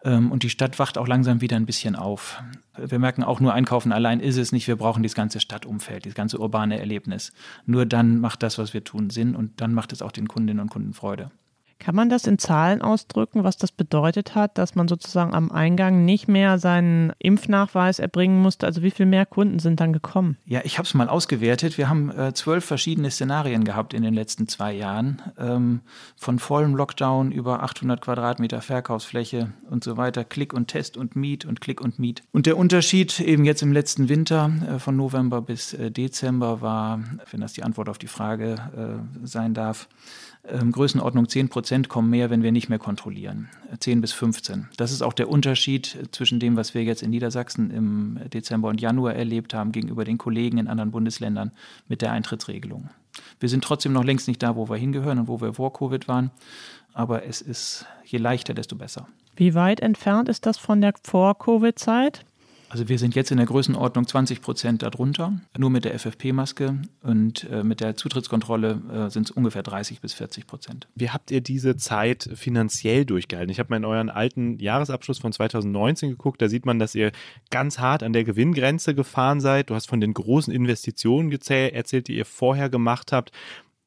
Ähm, 0.03 0.31
und 0.31 0.43
die 0.43 0.49
Stadt 0.49 0.79
wacht 0.79 0.97
auch 0.97 1.07
langsam 1.07 1.41
wieder 1.41 1.55
ein 1.55 1.65
bisschen 1.65 1.95
auf. 1.95 2.41
Wir 2.77 2.99
merken 2.99 3.23
auch, 3.23 3.39
nur 3.39 3.53
einkaufen 3.53 3.91
allein 3.91 4.19
ist 4.19 4.37
es 4.37 4.51
nicht. 4.51 4.67
Wir 4.67 4.75
brauchen 4.75 5.03
das 5.03 5.15
ganze 5.15 5.39
Stadtumfeld, 5.39 6.05
das 6.05 6.13
ganze 6.13 6.39
urbane 6.39 6.79
Erlebnis. 6.79 7.31
Nur 7.65 7.85
dann 7.85 8.19
macht 8.19 8.43
das, 8.43 8.57
was 8.57 8.73
wir 8.73 8.83
tun, 8.83 9.09
Sinn 9.09 9.35
und 9.35 9.61
dann 9.61 9.73
macht 9.73 9.91
es 9.93 10.01
auch 10.01 10.11
den 10.11 10.27
Kundinnen 10.27 10.61
und 10.61 10.69
Kunden 10.69 10.93
Freude. 10.93 11.31
Kann 11.79 11.95
man 11.95 12.09
das 12.09 12.27
in 12.27 12.39
Zahlen 12.39 12.81
ausdrücken, 12.81 13.43
was 13.43 13.57
das 13.57 13.71
bedeutet 13.71 14.35
hat, 14.35 14.57
dass 14.57 14.75
man 14.75 14.87
sozusagen 14.87 15.33
am 15.33 15.51
Eingang 15.51 16.05
nicht 16.05 16.27
mehr 16.27 16.57
seinen 16.57 17.13
Impfnachweis 17.19 17.99
erbringen 17.99 18.41
musste? 18.41 18.65
Also 18.65 18.81
wie 18.81 18.91
viel 18.91 19.05
mehr 19.05 19.25
Kunden 19.25 19.59
sind 19.59 19.79
dann 19.79 19.93
gekommen? 19.93 20.37
Ja, 20.45 20.61
ich 20.63 20.77
habe 20.77 20.87
es 20.87 20.93
mal 20.93 21.07
ausgewertet. 21.07 21.77
Wir 21.77 21.89
haben 21.89 22.09
äh, 22.11 22.33
zwölf 22.33 22.65
verschiedene 22.65 23.11
Szenarien 23.11 23.63
gehabt 23.63 23.93
in 23.93 24.03
den 24.03 24.13
letzten 24.13 24.47
zwei 24.47 24.73
Jahren. 24.73 25.21
Ähm, 25.37 25.81
von 26.15 26.39
vollem 26.39 26.75
Lockdown 26.75 27.31
über 27.31 27.63
800 27.63 28.01
Quadratmeter 28.01 28.61
Verkaufsfläche 28.61 29.53
und 29.69 29.83
so 29.83 29.97
weiter. 29.97 30.23
Klick 30.23 30.53
und 30.53 30.67
Test 30.67 30.97
und 30.97 31.15
Miet 31.15 31.45
und 31.45 31.61
Klick 31.61 31.81
und 31.81 31.99
Miet. 31.99 32.23
Und 32.31 32.45
der 32.45 32.57
Unterschied 32.57 33.19
eben 33.19 33.45
jetzt 33.45 33.61
im 33.61 33.71
letzten 33.71 34.09
Winter 34.09 34.51
äh, 34.67 34.79
von 34.79 34.95
November 34.95 35.41
bis 35.41 35.73
äh, 35.73 35.91
Dezember 35.91 36.61
war, 36.61 36.99
wenn 37.31 37.41
das 37.41 37.53
die 37.53 37.63
Antwort 37.63 37.89
auf 37.89 37.97
die 37.97 38.07
Frage 38.07 38.55
äh, 38.75 39.27
sein 39.27 39.53
darf, 39.53 39.87
ähm, 40.49 40.71
Größenordnung 40.71 41.27
10 41.27 41.49
Prozent 41.49 41.89
kommen 41.89 42.09
mehr, 42.09 42.29
wenn 42.29 42.43
wir 42.43 42.51
nicht 42.51 42.69
mehr 42.69 42.79
kontrollieren. 42.79 43.49
10 43.79 44.01
bis 44.01 44.13
15. 44.13 44.67
Das 44.77 44.91
ist 44.91 45.01
auch 45.01 45.13
der 45.13 45.29
Unterschied 45.29 45.97
zwischen 46.11 46.39
dem, 46.39 46.55
was 46.55 46.73
wir 46.73 46.83
jetzt 46.83 47.03
in 47.03 47.09
Niedersachsen 47.09 47.71
im 47.71 48.19
Dezember 48.33 48.69
und 48.69 48.81
Januar 48.81 49.13
erlebt 49.13 49.53
haben, 49.53 49.71
gegenüber 49.71 50.05
den 50.05 50.17
Kollegen 50.17 50.57
in 50.57 50.67
anderen 50.67 50.91
Bundesländern 50.91 51.51
mit 51.87 52.01
der 52.01 52.11
Eintrittsregelung. 52.11 52.89
Wir 53.39 53.49
sind 53.49 53.63
trotzdem 53.63 53.93
noch 53.93 54.03
längst 54.03 54.27
nicht 54.27 54.41
da, 54.43 54.55
wo 54.55 54.69
wir 54.69 54.77
hingehören 54.77 55.19
und 55.19 55.27
wo 55.27 55.41
wir 55.41 55.53
vor 55.53 55.73
Covid 55.73 56.07
waren. 56.07 56.31
Aber 56.93 57.25
es 57.25 57.41
ist 57.41 57.85
je 58.05 58.17
leichter, 58.17 58.53
desto 58.53 58.75
besser. 58.75 59.07
Wie 59.35 59.53
weit 59.53 59.81
entfernt 59.81 60.29
ist 60.29 60.45
das 60.45 60.57
von 60.57 60.81
der 60.81 60.93
Vor-Covid-Zeit? 61.03 62.25
Also 62.69 62.89
wir 62.89 62.99
sind 62.99 63.15
jetzt 63.15 63.31
in 63.31 63.37
der 63.37 63.45
Größenordnung 63.45 64.07
20 64.07 64.41
Prozent 64.41 64.83
darunter, 64.83 65.39
nur 65.57 65.69
mit 65.69 65.85
der 65.85 65.97
FFP-Maske 65.97 66.81
und 67.01 67.49
äh, 67.49 67.63
mit 67.63 67.79
der 67.79 67.95
Zutrittskontrolle 67.95 68.81
äh, 68.91 69.09
sind 69.09 69.29
es 69.29 69.31
ungefähr 69.31 69.63
30 69.63 70.01
bis 70.01 70.13
40 70.13 70.47
Prozent. 70.47 70.87
Wie 70.95 71.09
habt 71.09 71.31
ihr 71.31 71.41
diese 71.41 71.77
Zeit 71.77 72.29
finanziell 72.35 73.05
durchgehalten? 73.05 73.49
Ich 73.49 73.59
habe 73.59 73.69
mal 73.69 73.77
in 73.77 73.85
euren 73.85 74.09
alten 74.09 74.59
Jahresabschluss 74.59 75.19
von 75.19 75.31
2019 75.31 76.09
geguckt, 76.09 76.41
da 76.41 76.49
sieht 76.49 76.65
man, 76.65 76.77
dass 76.77 76.93
ihr 76.93 77.11
ganz 77.51 77.79
hart 77.79 78.03
an 78.03 78.11
der 78.11 78.25
Gewinngrenze 78.25 78.93
gefahren 78.93 79.39
seid. 79.39 79.69
Du 79.69 79.75
hast 79.75 79.87
von 79.87 80.01
den 80.01 80.13
großen 80.13 80.53
Investitionen 80.53 81.31
erzählt, 81.31 82.07
die 82.07 82.17
ihr 82.17 82.25
vorher 82.25 82.69
gemacht 82.69 83.11
habt 83.11 83.31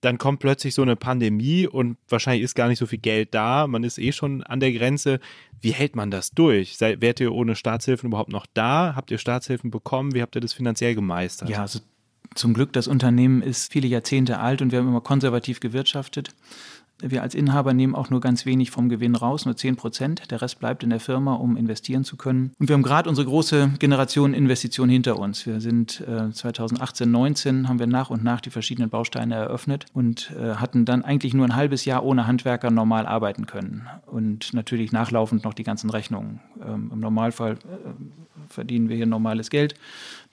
dann 0.00 0.18
kommt 0.18 0.40
plötzlich 0.40 0.74
so 0.74 0.82
eine 0.82 0.96
Pandemie 0.96 1.66
und 1.66 1.96
wahrscheinlich 2.08 2.42
ist 2.42 2.54
gar 2.54 2.68
nicht 2.68 2.78
so 2.78 2.86
viel 2.86 2.98
Geld 2.98 3.34
da. 3.34 3.66
Man 3.66 3.84
ist 3.84 3.98
eh 3.98 4.12
schon 4.12 4.42
an 4.42 4.60
der 4.60 4.72
Grenze. 4.72 5.20
Wie 5.60 5.72
hält 5.72 5.94
man 5.94 6.10
das 6.10 6.30
durch? 6.30 6.76
Seid, 6.76 7.02
wärt 7.02 7.20
ihr 7.20 7.32
ohne 7.32 7.54
Staatshilfen 7.54 8.08
überhaupt 8.08 8.32
noch 8.32 8.46
da? 8.54 8.94
Habt 8.96 9.10
ihr 9.10 9.18
Staatshilfen 9.18 9.70
bekommen? 9.70 10.14
Wie 10.14 10.22
habt 10.22 10.34
ihr 10.34 10.40
das 10.40 10.54
finanziell 10.54 10.94
gemeistert? 10.94 11.50
Ja, 11.50 11.60
also 11.60 11.80
zum 12.34 12.54
Glück, 12.54 12.72
das 12.72 12.86
Unternehmen 12.88 13.42
ist 13.42 13.72
viele 13.72 13.88
Jahrzehnte 13.88 14.38
alt 14.38 14.62
und 14.62 14.70
wir 14.72 14.78
haben 14.78 14.88
immer 14.88 15.00
konservativ 15.00 15.60
gewirtschaftet. 15.60 16.34
Wir 17.02 17.22
als 17.22 17.34
Inhaber 17.34 17.74
nehmen 17.74 17.94
auch 17.94 18.10
nur 18.10 18.20
ganz 18.20 18.46
wenig 18.46 18.70
vom 18.70 18.88
Gewinn 18.88 19.14
raus, 19.14 19.44
nur 19.44 19.56
10 19.56 19.76
Prozent. 19.76 20.30
Der 20.30 20.42
Rest 20.42 20.58
bleibt 20.58 20.82
in 20.82 20.90
der 20.90 21.00
Firma, 21.00 21.34
um 21.34 21.56
investieren 21.56 22.04
zu 22.04 22.16
können. 22.16 22.52
Und 22.58 22.68
wir 22.68 22.74
haben 22.74 22.82
gerade 22.82 23.08
unsere 23.08 23.26
große 23.26 23.72
Generation 23.78 24.34
Investition 24.34 24.88
hinter 24.88 25.18
uns. 25.18 25.46
Wir 25.46 25.60
sind 25.60 26.00
äh, 26.00 26.30
2018, 26.30 27.10
19 27.10 27.68
haben 27.68 27.78
wir 27.78 27.86
nach 27.86 28.10
und 28.10 28.22
nach 28.22 28.40
die 28.40 28.50
verschiedenen 28.50 28.90
Bausteine 28.90 29.34
eröffnet 29.34 29.86
und 29.92 30.32
äh, 30.38 30.54
hatten 30.54 30.84
dann 30.84 31.04
eigentlich 31.04 31.34
nur 31.34 31.46
ein 31.46 31.56
halbes 31.56 31.84
Jahr 31.84 32.04
ohne 32.04 32.26
Handwerker 32.26 32.70
normal 32.70 33.06
arbeiten 33.06 33.46
können. 33.46 33.88
Und 34.06 34.52
natürlich 34.54 34.92
nachlaufend 34.92 35.44
noch 35.44 35.54
die 35.54 35.64
ganzen 35.64 35.90
Rechnungen. 35.90 36.40
Ähm, 36.66 36.90
Im 36.92 37.00
Normalfall 37.00 37.52
äh, 37.52 37.56
verdienen 38.48 38.88
wir 38.88 38.96
hier 38.96 39.06
normales 39.06 39.50
Geld. 39.50 39.74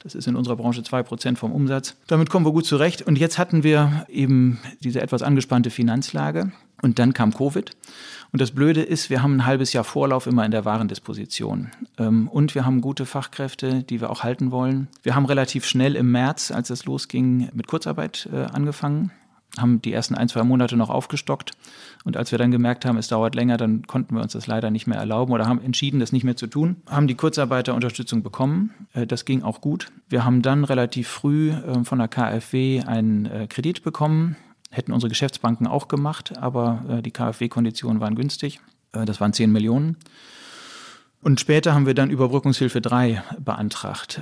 Das 0.07 0.15
ist 0.15 0.25
in 0.25 0.37
unserer 0.37 0.55
Branche 0.55 0.79
2% 0.79 1.35
vom 1.35 1.51
Umsatz. 1.51 1.97
Damit 2.07 2.29
kommen 2.29 2.45
wir 2.45 2.53
gut 2.53 2.65
zurecht. 2.65 3.01
Und 3.01 3.17
jetzt 3.17 3.37
hatten 3.37 3.63
wir 3.63 4.05
eben 4.07 4.57
diese 4.81 5.01
etwas 5.01 5.21
angespannte 5.21 5.69
Finanzlage. 5.69 6.53
Und 6.81 6.97
dann 6.97 7.13
kam 7.13 7.33
Covid. 7.33 7.71
Und 8.31 8.41
das 8.41 8.51
Blöde 8.51 8.83
ist, 8.83 9.09
wir 9.09 9.21
haben 9.21 9.35
ein 9.35 9.45
halbes 9.45 9.73
Jahr 9.73 9.83
Vorlauf 9.83 10.25
immer 10.25 10.45
in 10.45 10.51
der 10.51 10.63
Warendisposition. 10.63 11.71
Ähm, 11.97 12.29
und 12.29 12.55
wir 12.55 12.65
haben 12.65 12.79
gute 12.79 13.05
Fachkräfte, 13.05 13.83
die 13.83 13.99
wir 13.99 14.09
auch 14.09 14.23
halten 14.23 14.51
wollen. 14.51 14.87
Wir 15.03 15.13
haben 15.13 15.25
relativ 15.25 15.65
schnell 15.65 15.97
im 15.97 16.09
März, 16.09 16.51
als 16.51 16.69
es 16.69 16.85
losging, 16.85 17.49
mit 17.53 17.67
Kurzarbeit 17.67 18.29
äh, 18.31 18.43
angefangen 18.45 19.11
haben 19.61 19.81
die 19.81 19.93
ersten 19.93 20.15
ein, 20.15 20.29
zwei 20.29 20.43
Monate 20.43 20.77
noch 20.77 20.89
aufgestockt. 20.89 21.51
Und 22.03 22.17
als 22.17 22.31
wir 22.31 22.37
dann 22.37 22.51
gemerkt 22.51 22.85
haben, 22.85 22.97
es 22.97 23.07
dauert 23.07 23.35
länger, 23.35 23.57
dann 23.57 23.85
konnten 23.85 24.15
wir 24.15 24.21
uns 24.21 24.33
das 24.33 24.47
leider 24.47 24.71
nicht 24.71 24.87
mehr 24.87 24.97
erlauben 24.97 25.33
oder 25.33 25.45
haben 25.45 25.61
entschieden, 25.61 25.99
das 25.99 26.11
nicht 26.11 26.23
mehr 26.23 26.37
zu 26.37 26.47
tun. 26.47 26.77
Haben 26.89 27.07
die 27.07 27.15
Kurzarbeiterunterstützung 27.15 28.23
bekommen. 28.23 28.73
Äh, 28.93 29.07
das 29.07 29.25
ging 29.25 29.43
auch 29.43 29.61
gut. 29.61 29.91
Wir 30.09 30.23
haben 30.23 30.41
dann 30.41 30.63
relativ 30.63 31.07
früh 31.07 31.51
ähm, 31.51 31.85
von 31.85 31.99
der 31.99 32.07
KfW 32.07 32.81
einen 32.85 33.25
äh, 33.25 33.47
Kredit 33.47 33.83
bekommen. 33.83 34.35
Hätten 34.69 34.91
unsere 34.91 35.09
Geschäftsbanken 35.09 35.67
auch 35.67 35.87
gemacht, 35.87 36.37
aber 36.37 36.83
äh, 36.89 37.01
die 37.01 37.11
KfW-Konditionen 37.11 37.99
waren 37.99 38.15
günstig. 38.15 38.59
Das 38.91 39.19
waren 39.19 39.33
10 39.33 39.51
Millionen. 39.51 39.97
Und 41.21 41.41
später 41.41 41.73
haben 41.73 41.85
wir 41.85 41.93
dann 41.93 42.09
Überbrückungshilfe 42.09 42.79
3 42.79 43.21
beantragt. 43.37 44.21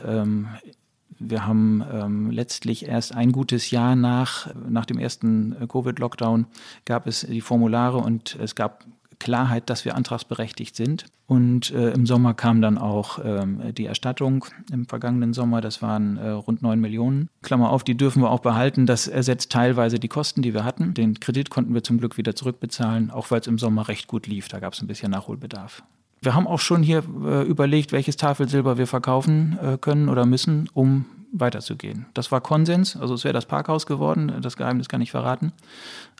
Wir 1.20 1.46
haben 1.46 1.84
ähm, 1.92 2.32
letztlich 2.32 2.88
erst 2.88 3.16
ein 3.16 3.32
gutes 3.32 3.72
Jahr 3.72 3.96
nach, 3.96 4.54
nach 4.68 4.86
dem 4.86 5.00
ersten 5.00 5.56
äh, 5.62 5.68
Covid-Lockdown 5.68 6.46
gab 6.86 7.08
es 7.08 7.22
die 7.22 7.42
Formulare 7.42 7.98
und 7.98 8.38
es 8.42 8.56
gab 8.56 8.86
Klarheit, 9.20 9.70
dass 9.70 9.86
wir 9.86 9.96
antragsberechtigt 9.96 10.76
sind. 10.76 11.06
Und 11.28 11.72
äh, 11.72 11.92
im 11.92 12.06
Sommer 12.06 12.34
kam 12.34 12.62
dann 12.62 12.78
auch 12.78 13.20
ähm, 13.24 13.74
die 13.74 13.86
Erstattung 13.86 14.46
im 14.72 14.86
vergangenen 14.86 15.34
Sommer. 15.34 15.62
Das 15.62 15.82
waren 15.82 16.18
äh, 16.18 16.30
rund 16.30 16.62
9 16.62 16.80
Millionen. 16.80 17.30
Klammer 17.42 17.72
auf, 17.72 17.84
die 17.84 17.98
dürfen 17.98 18.22
wir 18.22 18.30
auch 18.30 18.42
behalten. 18.42 18.86
Das 18.86 19.08
ersetzt 19.08 19.52
teilweise 19.52 20.00
die 20.00 20.08
Kosten, 20.08 20.42
die 20.42 20.54
wir 20.54 20.64
hatten. 20.64 20.94
Den 20.94 21.20
Kredit 21.20 21.50
konnten 21.50 21.74
wir 21.74 21.84
zum 21.84 21.98
Glück 21.98 22.18
wieder 22.18 22.36
zurückbezahlen, 22.36 23.10
auch 23.10 23.32
weil 23.32 23.40
es 23.40 23.48
im 23.48 23.58
Sommer 23.58 23.88
recht 23.88 24.08
gut 24.08 24.28
lief. 24.28 24.48
Da 24.50 24.60
gab 24.60 24.74
es 24.74 24.82
ein 24.82 24.88
bisschen 24.88 25.12
Nachholbedarf. 25.12 25.84
Wir 26.26 26.34
haben 26.34 26.48
auch 26.48 26.60
schon 26.60 26.82
hier 26.82 27.04
äh, 27.24 27.44
überlegt, 27.44 27.92
welches 27.92 28.18
Tafelsilber 28.18 28.78
wir 28.78 28.88
verkaufen 28.88 29.60
äh, 29.62 29.78
können 29.78 30.10
oder 30.10 30.26
müssen, 30.26 30.68
um 30.74 31.06
weiterzugehen. 31.32 32.08
Das 32.14 32.32
war 32.32 32.42
Konsens, 32.42 32.98
also 32.98 33.14
es 33.14 33.24
wäre 33.24 33.34
das 33.34 33.46
Parkhaus 33.46 33.86
geworden, 33.86 34.34
das 34.42 34.58
Geheimnis 34.58 34.90
kann 34.90 35.02
ich 35.02 35.12
verraten. 35.12 35.52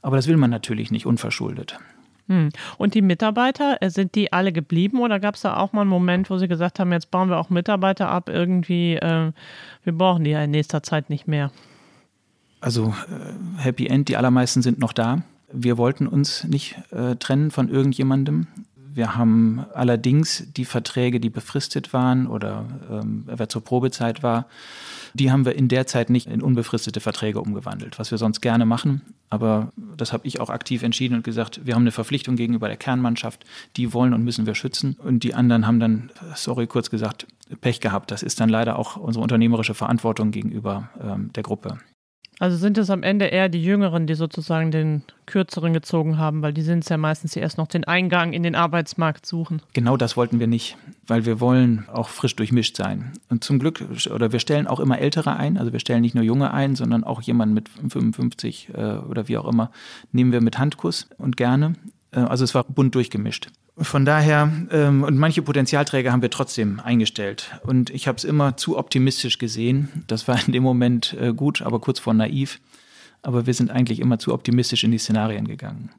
Aber 0.02 0.16
das 0.16 0.28
will 0.28 0.38
man 0.38 0.52
natürlich 0.52 0.92
nicht 0.92 1.06
unverschuldet. 1.06 1.80
Hm. 2.28 2.50
Und 2.78 2.94
die 2.94 3.02
Mitarbeiter, 3.02 3.78
äh, 3.82 3.90
sind 3.90 4.16
die 4.16 4.32
alle 4.32 4.52
geblieben 4.52 5.00
oder 5.00 5.20
gab 5.20 5.36
es 5.36 5.42
da 5.42 5.58
auch 5.58 5.74
mal 5.74 5.82
einen 5.82 5.90
Moment, 5.90 6.30
wo 6.30 6.38
Sie 6.38 6.48
gesagt 6.48 6.80
haben, 6.80 6.92
jetzt 6.92 7.12
bauen 7.12 7.30
wir 7.30 7.38
auch 7.38 7.50
Mitarbeiter 7.50 8.10
ab, 8.10 8.30
irgendwie, 8.30 8.96
äh, 8.96 9.32
wir 9.84 9.94
brauchen 9.94 10.24
die 10.24 10.32
ja 10.32 10.44
in 10.44 10.52
nächster 10.52 10.84
Zeit 10.84 11.10
nicht 11.10 11.28
mehr? 11.28 11.52
Also 12.62 12.94
äh, 13.10 13.62
Happy 13.62 13.88
End, 13.88 14.10
die 14.10 14.18
allermeisten 14.18 14.62
sind 14.62 14.80
noch 14.80 14.94
da. 14.94 15.24
Wir 15.52 15.78
wollten 15.78 16.08
uns 16.08 16.44
nicht 16.44 16.78
äh, 16.92 17.16
trennen 17.16 17.52
von 17.52 17.70
irgendjemandem. 17.70 18.48
Wir 18.96 19.18
haben 19.18 19.66
allerdings 19.74 20.46
die 20.56 20.64
Verträge, 20.64 21.20
die 21.20 21.30
befristet 21.30 21.92
waren 21.92 22.28
oder 22.28 22.66
ähm, 22.90 23.26
wer 23.26 23.50
zur 23.50 23.62
Probezeit 23.62 24.24
war, 24.24 24.48
die 25.14 25.32
haben 25.34 25.44
wir 25.44 25.54
in 25.54 25.68
der 25.68 25.86
Zeit 25.86 26.10
nicht 26.10 26.28
in 26.28 26.42
unbefristete 26.42 27.02
Verträge 27.02 27.42
umgewandelt, 27.42 28.00
was 28.00 28.12
wir 28.12 28.18
sonst 28.18 28.40
gerne 28.40 28.66
machen. 28.66 29.02
Aber 29.30 29.74
das 29.98 30.14
habe 30.14 30.26
ich 30.26 30.40
auch 30.40 30.50
aktiv 30.50 30.82
entschieden 30.82 31.16
und 31.16 31.26
gesagt, 31.26 31.60
wir 31.66 31.76
haben 31.76 31.82
eine 31.82 31.92
Verpflichtung 31.92 32.38
gegenüber 32.38 32.70
der 32.70 32.78
Kernmannschaft, 32.78 33.44
die 33.76 33.92
wollen 33.92 34.14
und 34.14 34.24
müssen 34.24 34.46
wir 34.46 34.56
schützen. 34.56 34.96
Und 35.04 35.24
die 35.24 35.34
anderen 35.34 35.68
haben 35.68 35.82
dann, 35.82 36.10
sorry, 36.34 36.66
kurz 36.66 36.90
gesagt, 36.90 37.28
Pech 37.60 37.82
gehabt. 37.82 38.12
Das 38.12 38.24
ist 38.24 38.40
dann 38.40 38.48
leider 38.48 38.80
auch 38.80 38.96
unsere 38.96 39.24
unternehmerische 39.24 39.74
Verantwortung 39.74 40.32
gegenüber 40.32 40.90
ähm, 41.04 41.34
der 41.34 41.44
Gruppe. 41.44 41.80
Also 42.40 42.58
sind 42.58 42.78
es 42.78 42.90
am 42.90 43.04
Ende 43.04 43.26
eher 43.26 43.48
die 43.48 43.64
Jüngeren, 43.64 44.08
die 44.08 44.16
sozusagen 44.16 44.72
den 44.72 45.04
kürzeren 45.26 45.74
gezogen 45.74 46.18
haben, 46.18 46.42
weil 46.42 46.54
die 46.54 46.62
sind 46.62 46.80
es 46.80 46.90
ja 46.90 46.98
meistens, 46.98 47.32
die 47.32 47.40
erst 47.40 47.58
noch 47.58 47.68
den 47.68 47.86
Eingang 47.86 48.34
in 48.34 48.44
den 48.44 48.56
Arbeitsmarkt 48.56 49.26
suchen. 49.26 49.62
Genau 49.74 49.96
das 49.96 50.18
wollten 50.18 50.40
wir 50.40 50.48
nicht, 50.48 50.78
weil 51.08 51.26
wir 51.26 51.40
wollen 51.40 51.86
auch 51.92 52.10
frisch 52.10 52.36
durchmischt 52.36 52.76
sein. 52.76 53.14
Und 53.30 53.44
zum 53.44 53.60
Glück, 53.60 53.84
oder 54.14 54.32
wir 54.32 54.40
stellen 54.40 54.68
auch 54.68 54.80
immer 54.80 55.00
Ältere 55.00 55.38
ein, 55.38 55.58
also 55.58 55.72
wir 55.72 55.80
stellen 55.80 56.02
nicht 56.02 56.16
nur 56.16 56.24
Junge 56.24 56.54
ein, 56.54 56.76
sondern 56.76 57.04
auch 57.04 57.22
jemanden 57.22 57.54
mit 57.54 57.70
55 57.70 58.70
äh, 58.74 58.98
oder 58.98 59.28
wie 59.28 59.38
auch 59.38 59.48
immer, 59.48 59.72
nehmen 60.12 60.32
wir 60.32 60.42
mit 60.42 60.60
Handkuss 60.60 61.08
und 61.18 61.38
gerne. 61.38 61.76
Äh, 62.12 62.20
also 62.20 62.44
es 62.44 62.56
war 62.56 62.64
bunt 62.64 62.96
durchgemischt. 62.96 63.50
Von 63.78 64.06
daher, 64.06 64.52
ähm, 64.72 65.04
und 65.04 65.18
manche 65.18 65.42
Potenzialträger 65.42 66.12
haben 66.12 66.22
wir 66.22 66.30
trotzdem 66.30 66.80
eingestellt. 66.80 67.60
Und 67.64 67.90
ich 67.90 68.08
habe 68.08 68.18
es 68.18 68.24
immer 68.24 68.56
zu 68.56 68.78
optimistisch 68.78 69.38
gesehen. 69.38 70.06
Das 70.08 70.28
war 70.28 70.40
in 70.46 70.54
dem 70.54 70.64
Moment 70.64 71.16
äh, 71.20 71.34
gut, 71.34 71.62
aber 71.62 71.80
kurz 71.80 72.00
vor 72.00 72.14
naiv. 72.14 72.62
Aber 73.22 73.48
wir 73.48 73.54
sind 73.54 73.72
eigentlich 73.72 74.00
immer 74.00 74.18
zu 74.20 74.34
optimistisch 74.34 74.84
in 74.84 74.92
die 74.92 74.98
Szenarien 74.98 75.48
gegangen. 75.48 75.92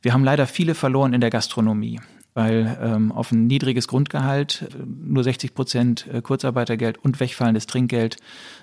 Wir 0.00 0.12
haben 0.14 0.24
leider 0.24 0.46
viele 0.46 0.74
verloren 0.74 1.12
in 1.12 1.20
der 1.20 1.30
Gastronomie, 1.30 2.00
weil 2.34 2.78
ähm, 2.80 3.12
auf 3.12 3.32
ein 3.32 3.46
niedriges 3.46 3.88
Grundgehalt 3.88 4.68
äh, 4.72 4.82
nur 4.86 5.24
60 5.24 5.54
Prozent 5.54 6.06
äh, 6.12 6.22
Kurzarbeitergeld 6.22 6.98
und 6.98 7.20
wegfallendes 7.20 7.66
Trinkgeld, 7.66 8.16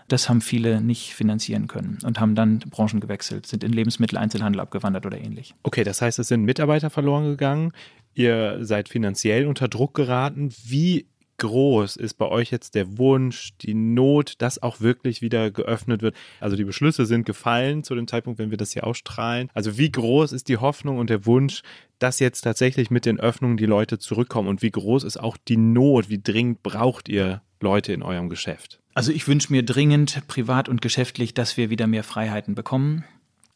das 0.07 0.29
haben 0.29 0.41
viele 0.41 0.81
nicht 0.81 1.13
finanzieren 1.13 1.67
können 1.67 1.99
und 2.03 2.19
haben 2.19 2.35
dann 2.35 2.59
Branchen 2.59 2.99
gewechselt, 2.99 3.45
sind 3.45 3.63
in 3.63 3.71
Lebensmitteleinzelhandel 3.71 4.59
abgewandert 4.59 5.05
oder 5.05 5.19
ähnlich. 5.19 5.53
Okay, 5.63 5.83
das 5.83 6.01
heißt, 6.01 6.19
es 6.19 6.27
sind 6.27 6.43
Mitarbeiter 6.43 6.89
verloren 6.89 7.25
gegangen. 7.25 7.71
Ihr 8.13 8.59
seid 8.61 8.89
finanziell 8.89 9.45
unter 9.45 9.67
Druck 9.67 9.93
geraten. 9.93 10.53
Wie 10.65 11.05
groß 11.39 11.95
ist 11.95 12.13
bei 12.15 12.27
euch 12.27 12.51
jetzt 12.51 12.75
der 12.75 12.97
Wunsch, 12.97 13.57
die 13.61 13.73
Not, 13.73 14.35
dass 14.37 14.61
auch 14.61 14.79
wirklich 14.79 15.21
wieder 15.21 15.49
geöffnet 15.49 16.01
wird? 16.01 16.15
Also 16.39 16.55
die 16.55 16.63
Beschlüsse 16.63 17.05
sind 17.05 17.25
gefallen 17.25 17.83
zu 17.83 17.95
dem 17.95 18.07
Zeitpunkt, 18.07 18.37
wenn 18.37 18.51
wir 18.51 18.57
das 18.57 18.71
hier 18.73 18.85
ausstrahlen. 18.85 19.49
Also 19.53 19.77
wie 19.77 19.91
groß 19.91 20.31
ist 20.31 20.47
die 20.47 20.57
Hoffnung 20.57 20.99
und 20.99 21.09
der 21.09 21.25
Wunsch, 21.25 21.63
dass 21.97 22.19
jetzt 22.19 22.41
tatsächlich 22.41 22.91
mit 22.91 23.05
den 23.05 23.19
Öffnungen 23.19 23.57
die 23.57 23.65
Leute 23.65 23.97
zurückkommen? 23.97 24.47
Und 24.47 24.61
wie 24.61 24.71
groß 24.71 25.03
ist 25.03 25.17
auch 25.17 25.37
die 25.37 25.57
Not? 25.57 26.09
Wie 26.09 26.21
dringend 26.21 26.61
braucht 26.61 27.09
ihr 27.09 27.41
Leute 27.59 27.93
in 27.93 28.03
eurem 28.03 28.29
Geschäft? 28.29 28.79
Also 28.93 29.11
ich 29.11 29.27
wünsche 29.27 29.51
mir 29.51 29.63
dringend, 29.63 30.21
privat 30.27 30.69
und 30.69 30.81
geschäftlich, 30.81 31.33
dass 31.33 31.57
wir 31.57 31.69
wieder 31.69 31.87
mehr 31.87 32.03
Freiheiten 32.03 32.55
bekommen. 32.55 33.03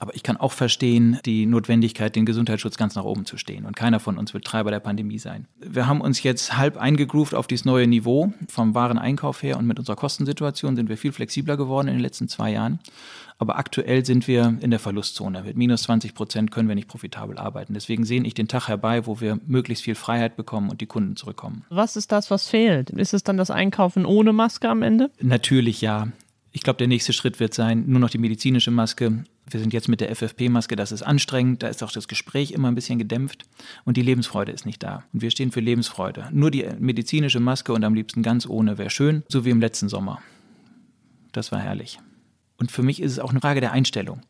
Aber 0.04 0.14
ich 0.16 0.24
kann 0.24 0.36
auch 0.36 0.52
verstehen 0.52 1.18
die 1.24 1.46
Notwendigkeit, 1.46 2.14
den 2.14 2.26
Gesundheitsschutz 2.26 2.76
ganz 2.76 2.94
nach 2.96 3.06
oben 3.06 3.26
zu 3.26 3.38
stehen. 3.38 3.64
Und 3.64 3.78
keiner 3.78 4.02
von 4.02 4.18
uns 4.18 4.34
wird 4.34 4.44
Treiber 4.44 4.70
der 4.70 4.82
Pandemie 4.82 5.18
sein. 5.18 5.48
Wir 5.62 5.88
haben 5.88 6.02
uns 6.02 6.22
jetzt 6.24 6.58
halb 6.58 6.76
eingegroovt 6.76 7.34
auf 7.34 7.48
dieses 7.48 7.64
neue 7.64 7.88
Niveau 7.88 8.34
vom 8.50 8.76
Wareneinkauf 8.76 9.42
her 9.42 9.56
und 9.56 9.66
mit 9.66 9.80
unserer 9.80 9.96
Kostensituation 9.96 10.76
sind 10.76 10.90
wir 10.90 10.98
viel 10.98 11.14
flexibler 11.14 11.56
geworden 11.56 11.88
in 11.88 11.94
den 11.94 12.02
letzten 12.02 12.28
zwei 12.28 12.52
Jahren. 12.52 12.80
Aber 13.38 13.58
aktuell 13.58 14.06
sind 14.06 14.28
wir 14.28 14.58
in 14.60 14.72
der 14.72 14.80
Verlustzone. 14.80 15.44
Mit 15.44 15.56
minus 15.56 15.84
20 15.84 16.14
Prozent 16.14 16.52
können 16.52 16.68
wir 16.68 16.76
nicht 16.76 16.90
profitabel 16.90 17.38
arbeiten. 17.38 17.74
Deswegen 17.74 18.04
sehe 18.04 18.22
ich 18.24 18.34
den 18.34 18.50
Tag 18.50 18.68
herbei, 18.68 19.08
wo 19.08 19.22
wir 19.22 19.40
möglichst 19.48 19.86
viel 19.86 19.96
Freiheit 19.96 20.36
bekommen 20.36 20.70
und 20.70 20.82
die 20.82 20.86
Kunden 20.86 21.16
zurückkommen. 21.16 21.64
Was 21.70 21.96
ist 21.96 22.12
das, 22.12 22.30
was 22.30 22.50
fehlt? 22.50 22.90
Ist 22.90 23.14
es 23.14 23.24
dann 23.24 23.38
das 23.38 23.52
Einkaufen 23.52 24.06
ohne 24.06 24.34
Maske 24.34 24.68
am 24.68 24.82
Ende? 24.82 25.12
Natürlich 25.22 25.80
ja. 25.80 26.10
Ich 26.56 26.62
glaube, 26.62 26.78
der 26.78 26.88
nächste 26.88 27.14
Schritt 27.14 27.40
wird 27.40 27.56
sein, 27.56 27.86
nur 27.88 28.00
noch 28.00 28.12
die 28.12 28.20
medizinische 28.20 28.70
Maske. 28.70 29.24
Wir 29.50 29.60
sind 29.60 29.74
jetzt 29.74 29.90
mit 29.90 30.02
der 30.02 30.16
FFP-Maske, 30.16 30.76
das 30.76 30.92
ist 30.92 31.02
anstrengend, 31.02 31.64
da 31.64 31.68
ist 31.68 31.82
auch 31.82 31.92
das 31.92 32.08
Gespräch 32.08 32.52
immer 32.52 32.68
ein 32.68 32.76
bisschen 32.76 33.00
gedämpft 33.00 33.46
und 33.86 33.98
die 33.98 34.04
Lebensfreude 34.04 34.52
ist 34.52 34.68
nicht 34.68 34.84
da. 34.84 35.04
Und 35.12 35.24
wir 35.24 35.32
stehen 35.32 35.52
für 35.52 35.62
Lebensfreude. 35.62 36.30
Nur 36.32 36.52
die 36.52 36.70
medizinische 36.78 37.40
Maske 37.40 37.74
und 37.74 37.84
am 37.84 37.96
liebsten 37.96 38.22
ganz 38.22 38.46
ohne 38.46 38.78
wäre 38.78 38.92
schön, 38.92 39.24
so 39.28 39.46
wie 39.46 39.50
im 39.50 39.60
letzten 39.60 39.90
Sommer. 39.90 40.22
Das 41.32 41.52
war 41.52 41.60
herrlich. 41.60 41.98
Und 42.58 42.72
für 42.72 42.84
mich 42.84 43.02
ist 43.02 43.14
es 43.14 43.20
auch 43.20 43.32
eine 43.32 43.42
Frage 43.42 43.60
der 43.60 43.72
Einstellung. 43.72 44.22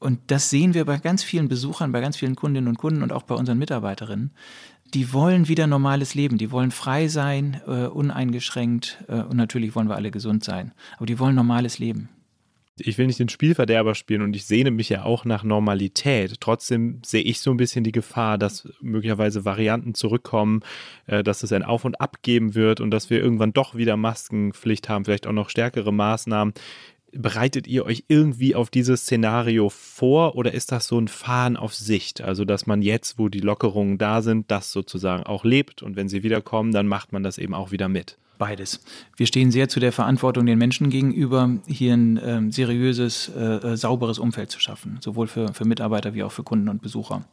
Und 0.00 0.18
das 0.26 0.50
sehen 0.50 0.74
wir 0.74 0.84
bei 0.84 0.98
ganz 0.98 1.22
vielen 1.22 1.48
Besuchern, 1.48 1.92
bei 1.92 2.00
ganz 2.00 2.16
vielen 2.16 2.34
Kundinnen 2.34 2.68
und 2.68 2.78
Kunden 2.78 3.04
und 3.04 3.12
auch 3.12 3.22
bei 3.22 3.36
unseren 3.36 3.58
Mitarbeiterinnen 3.58 4.32
die 4.92 5.12
wollen 5.12 5.48
wieder 5.48 5.66
normales 5.66 6.14
Leben, 6.14 6.38
die 6.38 6.50
wollen 6.50 6.70
frei 6.70 7.08
sein, 7.08 7.60
äh, 7.66 7.86
uneingeschränkt 7.86 9.04
äh, 9.08 9.22
und 9.22 9.36
natürlich 9.36 9.74
wollen 9.74 9.88
wir 9.88 9.96
alle 9.96 10.10
gesund 10.10 10.44
sein, 10.44 10.72
aber 10.96 11.06
die 11.06 11.18
wollen 11.18 11.34
normales 11.34 11.78
Leben. 11.78 12.08
Ich 12.76 12.98
will 12.98 13.06
nicht 13.06 13.20
den 13.20 13.28
Spielverderber 13.28 13.94
spielen 13.94 14.22
und 14.22 14.34
ich 14.34 14.46
sehne 14.46 14.72
mich 14.72 14.88
ja 14.88 15.04
auch 15.04 15.24
nach 15.24 15.44
Normalität. 15.44 16.40
Trotzdem 16.40 17.00
sehe 17.06 17.22
ich 17.22 17.40
so 17.40 17.52
ein 17.52 17.56
bisschen 17.56 17.84
die 17.84 17.92
Gefahr, 17.92 18.36
dass 18.36 18.68
möglicherweise 18.80 19.44
Varianten 19.44 19.94
zurückkommen, 19.94 20.60
äh, 21.06 21.22
dass 21.22 21.44
es 21.44 21.52
ein 21.52 21.62
Auf 21.62 21.84
und 21.84 22.00
Ab 22.00 22.22
geben 22.22 22.56
wird 22.56 22.80
und 22.80 22.90
dass 22.90 23.10
wir 23.10 23.20
irgendwann 23.20 23.52
doch 23.52 23.76
wieder 23.76 23.96
Maskenpflicht 23.96 24.88
haben, 24.88 25.04
vielleicht 25.04 25.28
auch 25.28 25.32
noch 25.32 25.50
stärkere 25.50 25.92
Maßnahmen. 25.92 26.52
Bereitet 27.16 27.68
ihr 27.68 27.86
euch 27.86 28.04
irgendwie 28.08 28.54
auf 28.54 28.70
dieses 28.70 29.02
Szenario 29.02 29.68
vor 29.68 30.34
oder 30.36 30.52
ist 30.52 30.72
das 30.72 30.88
so 30.88 30.98
ein 30.98 31.08
Fahren 31.08 31.56
auf 31.56 31.74
Sicht? 31.74 32.20
Also, 32.20 32.44
dass 32.44 32.66
man 32.66 32.82
jetzt, 32.82 33.18
wo 33.18 33.28
die 33.28 33.40
Lockerungen 33.40 33.98
da 33.98 34.20
sind, 34.20 34.50
das 34.50 34.72
sozusagen 34.72 35.22
auch 35.22 35.44
lebt 35.44 35.82
und 35.82 35.94
wenn 35.94 36.08
sie 36.08 36.22
wiederkommen, 36.22 36.72
dann 36.72 36.88
macht 36.88 37.12
man 37.12 37.22
das 37.22 37.38
eben 37.38 37.54
auch 37.54 37.70
wieder 37.70 37.88
mit? 37.88 38.18
Beides. 38.36 38.80
Wir 39.16 39.26
stehen 39.26 39.52
sehr 39.52 39.68
zu 39.68 39.78
der 39.78 39.92
Verantwortung 39.92 40.44
den 40.46 40.58
Menschen 40.58 40.90
gegenüber, 40.90 41.50
hier 41.66 41.94
ein 41.94 42.16
äh, 42.16 42.50
seriöses, 42.50 43.28
äh, 43.28 43.76
sauberes 43.76 44.18
Umfeld 44.18 44.50
zu 44.50 44.58
schaffen, 44.58 44.98
sowohl 45.00 45.28
für, 45.28 45.54
für 45.54 45.64
Mitarbeiter 45.64 46.14
wie 46.14 46.24
auch 46.24 46.32
für 46.32 46.42
Kunden 46.42 46.68
und 46.68 46.82
Besucher. 46.82 47.24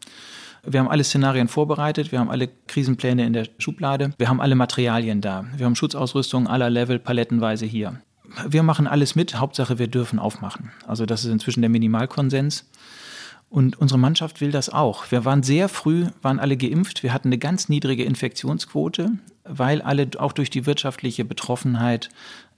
Wir 0.64 0.80
haben 0.80 0.90
alle 0.90 1.04
Szenarien 1.04 1.48
vorbereitet, 1.48 2.12
wir 2.12 2.20
haben 2.20 2.30
alle 2.30 2.50
Krisenpläne 2.68 3.26
in 3.26 3.34
der 3.34 3.48
Schublade, 3.58 4.12
wir 4.20 4.30
haben 4.30 4.42
alle 4.42 4.54
Materialien 4.54 5.22
da, 5.22 5.46
wir 5.58 5.66
haben 5.66 5.76
Schutzausrüstung 5.76 6.48
aller 6.48 6.70
Level 6.70 7.00
palettenweise 7.00 7.66
hier 7.66 8.00
wir 8.48 8.64
machen 8.64 8.88
alles 8.88 9.16
mit, 9.16 9.40
Hauptsache 9.40 9.80
wir 9.80 9.88
dürfen 9.88 10.20
aufmachen. 10.20 10.72
Also 10.88 11.06
das 11.06 11.26
ist 11.26 11.32
inzwischen 11.32 11.62
der 11.62 11.70
Minimalkonsens. 11.70 12.66
Und 13.50 13.78
unsere 13.78 14.00
Mannschaft 14.00 14.40
will 14.40 14.52
das 14.52 14.70
auch. 14.70 15.12
Wir 15.12 15.26
waren 15.26 15.44
sehr 15.44 15.68
früh, 15.68 16.08
waren 16.22 16.40
alle 16.40 16.56
geimpft. 16.56 17.04
Wir 17.04 17.14
hatten 17.14 17.28
eine 17.28 17.38
ganz 17.38 17.68
niedrige 17.68 18.06
Infektionsquote, 18.06 19.12
weil 19.44 19.82
alle 19.82 20.08
auch 20.18 20.32
durch 20.32 20.50
die 20.50 20.66
wirtschaftliche 20.66 21.26
Betroffenheit 21.26 22.10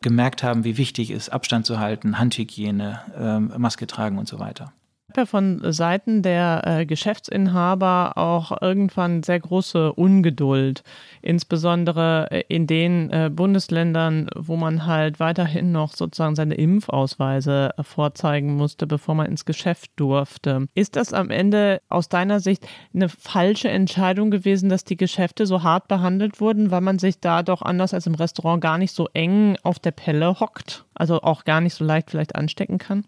gemerkt 0.02 0.44
haben, 0.44 0.64
wie 0.64 0.78
wichtig 0.78 1.10
es 1.10 1.28
ist, 1.28 1.30
Abstand 1.30 1.66
zu 1.66 1.80
halten, 1.80 2.20
Handhygiene, 2.20 3.00
äh, 3.18 3.40
Maske 3.58 3.88
tragen 3.88 4.20
und 4.20 4.28
so 4.28 4.38
weiter 4.38 4.72
ja 5.18 5.26
von 5.26 5.62
Seiten 5.72 6.22
der 6.22 6.62
äh, 6.66 6.86
Geschäftsinhaber 6.86 8.18
auch 8.18 8.62
irgendwann 8.62 9.24
sehr 9.24 9.40
große 9.40 9.94
Ungeduld, 9.94 10.84
insbesondere 11.22 12.28
äh, 12.32 12.44
in 12.48 12.68
den 12.68 13.10
äh, 13.12 13.30
Bundesländern, 13.34 14.30
wo 14.36 14.56
man 14.56 14.86
halt 14.86 15.20
weiterhin 15.20 15.72
noch 15.72 15.94
sozusagen 15.94 16.36
seine 16.36 16.56
Impfausweise 16.56 17.72
äh, 17.78 17.84
vorzeigen 17.84 18.56
musste, 18.56 18.88
bevor 18.88 19.16
man 19.16 19.28
ins 19.28 19.46
Geschäft 19.46 19.92
durfte. 19.96 20.68
Ist 20.76 20.96
das 20.96 21.14
am 21.14 21.30
Ende 21.30 21.82
aus 21.90 22.10
deiner 22.10 22.40
Sicht 22.40 22.68
eine 22.94 23.10
falsche 23.10 23.70
Entscheidung 23.70 24.32
gewesen, 24.32 24.70
dass 24.70 24.84
die 24.84 24.98
Geschäfte 24.98 25.46
so 25.46 25.64
hart 25.64 25.88
behandelt 25.88 26.42
wurden, 26.42 26.72
weil 26.72 26.82
man 26.82 27.00
sich 27.00 27.20
da 27.20 27.44
doch 27.44 27.62
anders 27.62 27.94
als 27.94 28.08
im 28.08 28.16
Restaurant 28.16 28.62
gar 28.62 28.78
nicht 28.78 28.94
so 28.94 29.08
eng 29.14 29.58
auf 29.64 29.80
der 29.80 29.92
Pelle 29.92 30.40
hockt? 30.40 30.86
Also 30.96 31.22
auch 31.22 31.44
gar 31.44 31.62
nicht 31.62 31.74
so 31.74 31.84
leicht 31.84 32.12
vielleicht 32.12 32.36
anstecken 32.36 32.78
kann? 32.78 33.04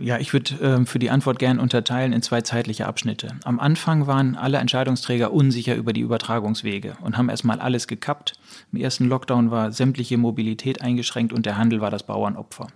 Ja, 0.00 0.18
ich 0.18 0.32
würde 0.32 0.54
äh, 0.60 0.84
für 0.84 0.98
die 0.98 1.10
Antwort 1.10 1.38
gerne 1.38 1.60
unterteilen 1.60 2.12
in 2.12 2.22
zwei 2.22 2.42
zeitliche 2.42 2.86
Abschnitte. 2.86 3.34
Am 3.44 3.60
Anfang 3.60 4.06
waren 4.06 4.36
alle 4.36 4.58
Entscheidungsträger 4.58 5.32
unsicher 5.32 5.74
über 5.74 5.92
die 5.92 6.02
Übertragungswege 6.02 6.96
und 7.02 7.16
haben 7.16 7.28
erstmal 7.28 7.60
alles 7.60 7.86
gekappt. 7.86 8.34
Im 8.72 8.80
ersten 8.80 9.06
Lockdown 9.06 9.50
war 9.50 9.72
sämtliche 9.72 10.18
Mobilität 10.18 10.82
eingeschränkt 10.82 11.32
und 11.32 11.46
der 11.46 11.56
Handel 11.56 11.80
war 11.80 11.90
das 11.90 12.02
Bauernopfer. 12.02 12.68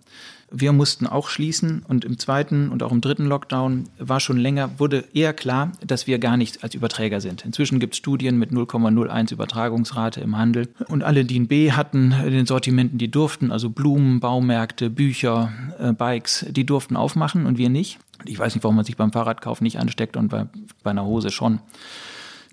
Wir 0.51 0.72
mussten 0.72 1.07
auch 1.07 1.28
schließen 1.28 1.84
und 1.86 2.05
im 2.05 2.18
zweiten 2.18 2.68
und 2.68 2.82
auch 2.82 2.92
im 2.92 3.01
dritten 3.01 3.26
Lockdown 3.26 3.88
war 3.99 4.20
schon 4.20 4.36
länger, 4.36 4.78
wurde 4.78 5.05
eher 5.12 5.32
klar, 5.32 5.72
dass 5.84 6.07
wir 6.07 6.18
gar 6.18 6.36
nicht 6.36 6.62
als 6.62 6.74
Überträger 6.74 7.20
sind. 7.20 7.45
Inzwischen 7.45 7.80
gibt 7.80 7.95
es 7.95 7.99
Studien 7.99 8.38
mit 8.38 8.51
0,01 8.51 9.32
Übertragungsrate 9.32 10.20
im 10.20 10.36
Handel 10.38 10.68
und 10.88 11.03
alle, 11.03 11.24
die 11.24 11.38
ein 11.38 11.49
B 11.49 11.72
hatten, 11.72 12.12
in 12.12 12.32
den 12.32 12.47
Sortimenten, 12.47 12.99
die 12.99 13.11
durften, 13.11 13.51
also 13.51 13.70
Blumen, 13.70 14.20
Baumärkte, 14.20 14.90
Bücher, 14.90 15.53
äh, 15.78 15.92
Bikes, 15.92 16.47
die 16.51 16.64
durften 16.64 16.97
aufmachen 16.97 17.47
und 17.47 17.59
wir 17.59 17.68
nicht. 17.68 17.99
Ich 18.24 18.38
weiß 18.38 18.55
nicht, 18.55 18.64
warum 18.64 18.76
man 18.76 18.84
sich 18.84 18.97
beim 18.97 19.12
Fahrradkauf 19.12 19.61
nicht 19.61 19.78
ansteckt 19.78 20.16
und 20.16 20.28
bei, 20.28 20.47
bei 20.82 20.90
einer 20.90 21.05
Hose 21.05 21.30
schon. 21.30 21.61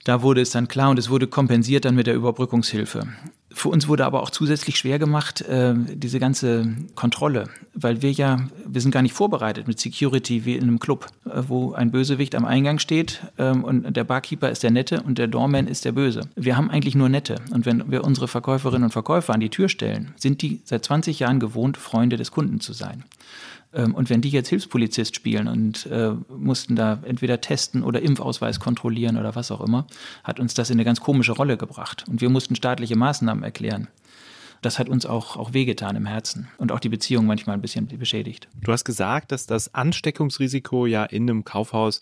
Da 0.04 0.24
wurde 0.24 0.42
es 0.42 0.50
dann 0.50 0.68
klar 0.68 0.90
und 0.90 0.98
es 0.98 1.10
wurde 1.10 1.28
kompensiert 1.28 1.86
dann 1.86 1.96
mit 1.96 2.08
der 2.08 2.16
Überbrückungshilfe. 2.16 3.08
Für 3.54 3.70
uns 3.70 3.88
wurde 3.88 4.06
aber 4.06 4.24
auch 4.24 4.30
zusätzlich 4.30 4.78
schwer 4.78 4.98
gemacht, 4.98 5.42
äh, 5.42 5.74
diese 5.76 6.20
ganze 6.20 6.76
Kontrolle, 6.96 7.50
weil 7.74 8.02
wir 8.02 8.12
ja, 8.12 8.48
wir 8.66 8.82
sind 8.82 8.92
gar 8.92 9.02
nicht 9.02 9.14
vorbereitet 9.14 9.68
mit 9.68 9.80
Security 9.80 10.46
wie 10.46 10.56
in 10.56 10.64
einem 10.64 10.80
Club, 10.80 11.08
äh, 11.26 11.42
wo 11.48 11.74
ein 11.74 11.92
Bösewicht 11.92 12.36
am 12.36 12.46
Eingang 12.46 12.80
steht 12.80 13.22
ähm, 13.38 13.64
und 13.64 13.96
der 13.96 14.04
Barkeeper 14.04 14.50
ist 14.50 14.64
der 14.64 14.72
Nette 14.72 15.02
und 15.02 15.18
der 15.18 15.28
Doorman 15.28 15.68
ist 15.68 15.86
der 15.86 15.92
Böse. 15.92 16.22
Wir 16.36 16.56
haben 16.56 16.70
eigentlich 16.70 16.96
nur 16.96 17.10
Nette 17.10 17.36
und 17.52 17.66
wenn 17.66 17.92
wir 17.92 18.04
unsere 18.04 18.28
Verkäuferinnen 18.28 18.86
und 18.86 18.92
Verkäufer 18.92 19.34
an 19.34 19.42
die 19.42 19.50
Tür 19.50 19.70
stellen, 19.70 20.14
sind 20.16 20.42
die 20.42 20.62
seit 20.64 20.86
20 20.86 21.20
Jahren 21.20 21.40
gewohnt, 21.40 21.78
Freunde 21.78 22.18
des 22.18 22.32
Kunden 22.32 22.62
zu 22.62 22.74
sein. 22.74 23.04
Ähm, 23.74 23.96
und 23.96 24.10
wenn 24.10 24.22
die 24.22 24.30
jetzt 24.30 24.50
Hilfspolizist 24.50 25.16
spielen 25.16 25.48
und 25.48 25.86
äh, 25.88 26.14
mussten 26.30 26.76
da 26.76 27.00
entweder 27.04 27.42
testen 27.42 27.84
oder 27.84 28.02
Impfausweis 28.02 28.60
kontrollieren 28.60 29.18
oder 29.18 29.36
was 29.36 29.52
auch 29.52 29.62
immer, 29.62 29.88
hat 30.24 30.40
uns 30.40 30.54
das 30.54 30.70
in 30.70 30.76
eine 30.76 30.86
ganz 30.86 31.02
komische 31.02 31.34
Rolle 31.34 31.58
gebracht. 31.58 32.06
Und 32.08 32.22
wir 32.22 32.30
mussten 32.30 32.56
staatliche 32.56 32.96
Maßnahmen 32.96 33.44
erklären. 33.44 33.88
Das 34.62 34.78
hat 34.78 34.90
uns 34.90 35.08
auch, 35.08 35.38
auch 35.38 35.54
wehgetan 35.54 35.96
im 35.96 36.06
Herzen 36.06 36.48
und 36.58 36.72
auch 36.72 36.80
die 36.80 36.90
Beziehung 36.90 37.26
manchmal 37.26 37.56
ein 37.56 37.62
bisschen 37.62 37.88
beschädigt. 37.88 38.48
Du 38.62 38.72
hast 38.72 38.86
gesagt, 38.86 39.32
dass 39.32 39.48
das 39.48 39.74
Ansteckungsrisiko 39.74 40.86
ja 40.86 41.04
in 41.04 41.28
einem 41.28 41.44
Kaufhaus 41.44 42.00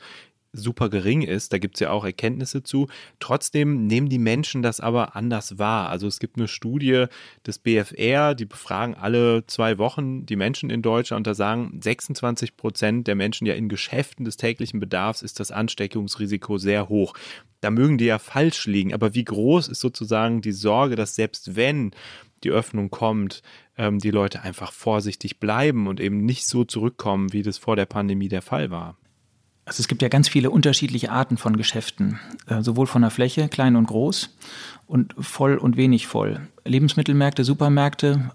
super 0.53 0.89
gering 0.89 1.21
ist. 1.21 1.53
Da 1.53 1.57
gibt 1.57 1.75
es 1.75 1.81
ja 1.81 1.91
auch 1.91 2.03
Erkenntnisse 2.03 2.63
zu. 2.63 2.87
Trotzdem 3.19 3.87
nehmen 3.87 4.09
die 4.09 4.19
Menschen 4.19 4.61
das 4.61 4.79
aber 4.79 5.15
anders 5.15 5.57
wahr. 5.57 5.89
Also 5.89 6.07
es 6.07 6.19
gibt 6.19 6.37
eine 6.37 6.47
Studie 6.47 7.05
des 7.45 7.59
BFR, 7.59 8.35
die 8.35 8.45
befragen 8.45 8.95
alle 8.95 9.45
zwei 9.47 9.77
Wochen 9.77 10.25
die 10.25 10.35
Menschen 10.35 10.69
in 10.69 10.81
Deutschland 10.81 11.19
und 11.19 11.27
da 11.27 11.33
sagen 11.33 11.79
26 11.81 12.57
Prozent 12.57 13.07
der 13.07 13.15
Menschen 13.15 13.45
ja 13.45 13.53
in 13.53 13.69
Geschäften 13.69 14.25
des 14.25 14.37
täglichen 14.37 14.79
Bedarfs 14.79 15.21
ist 15.21 15.39
das 15.39 15.51
Ansteckungsrisiko 15.51 16.57
sehr 16.57 16.89
hoch. 16.89 17.13
Da 17.61 17.71
mögen 17.71 17.97
die 17.97 18.05
ja 18.05 18.19
falsch 18.19 18.65
liegen, 18.67 18.93
aber 18.93 19.13
wie 19.13 19.25
groß 19.25 19.67
ist 19.67 19.81
sozusagen 19.81 20.41
die 20.41 20.53
Sorge, 20.53 20.95
dass 20.95 21.15
selbst 21.15 21.55
wenn 21.55 21.91
die 22.43 22.51
Öffnung 22.51 22.89
kommt, 22.89 23.41
ähm, 23.77 23.99
die 23.99 24.11
Leute 24.11 24.41
einfach 24.41 24.71
vorsichtig 24.71 25.39
bleiben 25.39 25.87
und 25.87 25.99
eben 25.99 26.25
nicht 26.25 26.47
so 26.47 26.63
zurückkommen, 26.63 27.33
wie 27.33 27.43
das 27.43 27.57
vor 27.57 27.75
der 27.75 27.85
Pandemie 27.85 28.29
der 28.29 28.41
Fall 28.41 28.71
war? 28.71 28.97
Also 29.69 29.81
es 29.81 29.87
gibt 29.87 30.01
ja 30.01 30.07
ganz 30.07 30.27
viele 30.27 30.49
unterschiedliche 30.49 31.11
Arten 31.11 31.37
von 31.37 31.55
Geschäften, 31.55 32.19
äh, 32.47 32.63
sowohl 32.63 32.87
von 32.87 33.03
der 33.03 33.11
Fläche, 33.11 33.49
klein 33.49 33.75
und 33.75 33.85
groß 33.85 34.35
und 34.87 35.13
voll 35.19 35.59
und 35.59 35.77
wenig 35.77 36.07
voll. 36.07 36.39
Lebensmittelmärkte, 36.65 37.43
Supermärkte, 37.43 38.31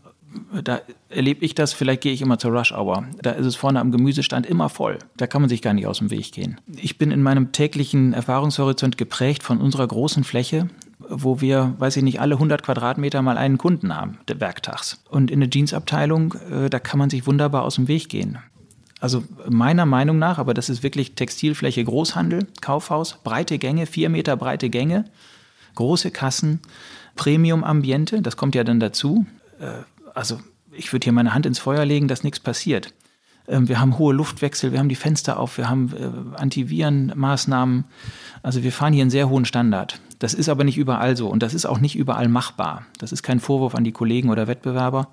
da 0.63 0.81
erlebe 1.09 1.45
ich 1.45 1.57
das, 1.57 1.73
vielleicht 1.73 2.03
gehe 2.03 2.13
ich 2.13 2.23
immer 2.23 2.39
zur 2.39 2.53
Rush 2.53 2.71
Hour. 2.71 3.07
Da 3.21 3.33
ist 3.33 3.47
es 3.47 3.57
vorne 3.57 3.81
am 3.81 3.91
Gemüsestand 3.91 4.47
immer 4.47 4.69
voll. 4.69 5.01
Da 5.17 5.27
kann 5.27 5.43
man 5.43 5.49
sich 5.49 5.61
gar 5.61 5.75
nicht 5.75 5.89
aus 5.89 5.99
dem 5.99 6.13
Weg 6.13 6.31
gehen. 6.31 6.61
Ich 6.77 6.99
bin 6.99 7.11
in 7.11 7.21
meinem 7.21 7.51
täglichen 7.51 8.13
Erfahrungshorizont 8.13 8.97
geprägt 8.97 9.43
von 9.43 9.59
unserer 9.61 9.89
großen 9.89 10.23
Fläche, 10.23 10.69
wo 11.01 11.41
wir, 11.41 11.75
weiß 11.81 11.97
ich 11.97 12.05
nicht, 12.05 12.21
alle 12.21 12.37
100 12.37 12.63
Quadratmeter 12.63 13.23
mal 13.23 13.39
einen 13.39 13.59
Kunden 13.59 13.97
haben, 13.97 14.19
werktags. 14.29 15.03
Und 15.11 15.33
in 15.33 15.41
der 15.41 15.51
Jeansabteilung, 15.53 16.35
äh, 16.53 16.71
da 16.71 16.79
kann 16.79 17.01
man 17.01 17.11
sich 17.11 17.27
wunderbar 17.27 17.65
aus 17.65 17.75
dem 17.75 17.89
Weg 17.89 18.09
gehen. 18.09 18.39
Also 19.05 19.23
meiner 19.51 19.85
Meinung 19.85 20.19
nach, 20.19 20.39
aber 20.39 20.55
das 20.55 20.71
ist 20.71 20.83
wirklich 20.83 21.15
Textilfläche 21.15 21.85
Großhandel, 21.85 22.47
Kaufhaus, 22.63 23.19
breite 23.23 23.59
Gänge, 23.59 23.85
vier 23.85 24.09
Meter 24.09 24.35
breite 24.35 24.71
Gänge, 24.71 25.05
große 25.75 26.11
Kassen, 26.11 26.61
Premium-Ambiente, 27.15 28.23
das 28.23 28.39
kommt 28.39 28.55
ja 28.55 28.65
dann 28.65 28.81
dazu. 28.81 29.27
Äh, 29.61 29.83
also 30.15 30.41
ich 30.73 30.91
würde 30.91 31.05
hier 31.05 31.13
meine 31.13 31.35
Hand 31.35 31.45
ins 31.45 31.59
Feuer 31.59 31.85
legen, 31.85 32.09
dass 32.09 32.25
nichts 32.25 32.41
passiert. 32.41 32.95
Ähm, 33.47 33.69
wir 33.69 33.79
haben 33.79 33.99
hohe 33.99 34.15
Luftwechsel, 34.15 34.73
wir 34.73 34.79
haben 34.79 34.89
die 34.89 34.95
Fenster 34.95 35.39
auf, 35.39 35.59
wir 35.59 35.69
haben 35.69 35.93
äh, 35.93 36.41
Antivirenmaßnahmen. 36.41 37.85
Also 38.43 38.63
wir 38.63 38.73
fahren 38.73 38.95
hier 38.95 39.03
einen 39.03 39.11
sehr 39.11 39.29
hohen 39.29 39.45
Standard. 39.45 40.01
Das 40.19 40.33
ist 40.33 40.49
aber 40.49 40.65
nicht 40.65 40.79
überall 40.79 41.15
so 41.15 41.29
und 41.29 41.43
das 41.43 41.53
ist 41.53 41.67
auch 41.67 41.79
nicht 41.79 41.95
überall 41.95 42.29
machbar. 42.29 42.87
Das 42.97 43.13
ist 43.13 43.23
kein 43.23 43.41
Vorwurf 43.41 43.75
an 43.75 43.85
die 43.85 43.93
Kollegen 43.93 44.31
oder 44.31 44.47
Wettbewerber. 44.47 45.09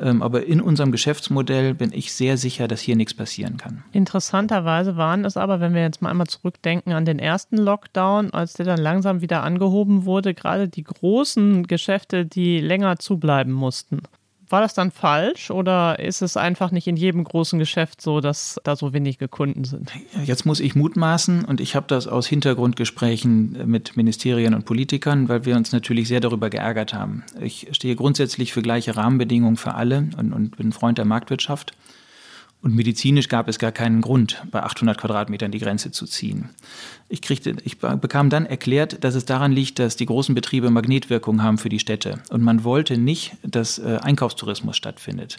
Ähm, 0.00 0.22
aber 0.22 0.46
in 0.46 0.60
unserem 0.60 0.92
Geschäftsmodell 0.92 1.74
bin 1.74 1.92
ich 1.92 2.12
sehr 2.12 2.36
sicher, 2.36 2.68
dass 2.68 2.80
hier 2.80 2.96
nichts 2.96 3.14
passieren 3.14 3.56
kann. 3.56 3.82
Interessanterweise 3.92 4.96
waren 4.96 5.24
es 5.24 5.36
aber, 5.36 5.60
wenn 5.60 5.74
wir 5.74 5.82
jetzt 5.82 6.02
mal 6.02 6.10
einmal 6.10 6.28
zurückdenken 6.28 6.92
an 6.92 7.04
den 7.04 7.18
ersten 7.18 7.56
Lockdown, 7.56 8.32
als 8.32 8.52
der 8.52 8.66
dann 8.66 8.78
langsam 8.78 9.20
wieder 9.20 9.42
angehoben 9.42 10.04
wurde, 10.04 10.34
gerade 10.34 10.68
die 10.68 10.84
großen 10.84 11.66
Geschäfte, 11.66 12.26
die 12.26 12.60
länger 12.60 12.98
zubleiben 12.98 13.52
mussten. 13.52 14.02
War 14.50 14.60
das 14.60 14.74
dann 14.74 14.90
falsch 14.90 15.50
oder 15.50 15.98
ist 15.98 16.22
es 16.22 16.36
einfach 16.36 16.70
nicht 16.70 16.86
in 16.86 16.96
jedem 16.96 17.24
großen 17.24 17.58
Geschäft 17.58 18.00
so, 18.00 18.20
dass 18.20 18.58
da 18.64 18.76
so 18.76 18.92
wenige 18.92 19.28
Kunden 19.28 19.64
sind? 19.64 19.92
Jetzt 20.24 20.46
muss 20.46 20.60
ich 20.60 20.74
mutmaßen 20.74 21.44
und 21.44 21.60
ich 21.60 21.76
habe 21.76 21.86
das 21.88 22.06
aus 22.06 22.26
Hintergrundgesprächen 22.26 23.66
mit 23.66 23.96
Ministerien 23.96 24.54
und 24.54 24.64
Politikern, 24.64 25.28
weil 25.28 25.44
wir 25.44 25.56
uns 25.56 25.72
natürlich 25.72 26.08
sehr 26.08 26.20
darüber 26.20 26.50
geärgert 26.50 26.94
haben. 26.94 27.24
Ich 27.40 27.68
stehe 27.72 27.96
grundsätzlich 27.96 28.52
für 28.52 28.62
gleiche 28.62 28.96
Rahmenbedingungen 28.96 29.56
für 29.56 29.74
alle 29.74 30.08
und, 30.16 30.32
und 30.32 30.56
bin 30.56 30.72
Freund 30.72 30.98
der 30.98 31.04
Marktwirtschaft. 31.04 31.74
Und 32.60 32.74
medizinisch 32.74 33.28
gab 33.28 33.46
es 33.48 33.58
gar 33.58 33.70
keinen 33.70 34.00
Grund, 34.00 34.42
bei 34.50 34.62
800 34.62 34.98
Quadratmetern 34.98 35.52
die 35.52 35.60
Grenze 35.60 35.92
zu 35.92 36.06
ziehen. 36.06 36.50
Ich, 37.08 37.22
kriegte, 37.22 37.54
ich 37.62 37.78
bekam 37.78 38.30
dann 38.30 38.46
erklärt, 38.46 39.04
dass 39.04 39.14
es 39.14 39.24
daran 39.24 39.52
liegt, 39.52 39.78
dass 39.78 39.94
die 39.94 40.06
großen 40.06 40.34
Betriebe 40.34 40.70
Magnetwirkung 40.70 41.42
haben 41.42 41.58
für 41.58 41.68
die 41.68 41.78
Städte. 41.78 42.20
Und 42.30 42.42
man 42.42 42.64
wollte 42.64 42.98
nicht, 42.98 43.36
dass 43.42 43.78
äh, 43.78 43.98
Einkaufstourismus 44.02 44.76
stattfindet. 44.76 45.38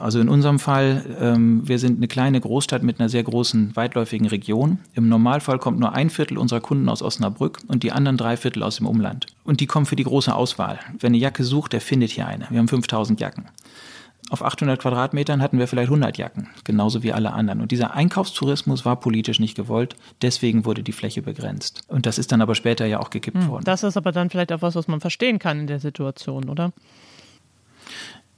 Also 0.00 0.18
in 0.18 0.30
unserem 0.30 0.58
Fall, 0.58 1.04
ähm, 1.20 1.68
wir 1.68 1.78
sind 1.78 1.98
eine 1.98 2.08
kleine 2.08 2.40
Großstadt 2.40 2.82
mit 2.82 3.00
einer 3.00 3.10
sehr 3.10 3.22
großen, 3.22 3.76
weitläufigen 3.76 4.28
Region. 4.28 4.78
Im 4.94 5.10
Normalfall 5.10 5.58
kommt 5.58 5.78
nur 5.78 5.92
ein 5.92 6.08
Viertel 6.08 6.38
unserer 6.38 6.60
Kunden 6.60 6.88
aus 6.88 7.02
Osnabrück 7.02 7.58
und 7.66 7.82
die 7.82 7.92
anderen 7.92 8.16
drei 8.16 8.38
Viertel 8.38 8.62
aus 8.62 8.76
dem 8.76 8.86
Umland. 8.86 9.26
Und 9.44 9.60
die 9.60 9.66
kommen 9.66 9.84
für 9.84 9.96
die 9.96 10.04
große 10.04 10.34
Auswahl. 10.34 10.78
Wer 10.98 11.08
eine 11.08 11.18
Jacke 11.18 11.44
sucht, 11.44 11.74
der 11.74 11.82
findet 11.82 12.12
hier 12.12 12.26
eine. 12.26 12.46
Wir 12.48 12.60
haben 12.60 12.68
5000 12.68 13.20
Jacken. 13.20 13.44
Auf 14.30 14.44
800 14.44 14.80
Quadratmetern 14.80 15.42
hatten 15.42 15.58
wir 15.58 15.66
vielleicht 15.66 15.88
100 15.88 16.16
Jacken, 16.16 16.48
genauso 16.64 17.02
wie 17.02 17.12
alle 17.12 17.32
anderen. 17.32 17.60
Und 17.60 17.72
dieser 17.72 17.94
Einkaufstourismus 17.94 18.84
war 18.84 18.96
politisch 18.96 19.40
nicht 19.40 19.56
gewollt, 19.56 19.96
deswegen 20.22 20.64
wurde 20.64 20.82
die 20.82 20.92
Fläche 20.92 21.20
begrenzt. 21.20 21.82
Und 21.88 22.06
das 22.06 22.16
ist 22.18 22.30
dann 22.30 22.40
aber 22.40 22.54
später 22.54 22.86
ja 22.86 23.00
auch 23.00 23.10
gekippt 23.10 23.38
hm, 23.38 23.48
worden. 23.48 23.64
Das 23.64 23.82
ist 23.82 23.96
aber 23.96 24.12
dann 24.12 24.30
vielleicht 24.30 24.52
auch 24.52 24.62
was, 24.62 24.76
was 24.76 24.88
man 24.88 25.00
verstehen 25.00 25.38
kann 25.38 25.60
in 25.60 25.66
der 25.66 25.80
Situation, 25.80 26.48
oder? 26.48 26.72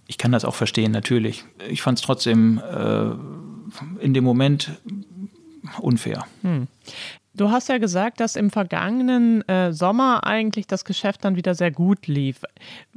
Ich 0.06 0.18
kann 0.18 0.32
das 0.32 0.44
auch 0.44 0.54
verstehen, 0.54 0.92
natürlich. 0.92 1.44
Ich 1.68 1.82
fand 1.82 1.98
es 1.98 2.04
trotzdem 2.04 2.58
äh, 2.58 4.02
in 4.02 4.14
dem 4.14 4.24
Moment 4.24 4.70
unfair. 5.78 6.24
Hm. 6.42 6.68
Du 7.34 7.50
hast 7.50 7.68
ja 7.68 7.78
gesagt, 7.78 8.20
dass 8.20 8.36
im 8.36 8.50
vergangenen 8.50 9.46
äh, 9.48 9.72
Sommer 9.72 10.26
eigentlich 10.26 10.66
das 10.66 10.84
Geschäft 10.84 11.24
dann 11.24 11.34
wieder 11.34 11.54
sehr 11.54 11.70
gut 11.70 12.06
lief. 12.06 12.42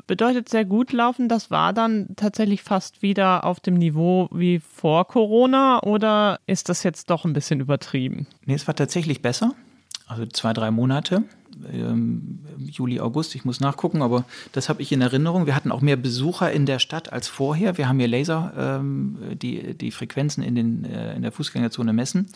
Bedeutet 0.07 0.49
sehr 0.49 0.65
gut 0.65 0.91
laufen, 0.91 1.29
das 1.29 1.51
war 1.51 1.71
dann 1.71 2.09
tatsächlich 2.15 2.61
fast 2.61 3.01
wieder 3.01 3.45
auf 3.45 3.59
dem 3.61 3.75
Niveau 3.75 4.27
wie 4.31 4.59
vor 4.59 5.07
Corona 5.07 5.81
oder 5.83 6.39
ist 6.47 6.67
das 6.67 6.83
jetzt 6.83 7.09
doch 7.09 7.23
ein 7.23 7.33
bisschen 7.33 7.61
übertrieben? 7.61 8.27
Nee, 8.45 8.55
es 8.55 8.67
war 8.67 8.75
tatsächlich 8.75 9.21
besser. 9.21 9.53
Also 10.07 10.25
zwei, 10.25 10.53
drei 10.53 10.69
Monate 10.69 11.23
ähm, 11.71 12.39
Juli, 12.57 12.99
August, 12.99 13.35
ich 13.35 13.45
muss 13.45 13.59
nachgucken, 13.59 14.01
aber 14.01 14.25
das 14.51 14.69
habe 14.69 14.81
ich 14.81 14.91
in 14.91 15.01
Erinnerung. 15.01 15.45
Wir 15.45 15.55
hatten 15.55 15.71
auch 15.71 15.81
mehr 15.81 15.95
Besucher 15.95 16.51
in 16.51 16.65
der 16.65 16.79
Stadt 16.79 17.11
als 17.11 17.27
vorher. 17.27 17.77
Wir 17.77 17.87
haben 17.87 17.99
hier 17.99 18.07
Laser, 18.07 18.53
ähm, 18.57 19.17
die 19.33 19.73
die 19.73 19.91
Frequenzen 19.91 20.43
in, 20.43 20.55
den, 20.55 20.85
äh, 20.85 21.15
in 21.15 21.21
der 21.21 21.31
Fußgängerzone 21.31 21.93
messen 21.93 22.27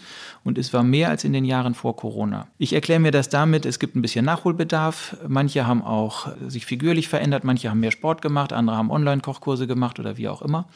und 0.44 0.58
es 0.58 0.74
war 0.74 0.84
mehr 0.84 1.10
als 1.10 1.24
in 1.24 1.34
den 1.34 1.46
Jahren 1.46 1.74
vor 1.74 1.96
Corona. 1.96 2.48
Ich 2.58 2.74
erkläre 2.74 3.00
mir 3.00 3.12
das 3.12 3.30
damit, 3.30 3.66
es 3.66 3.80
gibt 3.80 3.96
ein 3.96 4.02
bisschen 4.02 4.26
Nachholbedarf. 4.26 5.18
Manche 5.28 5.68
haben 5.68 5.82
auch 5.82 6.30
sich 6.48 6.66
figürlich 6.66 7.08
verändert, 7.08 7.44
manche 7.44 7.70
haben 7.70 7.80
mehr 7.80 7.92
Sport 7.92 8.22
gemacht, 8.22 8.54
andere 8.54 8.78
haben 8.78 8.92
Online-Kochkurse 8.92 9.68
gemacht 9.68 10.00
oder 10.00 10.18
wie 10.18 10.28
auch 10.28 10.42
immer. 10.42 10.68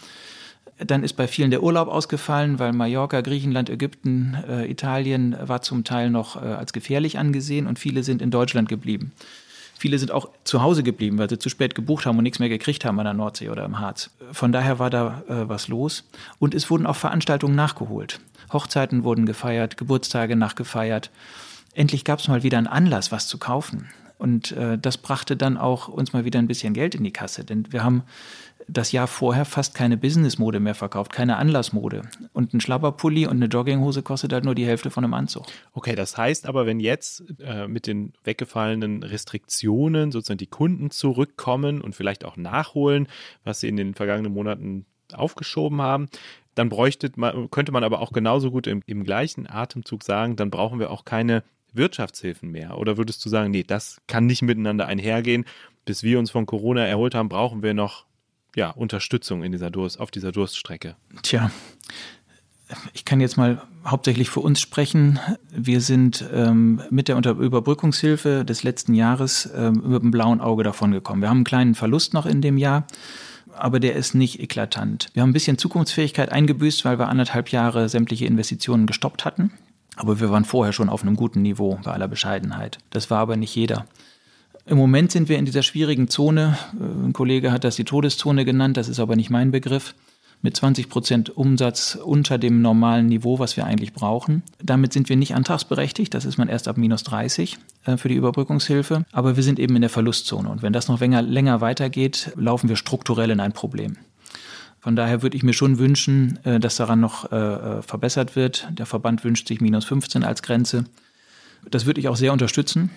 Dann 0.79 1.03
ist 1.03 1.13
bei 1.13 1.27
vielen 1.27 1.51
der 1.51 1.61
Urlaub 1.61 1.87
ausgefallen, 1.87 2.59
weil 2.59 2.73
Mallorca, 2.73 3.21
Griechenland, 3.21 3.69
Ägypten, 3.69 4.35
äh, 4.47 4.69
Italien 4.69 5.35
war 5.39 5.61
zum 5.61 5.83
Teil 5.83 6.09
noch 6.09 6.35
äh, 6.35 6.45
als 6.45 6.73
gefährlich 6.73 7.17
angesehen 7.19 7.67
und 7.67 7.79
viele 7.79 8.03
sind 8.03 8.21
in 8.21 8.31
Deutschland 8.31 8.69
geblieben. 8.69 9.11
Viele 9.77 9.99
sind 9.99 10.11
auch 10.11 10.29
zu 10.43 10.61
Hause 10.61 10.81
geblieben, 10.81 11.17
weil 11.17 11.29
sie 11.29 11.39
zu 11.39 11.49
spät 11.49 11.75
gebucht 11.75 12.05
haben 12.05 12.17
und 12.17 12.23
nichts 12.23 12.39
mehr 12.39 12.49
gekriegt 12.49 12.85
haben 12.85 12.99
an 12.99 13.05
der 13.05 13.13
Nordsee 13.13 13.49
oder 13.49 13.65
im 13.65 13.79
Harz. 13.79 14.11
Von 14.31 14.51
daher 14.51 14.79
war 14.79 14.89
da 14.89 15.23
äh, 15.27 15.49
was 15.49 15.67
los. 15.67 16.05
Und 16.39 16.55
es 16.55 16.69
wurden 16.69 16.85
auch 16.85 16.95
Veranstaltungen 16.95 17.55
nachgeholt. 17.55 18.19
Hochzeiten 18.51 19.03
wurden 19.03 19.25
gefeiert, 19.25 19.77
Geburtstage 19.77 20.35
nachgefeiert. 20.35 21.11
Endlich 21.73 22.05
gab 22.05 22.19
es 22.19 22.27
mal 22.27 22.43
wieder 22.43 22.57
einen 22.57 22.67
Anlass, 22.67 23.11
was 23.11 23.27
zu 23.27 23.37
kaufen. 23.37 23.89
Und 24.23 24.53
äh, 24.53 24.77
das 24.77 24.97
brachte 24.97 25.35
dann 25.35 25.57
auch 25.57 25.89
uns 25.89 26.13
mal 26.13 26.23
wieder 26.23 26.39
ein 26.39 26.47
bisschen 26.47 26.73
Geld 26.73 26.95
in 26.95 27.03
die 27.03 27.11
Kasse. 27.11 27.43
Denn 27.43 27.67
wir 27.71 27.83
haben 27.83 28.03
das 28.69 28.93
Jahr 28.93 29.07
vorher 29.07 29.43
fast 29.43 29.75
keine 29.75 29.97
Businessmode 29.97 30.61
mehr 30.61 30.75
verkauft, 30.75 31.11
keine 31.11 31.35
Anlassmode. 31.35 32.03
Und 32.31 32.53
ein 32.53 32.61
Schlabberpulli 32.61 33.25
und 33.25 33.33
eine 33.33 33.47
Jogginghose 33.47 34.01
kostet 34.01 34.31
halt 34.31 34.45
nur 34.45 34.55
die 34.55 34.65
Hälfte 34.65 34.91
von 34.91 35.03
einem 35.03 35.13
Anzug. 35.13 35.45
Okay, 35.73 35.95
das 35.95 36.15
heißt 36.15 36.47
aber, 36.47 36.65
wenn 36.65 36.79
jetzt 36.79 37.25
äh, 37.41 37.67
mit 37.67 37.85
den 37.85 38.13
weggefallenen 38.23 39.03
Restriktionen 39.03 40.13
sozusagen 40.13 40.37
die 40.37 40.47
Kunden 40.47 40.89
zurückkommen 40.89 41.81
und 41.81 41.93
vielleicht 41.93 42.23
auch 42.23 42.37
nachholen, 42.37 43.09
was 43.43 43.59
sie 43.59 43.67
in 43.67 43.75
den 43.75 43.93
vergangenen 43.93 44.31
Monaten 44.31 44.85
aufgeschoben 45.11 45.81
haben, 45.81 46.07
dann 46.55 46.69
bräuchte 46.69 47.11
man, 47.17 47.51
könnte 47.51 47.73
man 47.73 47.83
aber 47.83 47.99
auch 47.99 48.13
genauso 48.13 48.51
gut 48.51 48.67
im, 48.67 48.83
im 48.85 49.03
gleichen 49.03 49.49
Atemzug 49.49 50.01
sagen, 50.01 50.37
dann 50.37 50.49
brauchen 50.49 50.79
wir 50.79 50.91
auch 50.91 51.03
keine 51.03 51.43
Wirtschaftshilfen 51.73 52.49
mehr? 52.49 52.77
Oder 52.77 52.97
würdest 52.97 53.23
du 53.25 53.29
sagen, 53.29 53.51
nee, 53.51 53.63
das 53.63 54.01
kann 54.07 54.25
nicht 54.25 54.41
miteinander 54.41 54.87
einhergehen? 54.87 55.45
Bis 55.85 56.03
wir 56.03 56.19
uns 56.19 56.31
von 56.31 56.45
Corona 56.45 56.85
erholt 56.85 57.15
haben, 57.15 57.29
brauchen 57.29 57.61
wir 57.61 57.73
noch 57.73 58.05
ja, 58.55 58.69
Unterstützung 58.69 59.43
in 59.43 59.51
dieser 59.51 59.71
Durst, 59.71 59.99
auf 59.99 60.11
dieser 60.11 60.31
Durststrecke? 60.31 60.95
Tja, 61.23 61.51
ich 62.93 63.05
kann 63.05 63.19
jetzt 63.19 63.37
mal 63.37 63.61
hauptsächlich 63.85 64.29
für 64.29 64.39
uns 64.39 64.61
sprechen. 64.61 65.19
Wir 65.51 65.81
sind 65.81 66.25
ähm, 66.33 66.81
mit 66.89 67.07
der 67.07 67.17
Unter 67.17 67.31
Überbrückungshilfe 67.31 68.45
des 68.45 68.63
letzten 68.63 68.93
Jahres 68.93 69.49
ähm, 69.55 69.83
mit 69.85 70.01
dem 70.01 70.11
blauen 70.11 70.41
Auge 70.41 70.63
davon 70.63 70.91
gekommen. 70.91 71.21
Wir 71.21 71.29
haben 71.29 71.37
einen 71.37 71.45
kleinen 71.45 71.75
Verlust 71.75 72.13
noch 72.13 72.25
in 72.25 72.41
dem 72.41 72.57
Jahr, 72.57 72.87
aber 73.55 73.79
der 73.79 73.95
ist 73.95 74.15
nicht 74.15 74.39
eklatant. 74.39 75.09
Wir 75.13 75.21
haben 75.21 75.29
ein 75.29 75.33
bisschen 75.33 75.57
Zukunftsfähigkeit 75.57 76.31
eingebüßt, 76.31 76.85
weil 76.85 76.99
wir 76.99 77.09
anderthalb 77.09 77.49
Jahre 77.49 77.89
sämtliche 77.89 78.25
Investitionen 78.25 78.87
gestoppt 78.87 79.25
hatten. 79.25 79.51
Aber 79.95 80.19
wir 80.19 80.31
waren 80.31 80.45
vorher 80.45 80.73
schon 80.73 80.89
auf 80.89 81.03
einem 81.03 81.15
guten 81.15 81.41
Niveau 81.41 81.79
bei 81.83 81.91
aller 81.91 82.07
Bescheidenheit. 82.07 82.79
Das 82.89 83.09
war 83.09 83.19
aber 83.19 83.35
nicht 83.35 83.55
jeder. 83.55 83.85
Im 84.65 84.77
Moment 84.77 85.11
sind 85.11 85.27
wir 85.27 85.37
in 85.37 85.45
dieser 85.45 85.63
schwierigen 85.63 86.07
Zone. 86.07 86.57
Äh, 86.79 87.07
ein 87.07 87.13
Kollege 87.13 87.51
hat 87.51 87.63
das 87.63 87.75
die 87.75 87.83
Todeszone 87.83 88.45
genannt, 88.45 88.77
das 88.77 88.87
ist 88.87 88.99
aber 88.99 89.15
nicht 89.15 89.29
mein 89.29 89.51
Begriff. 89.51 89.93
Mit 90.41 90.57
20 90.57 90.89
Prozent 90.89 91.29
Umsatz 91.29 91.95
unter 91.95 92.37
dem 92.37 92.61
normalen 92.61 93.05
Niveau, 93.07 93.39
was 93.39 93.55
wir 93.55 93.65
eigentlich 93.65 93.93
brauchen. 93.93 94.43
Damit 94.61 94.91
sind 94.91 95.07
wir 95.07 95.15
nicht 95.15 95.35
antragsberechtigt, 95.35 96.13
das 96.13 96.25
ist 96.25 96.37
man 96.37 96.49
erst 96.49 96.67
ab 96.67 96.77
minus 96.77 97.03
30 97.03 97.57
äh, 97.85 97.97
für 97.97 98.09
die 98.09 98.15
Überbrückungshilfe. 98.15 99.05
Aber 99.11 99.35
wir 99.35 99.43
sind 99.43 99.59
eben 99.59 99.75
in 99.75 99.81
der 99.81 99.89
Verlustzone. 99.89 100.49
Und 100.49 100.61
wenn 100.61 100.73
das 100.73 100.87
noch 100.87 100.99
länger, 100.99 101.21
länger 101.21 101.61
weitergeht, 101.61 102.31
laufen 102.35 102.69
wir 102.69 102.77
strukturell 102.77 103.31
in 103.31 103.39
ein 103.39 103.53
Problem. 103.53 103.97
Von 104.83 104.95
daher 104.95 105.21
würde 105.21 105.37
ich 105.37 105.43
mir 105.43 105.53
schon 105.53 105.79
wünschen, 105.79 106.39
äh, 106.43 106.59
dass 106.59 106.75
daran 106.75 106.99
noch 106.99 107.29
verbessert 107.29 108.35
wird. 108.35 108.67
Der 108.71 108.85
Verband 108.85 109.23
wünscht 109.23 109.47
sich 109.47 109.61
minus 109.61 109.85
15 109.85 110.23
als 110.23 110.43
Grenze. 110.43 110.83
Das 111.69 111.85
würde 111.85 111.99
ich 112.01 112.09
auch 112.09 112.17
sehr 112.17 112.33
unterstützen. 112.33 112.91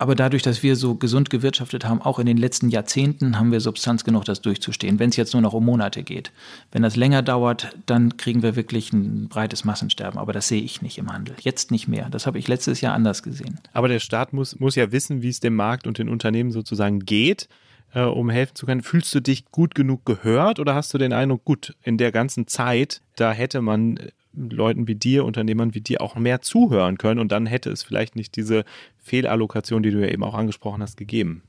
Aber 0.00 0.14
dadurch, 0.14 0.42
dass 0.42 0.62
wir 0.62 0.76
so 0.76 0.94
gesund 0.94 1.28
gewirtschaftet 1.28 1.84
haben, 1.84 2.00
auch 2.00 2.18
in 2.18 2.24
den 2.24 2.38
letzten 2.38 2.70
Jahrzehnten, 2.70 3.38
haben 3.38 3.52
wir 3.52 3.60
Substanz 3.60 4.02
genug, 4.02 4.24
das 4.24 4.40
durchzustehen, 4.40 4.98
wenn 4.98 5.10
es 5.10 5.16
jetzt 5.16 5.34
nur 5.34 5.42
noch 5.42 5.52
um 5.52 5.62
Monate 5.62 6.02
geht. 6.02 6.32
Wenn 6.72 6.80
das 6.80 6.96
länger 6.96 7.20
dauert, 7.20 7.76
dann 7.84 8.16
kriegen 8.16 8.42
wir 8.42 8.56
wirklich 8.56 8.94
ein 8.94 9.28
breites 9.28 9.66
Massensterben. 9.66 10.18
Aber 10.18 10.32
das 10.32 10.48
sehe 10.48 10.62
ich 10.62 10.80
nicht 10.80 10.96
im 10.96 11.12
Handel. 11.12 11.36
Jetzt 11.42 11.70
nicht 11.70 11.86
mehr. 11.86 12.08
Das 12.08 12.26
habe 12.26 12.38
ich 12.38 12.48
letztes 12.48 12.80
Jahr 12.80 12.94
anders 12.94 13.22
gesehen. 13.22 13.60
Aber 13.74 13.88
der 13.88 13.98
Staat 13.98 14.32
muss, 14.32 14.58
muss 14.58 14.74
ja 14.74 14.90
wissen, 14.90 15.20
wie 15.20 15.28
es 15.28 15.40
dem 15.40 15.54
Markt 15.54 15.86
und 15.86 15.98
den 15.98 16.08
Unternehmen 16.08 16.50
sozusagen 16.50 17.00
geht. 17.00 17.46
Äh, 17.92 18.02
um 18.02 18.30
helfen 18.30 18.54
zu 18.54 18.66
können. 18.66 18.82
Fühlst 18.82 19.12
du 19.14 19.20
dich 19.20 19.46
gut 19.46 19.74
genug 19.74 20.06
gehört 20.06 20.60
oder 20.60 20.74
hast 20.74 20.94
du 20.94 20.98
den 20.98 21.12
Eindruck, 21.12 21.44
gut, 21.44 21.74
in 21.82 21.98
der 21.98 22.12
ganzen 22.12 22.46
Zeit, 22.46 23.02
da 23.16 23.32
hätte 23.32 23.62
man 23.62 23.98
Leuten 24.32 24.86
wie 24.86 24.94
dir, 24.94 25.24
Unternehmern 25.24 25.74
wie 25.74 25.80
dir 25.80 26.00
auch 26.00 26.14
mehr 26.14 26.40
zuhören 26.40 26.98
können 26.98 27.18
und 27.18 27.32
dann 27.32 27.46
hätte 27.46 27.70
es 27.70 27.82
vielleicht 27.82 28.14
nicht 28.14 28.36
diese 28.36 28.64
Fehlallokation, 28.98 29.82
die 29.82 29.90
du 29.90 30.00
ja 30.00 30.08
eben 30.08 30.22
auch 30.22 30.34
angesprochen 30.34 30.82
hast, 30.82 30.96
gegeben. 30.96 31.42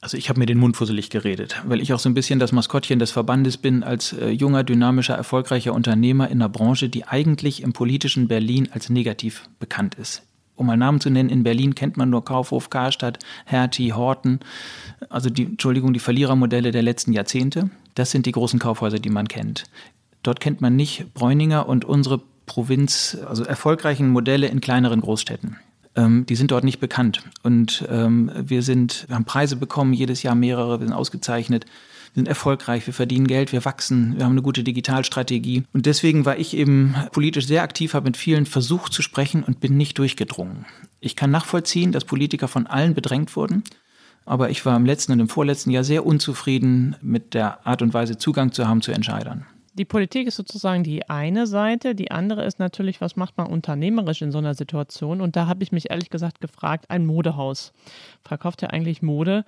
Also 0.00 0.16
ich 0.16 0.28
habe 0.28 0.40
mir 0.40 0.46
den 0.46 0.58
Mund 0.58 0.76
fusselig 0.76 1.08
geredet, 1.08 1.62
weil 1.66 1.80
ich 1.80 1.92
auch 1.92 1.98
so 1.98 2.08
ein 2.08 2.14
bisschen 2.14 2.38
das 2.38 2.52
Maskottchen 2.52 2.98
des 2.98 3.12
Verbandes 3.12 3.56
bin 3.56 3.82
als 3.82 4.12
äh, 4.12 4.28
junger, 4.30 4.64
dynamischer, 4.64 5.14
erfolgreicher 5.14 5.72
Unternehmer 5.72 6.26
in 6.28 6.42
einer 6.42 6.48
Branche, 6.48 6.88
die 6.88 7.04
eigentlich 7.04 7.62
im 7.62 7.72
politischen 7.72 8.28
Berlin 8.28 8.68
als 8.72 8.90
negativ 8.90 9.48
bekannt 9.58 9.94
ist. 9.94 10.25
Um 10.56 10.66
mal 10.66 10.76
Namen 10.76 11.00
zu 11.00 11.10
nennen, 11.10 11.28
in 11.28 11.42
Berlin 11.42 11.74
kennt 11.74 11.96
man 11.96 12.10
nur 12.10 12.24
Kaufhof, 12.24 12.70
Karstadt, 12.70 13.18
Hertie, 13.44 13.92
Horten, 13.92 14.40
also 15.10 15.30
die, 15.30 15.44
Entschuldigung, 15.44 15.92
die 15.92 16.00
Verlierermodelle 16.00 16.70
der 16.70 16.82
letzten 16.82 17.12
Jahrzehnte. 17.12 17.70
Das 17.94 18.10
sind 18.10 18.26
die 18.26 18.32
großen 18.32 18.58
Kaufhäuser, 18.58 18.98
die 18.98 19.10
man 19.10 19.28
kennt. 19.28 19.64
Dort 20.22 20.40
kennt 20.40 20.60
man 20.60 20.74
nicht 20.74 21.14
Bräuninger 21.14 21.68
und 21.68 21.84
unsere 21.84 22.20
Provinz, 22.46 23.18
also 23.28 23.44
erfolgreichen 23.44 24.08
Modelle 24.08 24.48
in 24.48 24.60
kleineren 24.60 25.00
Großstädten. 25.00 25.56
Ähm, 25.94 26.26
die 26.26 26.36
sind 26.36 26.50
dort 26.50 26.64
nicht 26.64 26.80
bekannt. 26.80 27.22
Und 27.42 27.84
ähm, 27.90 28.30
wir 28.36 28.62
sind, 28.62 29.04
wir 29.08 29.16
haben 29.16 29.24
Preise 29.24 29.56
bekommen, 29.56 29.92
jedes 29.92 30.22
Jahr 30.22 30.34
mehrere, 30.34 30.80
wir 30.80 30.86
sind 30.86 30.94
ausgezeichnet, 30.94 31.66
sind 32.16 32.28
erfolgreich, 32.28 32.86
wir 32.86 32.94
verdienen 32.94 33.26
Geld, 33.26 33.52
wir 33.52 33.66
wachsen, 33.66 34.16
wir 34.16 34.24
haben 34.24 34.32
eine 34.32 34.42
gute 34.42 34.64
Digitalstrategie. 34.64 35.64
Und 35.74 35.84
deswegen 35.84 36.24
war 36.24 36.38
ich 36.38 36.56
eben 36.56 36.94
politisch 37.12 37.46
sehr 37.46 37.62
aktiv, 37.62 37.92
habe 37.92 38.06
mit 38.06 38.16
vielen 38.16 38.46
versucht 38.46 38.94
zu 38.94 39.02
sprechen 39.02 39.44
und 39.44 39.60
bin 39.60 39.76
nicht 39.76 39.98
durchgedrungen. 39.98 40.64
Ich 40.98 41.14
kann 41.14 41.30
nachvollziehen, 41.30 41.92
dass 41.92 42.06
Politiker 42.06 42.48
von 42.48 42.66
allen 42.66 42.94
bedrängt 42.94 43.36
wurden. 43.36 43.64
Aber 44.24 44.48
ich 44.48 44.64
war 44.64 44.76
im 44.76 44.86
letzten 44.86 45.12
und 45.12 45.20
im 45.20 45.28
vorletzten 45.28 45.70
Jahr 45.70 45.84
sehr 45.84 46.06
unzufrieden 46.06 46.96
mit 47.02 47.34
der 47.34 47.66
Art 47.66 47.82
und 47.82 47.92
Weise, 47.92 48.16
Zugang 48.16 48.50
zu 48.50 48.66
haben 48.66 48.80
zu 48.80 48.92
Entscheidern 48.92 49.44
die 49.78 49.84
Politik 49.84 50.26
ist 50.26 50.36
sozusagen 50.36 50.84
die 50.84 51.08
eine 51.10 51.46
Seite. 51.46 51.94
Die 51.94 52.10
andere 52.10 52.46
ist 52.46 52.58
natürlich, 52.58 53.02
was 53.02 53.14
macht 53.14 53.36
man 53.36 53.46
unternehmerisch 53.46 54.22
in 54.22 54.32
so 54.32 54.38
einer 54.38 54.54
Situation? 54.54 55.20
Und 55.20 55.36
da 55.36 55.46
habe 55.46 55.62
ich 55.62 55.70
mich 55.70 55.90
ehrlich 55.90 56.08
gesagt 56.08 56.40
gefragt, 56.40 56.86
ein 56.88 57.04
Modehaus 57.04 57.74
verkauft 58.22 58.62
ja 58.62 58.70
eigentlich 58.70 59.02
Mode. 59.02 59.44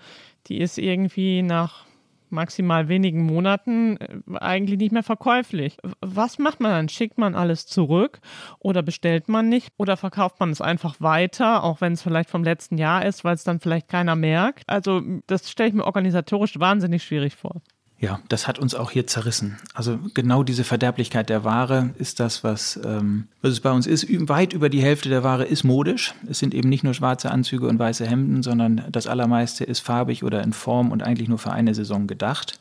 Die 0.49 0.59
ist 0.59 0.77
irgendwie 0.77 1.41
nach 1.41 1.88
maximal 2.31 2.89
wenigen 2.89 3.25
Monaten 3.25 3.97
äh, 3.97 4.39
eigentlich 4.39 4.79
nicht 4.79 4.93
mehr 4.93 5.03
verkäuflich. 5.03 5.77
Was 6.01 6.39
macht 6.39 6.61
man 6.61 6.73
dann? 6.73 6.89
Schickt 6.89 7.19
man 7.19 7.35
alles 7.35 7.67
zurück 7.67 8.21
oder 8.59 8.83
bestellt 8.83 9.29
man 9.29 9.49
nicht 9.49 9.73
oder 9.77 9.97
verkauft 9.97 10.41
man 10.41 10.51
es 10.51 10.61
einfach 10.61 11.01
weiter, 11.01 11.65
auch 11.65 11.81
wenn 11.81 11.93
es 11.93 12.03
vielleicht 12.03 12.31
vom 12.31 12.45
letzten 12.45 12.79
Jahr 12.79 13.05
ist, 13.05 13.25
weil 13.25 13.35
es 13.35 13.45
dann 13.45 13.61
vielleicht 13.61 13.89
keiner 13.89 14.17
merkt? 14.17 14.63
Also 14.67 15.03
das 15.27 15.51
stelle 15.51 15.71
ich 15.71 15.75
mir 15.75 15.85
organisatorisch 15.85 16.59
wahnsinnig 16.59 17.03
schwierig 17.03 17.37
vor. 17.37 17.61
Ja, 18.01 18.21
das 18.29 18.47
hat 18.47 18.61
uns 18.61 18.77
auch 18.77 18.93
hier 18.93 19.09
zerrissen. 19.09 19.59
Also 19.75 19.99
genau 20.15 20.45
diese 20.45 20.63
Verderblichkeit 20.63 21.29
der 21.29 21.43
Ware 21.43 21.91
ist 21.99 22.21
das, 22.21 22.45
was, 22.45 22.79
ähm, 22.85 23.27
was 23.43 23.53
es 23.53 23.61
bei 23.61 23.73
uns 23.73 23.89
ist. 23.89 24.07
Weit 24.29 24.53
über 24.53 24.69
die 24.69 24.83
Hälfte 24.83 25.09
der 25.09 25.25
Ware 25.25 25.45
ist 25.45 25.65
modisch. 25.65 26.15
Es 26.29 26.39
sind 26.39 26.55
eben 26.55 26.69
nicht 26.69 26.85
nur 26.85 26.95
schwarze 26.95 27.33
Anzüge 27.33 27.67
und 27.67 27.79
weiße 27.79 28.07
Hemden, 28.07 28.45
sondern 28.45 28.85
das 28.93 29.09
allermeiste 29.09 29.65
ist 29.65 29.81
farbig 29.81 30.23
oder 30.23 30.45
in 30.45 30.53
Form 30.53 30.93
und 30.93 31.03
eigentlich 31.03 31.29
nur 31.29 31.39
für 31.39 31.51
eine 31.51 31.75
Saison 31.75 32.07
gedacht. 32.07 32.61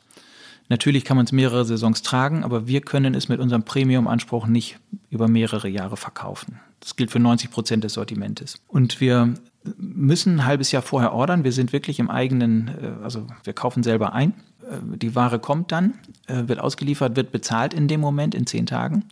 Natürlich 0.68 1.04
kann 1.04 1.16
man 1.16 1.24
es 1.24 1.32
mehrere 1.32 1.64
Saisons 1.64 2.02
tragen, 2.02 2.42
aber 2.44 2.66
wir 2.66 2.80
können 2.80 3.14
es 3.14 3.28
mit 3.28 3.40
unserem 3.40 3.62
Premium-Anspruch 3.62 4.46
nicht 4.46 4.78
über 5.08 5.28
mehrere 5.28 5.68
Jahre 5.68 5.96
verkaufen. 5.96 6.60
Das 6.80 6.96
gilt 6.96 7.10
für 7.10 7.20
90 7.20 7.50
Prozent 7.50 7.84
des 7.84 7.94
Sortimentes. 7.94 8.60
Und 8.66 9.00
wir 9.00 9.34
müssen 9.78 10.36
ein 10.36 10.46
halbes 10.46 10.72
Jahr 10.72 10.82
vorher 10.82 11.12
ordern. 11.12 11.44
Wir 11.44 11.52
sind 11.52 11.72
wirklich 11.72 11.98
im 12.00 12.10
eigenen, 12.10 12.68
äh, 12.68 13.04
also 13.04 13.26
wir 13.44 13.52
kaufen 13.52 13.82
selber 13.82 14.12
ein. 14.12 14.34
Äh, 14.68 14.96
die 14.96 15.14
Ware 15.14 15.38
kommt 15.38 15.72
dann, 15.72 15.94
äh, 16.26 16.46
wird 16.46 16.60
ausgeliefert, 16.60 17.16
wird 17.16 17.32
bezahlt 17.32 17.74
in 17.74 17.88
dem 17.88 18.00
Moment, 18.00 18.34
in 18.34 18.46
zehn 18.46 18.66
Tagen. 18.66 19.04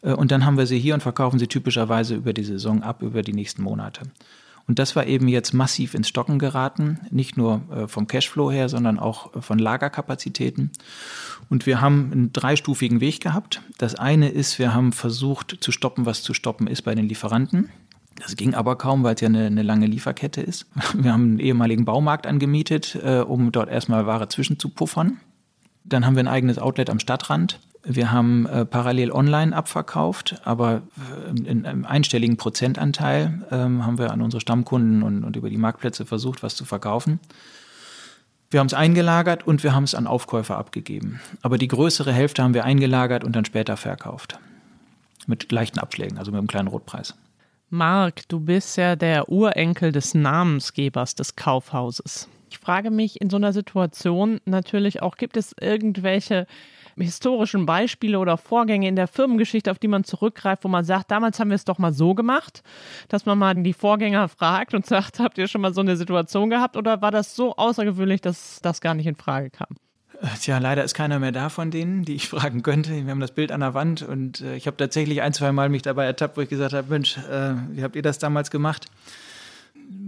Und 0.00 0.30
dann 0.30 0.46
haben 0.46 0.56
wir 0.56 0.66
sie 0.66 0.78
hier 0.78 0.94
und 0.94 1.00
verkaufen 1.00 1.40
sie 1.40 1.48
typischerweise 1.48 2.14
über 2.14 2.32
die 2.32 2.44
Saison 2.44 2.84
ab, 2.84 3.02
über 3.02 3.22
die 3.22 3.32
nächsten 3.32 3.64
Monate. 3.64 4.02
Und 4.68 4.78
das 4.78 4.94
war 4.94 5.06
eben 5.06 5.26
jetzt 5.26 5.52
massiv 5.54 5.94
ins 5.94 6.06
Stocken 6.06 6.38
geraten, 6.38 7.00
nicht 7.10 7.36
nur 7.36 7.62
vom 7.88 8.06
Cashflow 8.06 8.52
her, 8.52 8.68
sondern 8.68 9.00
auch 9.00 9.42
von 9.42 9.58
Lagerkapazitäten. 9.58 10.70
Und 11.50 11.66
wir 11.66 11.80
haben 11.80 12.12
einen 12.12 12.32
dreistufigen 12.32 13.00
Weg 13.00 13.20
gehabt. 13.20 13.60
Das 13.78 13.96
eine 13.96 14.28
ist, 14.28 14.60
wir 14.60 14.72
haben 14.72 14.92
versucht 14.92 15.56
zu 15.60 15.72
stoppen, 15.72 16.06
was 16.06 16.22
zu 16.22 16.32
stoppen 16.32 16.68
ist 16.68 16.82
bei 16.82 16.94
den 16.94 17.08
Lieferanten. 17.08 17.68
Das 18.20 18.36
ging 18.36 18.54
aber 18.54 18.76
kaum, 18.76 19.04
weil 19.04 19.14
es 19.14 19.20
ja 19.20 19.28
eine, 19.28 19.46
eine, 19.46 19.62
lange 19.62 19.86
Lieferkette 19.86 20.40
ist. 20.40 20.66
Wir 20.94 21.12
haben 21.12 21.24
einen 21.24 21.38
ehemaligen 21.38 21.84
Baumarkt 21.84 22.26
angemietet, 22.26 22.98
äh, 23.02 23.20
um 23.20 23.52
dort 23.52 23.70
erstmal 23.70 24.06
Ware 24.06 24.28
zwischenzupuffern. 24.28 25.20
Dann 25.84 26.04
haben 26.04 26.16
wir 26.16 26.22
ein 26.22 26.28
eigenes 26.28 26.58
Outlet 26.58 26.90
am 26.90 26.98
Stadtrand. 26.98 27.60
Wir 27.82 28.12
haben 28.12 28.44
äh, 28.46 28.66
parallel 28.66 29.10
online 29.10 29.56
abverkauft, 29.56 30.42
aber 30.44 30.82
äh, 31.26 31.48
in 31.48 31.64
einem 31.64 31.86
einstelligen 31.86 32.36
Prozentanteil 32.36 33.46
ähm, 33.50 33.86
haben 33.86 33.96
wir 33.96 34.10
an 34.10 34.20
unsere 34.20 34.40
Stammkunden 34.40 35.02
und, 35.02 35.24
und 35.24 35.36
über 35.36 35.48
die 35.48 35.56
Marktplätze 35.56 36.04
versucht, 36.04 36.42
was 36.42 36.56
zu 36.56 36.66
verkaufen. 36.66 37.20
Wir 38.50 38.60
haben 38.60 38.66
es 38.66 38.74
eingelagert 38.74 39.46
und 39.46 39.62
wir 39.62 39.74
haben 39.74 39.84
es 39.84 39.94
an 39.94 40.06
Aufkäufer 40.06 40.58
abgegeben. 40.58 41.20
Aber 41.42 41.56
die 41.56 41.68
größere 41.68 42.12
Hälfte 42.12 42.42
haben 42.42 42.54
wir 42.54 42.64
eingelagert 42.64 43.24
und 43.24 43.36
dann 43.36 43.44
später 43.44 43.76
verkauft. 43.76 44.38
Mit 45.26 45.50
leichten 45.52 45.78
Abschlägen, 45.78 46.18
also 46.18 46.30
mit 46.30 46.38
einem 46.38 46.48
kleinen 46.48 46.68
Rotpreis. 46.68 47.14
Marc, 47.70 48.26
du 48.28 48.40
bist 48.40 48.78
ja 48.78 48.96
der 48.96 49.28
Urenkel 49.28 49.92
des 49.92 50.14
Namensgebers 50.14 51.14
des 51.14 51.36
Kaufhauses. 51.36 52.26
Ich 52.48 52.58
frage 52.58 52.90
mich 52.90 53.20
in 53.20 53.28
so 53.28 53.36
einer 53.36 53.52
Situation 53.52 54.40
natürlich 54.46 55.02
auch, 55.02 55.18
gibt 55.18 55.36
es 55.36 55.54
irgendwelche 55.60 56.46
historischen 56.96 57.66
Beispiele 57.66 58.18
oder 58.18 58.38
Vorgänge 58.38 58.88
in 58.88 58.96
der 58.96 59.06
Firmengeschichte, 59.06 59.70
auf 59.70 59.78
die 59.78 59.86
man 59.86 60.04
zurückgreift, 60.04 60.64
wo 60.64 60.68
man 60.68 60.84
sagt, 60.84 61.10
damals 61.10 61.38
haben 61.38 61.50
wir 61.50 61.56
es 61.56 61.66
doch 61.66 61.78
mal 61.78 61.92
so 61.92 62.14
gemacht, 62.14 62.62
dass 63.08 63.26
man 63.26 63.38
mal 63.38 63.54
die 63.54 63.74
Vorgänger 63.74 64.28
fragt 64.28 64.72
und 64.72 64.86
sagt, 64.86 65.20
habt 65.20 65.36
ihr 65.36 65.46
schon 65.46 65.60
mal 65.60 65.74
so 65.74 65.82
eine 65.82 65.96
Situation 65.98 66.48
gehabt 66.48 66.74
oder 66.74 67.02
war 67.02 67.10
das 67.10 67.36
so 67.36 67.54
außergewöhnlich, 67.54 68.22
dass 68.22 68.60
das 68.62 68.80
gar 68.80 68.94
nicht 68.94 69.06
in 69.06 69.14
Frage 69.14 69.50
kam? 69.50 69.76
Tja, 70.40 70.58
leider 70.58 70.82
ist 70.82 70.94
keiner 70.94 71.20
mehr 71.20 71.30
da 71.30 71.48
von 71.48 71.70
denen, 71.70 72.04
die 72.04 72.14
ich 72.14 72.28
fragen 72.28 72.62
könnte. 72.62 73.04
Wir 73.04 73.10
haben 73.10 73.20
das 73.20 73.32
Bild 73.32 73.52
an 73.52 73.60
der 73.60 73.74
Wand 73.74 74.02
und 74.02 74.40
äh, 74.40 74.56
ich 74.56 74.66
habe 74.66 74.76
tatsächlich 74.76 75.22
ein, 75.22 75.32
zwei 75.32 75.52
Mal 75.52 75.68
mich 75.68 75.82
dabei 75.82 76.06
ertappt, 76.06 76.36
wo 76.36 76.40
ich 76.40 76.48
gesagt 76.48 76.72
habe, 76.72 76.90
Mensch, 76.90 77.16
äh, 77.16 77.54
wie 77.70 77.82
habt 77.82 77.96
ihr 77.96 78.02
das 78.02 78.18
damals 78.18 78.50
gemacht? 78.50 78.86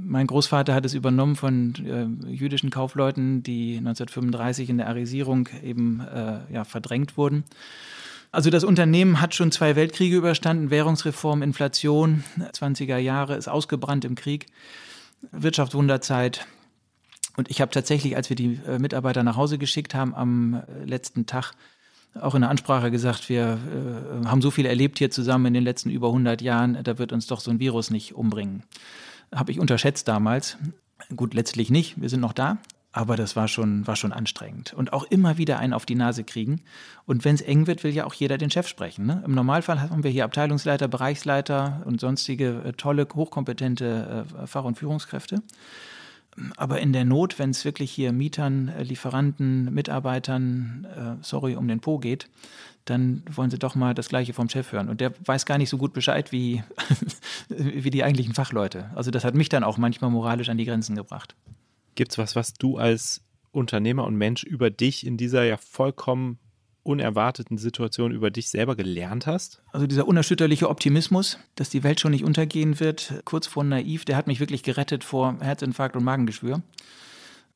Mein 0.05 0.27
Großvater 0.27 0.75
hat 0.75 0.85
es 0.85 0.95
übernommen 0.95 1.37
von 1.37 1.75
äh, 1.87 2.29
jüdischen 2.29 2.71
Kaufleuten, 2.71 3.43
die 3.43 3.77
1935 3.79 4.69
in 4.69 4.79
der 4.79 4.89
Arisierung 4.89 5.49
eben 5.63 6.01
äh, 6.01 6.53
ja, 6.53 6.65
verdrängt 6.65 7.17
wurden. 7.17 7.45
Also 8.33 8.51
das 8.51 8.65
Unternehmen 8.65 9.21
hat 9.21 9.35
schon 9.35 9.53
zwei 9.53 9.77
Weltkriege 9.77 10.17
überstanden, 10.17 10.71
Währungsreform, 10.71 11.43
Inflation, 11.43 12.25
20er 12.39 12.97
Jahre, 12.97 13.37
ist 13.37 13.49
ausgebrannt 13.49 14.05
im 14.05 14.15
Krieg, 14.15 14.47
Wirtschaftswunderzeit, 15.33 16.47
und 17.41 17.51
ich 17.51 17.63
habe 17.63 17.71
tatsächlich, 17.71 18.17
als 18.17 18.29
wir 18.29 18.37
die 18.37 18.61
äh, 18.69 18.79
Mitarbeiter 18.79 19.23
nach 19.23 19.37
Hause 19.37 19.57
geschickt 19.57 19.95
haben, 19.95 20.15
am 20.15 20.57
äh, 20.57 20.85
letzten 20.85 21.25
Tag 21.25 21.55
auch 22.21 22.35
in 22.35 22.43
der 22.43 22.51
Ansprache 22.51 22.91
gesagt, 22.91 23.31
wir 23.31 23.59
äh, 24.23 24.27
haben 24.27 24.43
so 24.43 24.51
viel 24.51 24.67
erlebt 24.67 24.99
hier 24.99 25.11
zusammen 25.11 25.47
in 25.47 25.55
den 25.55 25.65
letzten 25.65 25.89
über 25.89 26.09
100 26.09 26.43
Jahren, 26.43 26.79
da 26.83 26.99
wird 26.99 27.15
uns 27.15 27.27
doch 27.27 27.41
so 27.41 27.51
ein 27.51 27.59
Virus 27.59 27.91
nicht 27.91 28.15
umbringen. 28.15 28.63
Habe 29.35 29.53
ich 29.53 29.59
unterschätzt 29.59 30.07
damals. 30.07 30.59
Gut, 31.17 31.33
letztlich 31.33 31.71
nicht, 31.71 31.99
wir 31.99 32.11
sind 32.11 32.21
noch 32.21 32.35
da. 32.35 32.59
Aber 32.93 33.17
das 33.17 33.37
war 33.37 33.49
schon, 33.49 33.87
war 33.87 33.97
schon 33.97 34.13
anstrengend. 34.13 34.75
Und 34.75 34.93
auch 34.93 35.05
immer 35.05 35.39
wieder 35.39 35.59
einen 35.59 35.73
auf 35.73 35.87
die 35.87 35.95
Nase 35.95 36.25
kriegen. 36.25 36.61
Und 37.07 37.25
wenn 37.25 37.37
es 37.37 37.41
eng 37.41 37.67
wird, 37.69 37.85
will 37.85 37.95
ja 37.95 38.05
auch 38.05 38.13
jeder 38.13 38.37
den 38.37 38.51
Chef 38.51 38.69
sprechen. 38.69 39.07
Ne? 39.07 39.23
Im 39.25 39.33
Normalfall 39.33 39.81
haben 39.81 40.05
wir 40.05 40.11
hier 40.11 40.27
Abteilungsleiter, 40.27 40.89
Bereichsleiter 40.89 41.83
und 41.87 42.01
sonstige 42.03 42.63
äh, 42.67 42.73
tolle, 42.75 43.09
hochkompetente 43.15 44.27
äh, 44.43 44.47
Fach- 44.47 44.65
und 44.65 44.77
Führungskräfte. 44.77 45.43
Aber 46.57 46.81
in 46.81 46.93
der 46.93 47.05
Not, 47.05 47.39
wenn 47.39 47.51
es 47.51 47.65
wirklich 47.65 47.91
hier 47.91 48.13
Mietern, 48.13 48.69
äh, 48.69 48.83
Lieferanten, 48.83 49.73
Mitarbeitern, 49.73 50.87
äh, 50.97 51.25
sorry, 51.25 51.57
um 51.57 51.69
den 51.69 51.81
Po 51.81 51.99
geht, 51.99 52.29
dann 52.85 53.23
wollen 53.31 53.51
sie 53.51 53.59
doch 53.59 53.75
mal 53.75 53.95
das 53.95 54.09
Gleiche 54.09 54.33
vom 54.33 54.49
Chef 54.49 54.73
hören. 54.73 54.89
Und 54.89 55.01
der 55.01 55.13
weiß 55.27 55.47
gar 55.47 55.59
nicht 55.59 55.69
so 55.69 55.79
gut 55.79 55.93
Bescheid 55.93 56.33
wie, 56.33 56.63
wie 57.49 57.91
die 57.91 58.05
eigentlichen 58.05 58.35
Fachleute. 58.35 58.91
Also 58.95 59.11
das 59.11 59.25
hat 59.25 59.35
mich 59.35 59.49
dann 59.49 59.65
auch 59.65 59.79
manchmal 59.79 60.11
moralisch 60.11 60.49
an 60.49 60.59
die 60.59 60.65
Grenzen 60.65 60.97
gebracht. 60.97 61.35
Gibt 61.95 62.13
es 62.13 62.19
was, 62.19 62.37
was 62.37 62.55
du 62.55 62.79
als 62.79 63.23
Unternehmer 63.53 64.05
und 64.05 64.17
Mensch 64.17 64.45
über 64.45 64.71
dich 64.71 65.07
in 65.07 65.17
dieser 65.17 65.45
ja 65.45 65.57
vollkommen 65.57 66.39
unerwarteten 66.83 67.59
Situation 67.59 68.13
über 68.13 68.31
dich 68.31 68.49
selber 68.49 68.77
gelernt 68.77 69.27
hast? 69.27 69.63
Also 69.73 69.87
dieser 69.87 70.09
unerschütterliche 70.09 70.69
Optimismus, 70.69 71.39
dass 71.55 71.71
die 71.71 71.83
Welt 71.83 72.01
schon 72.01 72.13
nicht 72.13 72.25
untergehen 72.25 72.81
wird, 72.81 73.23
kurz 73.25 73.47
vor 73.47 73.65
naiv, 73.65 74.05
der 74.05 74.17
hat 74.17 74.27
mich 74.27 74.41
wirklich 74.41 74.63
gerettet 74.63 75.05
vor 75.05 75.37
Herzinfarkt 75.41 75.97
und 75.97 76.05
Magengeschwür. 76.05 76.63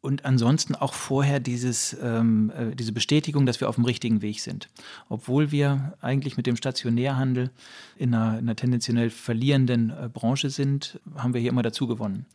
Und 0.04 0.26
ansonsten 0.26 0.74
auch 0.74 0.92
vorher 0.92 1.40
dieses, 1.40 1.96
ähm, 2.02 2.52
äh, 2.54 2.76
diese 2.76 2.92
Bestätigung, 2.92 3.46
dass 3.46 3.62
wir 3.62 3.70
auf 3.70 3.76
dem 3.76 3.86
richtigen 3.86 4.20
Weg 4.20 4.40
sind. 4.40 4.68
Obwohl 5.08 5.50
wir 5.50 5.94
eigentlich 6.02 6.36
mit 6.36 6.46
dem 6.46 6.56
Stationärhandel 6.56 7.48
in 7.96 8.14
einer, 8.14 8.38
in 8.38 8.44
einer 8.44 8.54
tendenziell 8.54 9.08
verlierenden 9.08 9.88
äh, 9.88 10.10
Branche 10.12 10.50
sind, 10.50 11.00
haben 11.16 11.32
wir 11.32 11.40
hier 11.40 11.48
immer 11.48 11.62
dazu 11.62 11.86
gewonnen. 11.86 12.26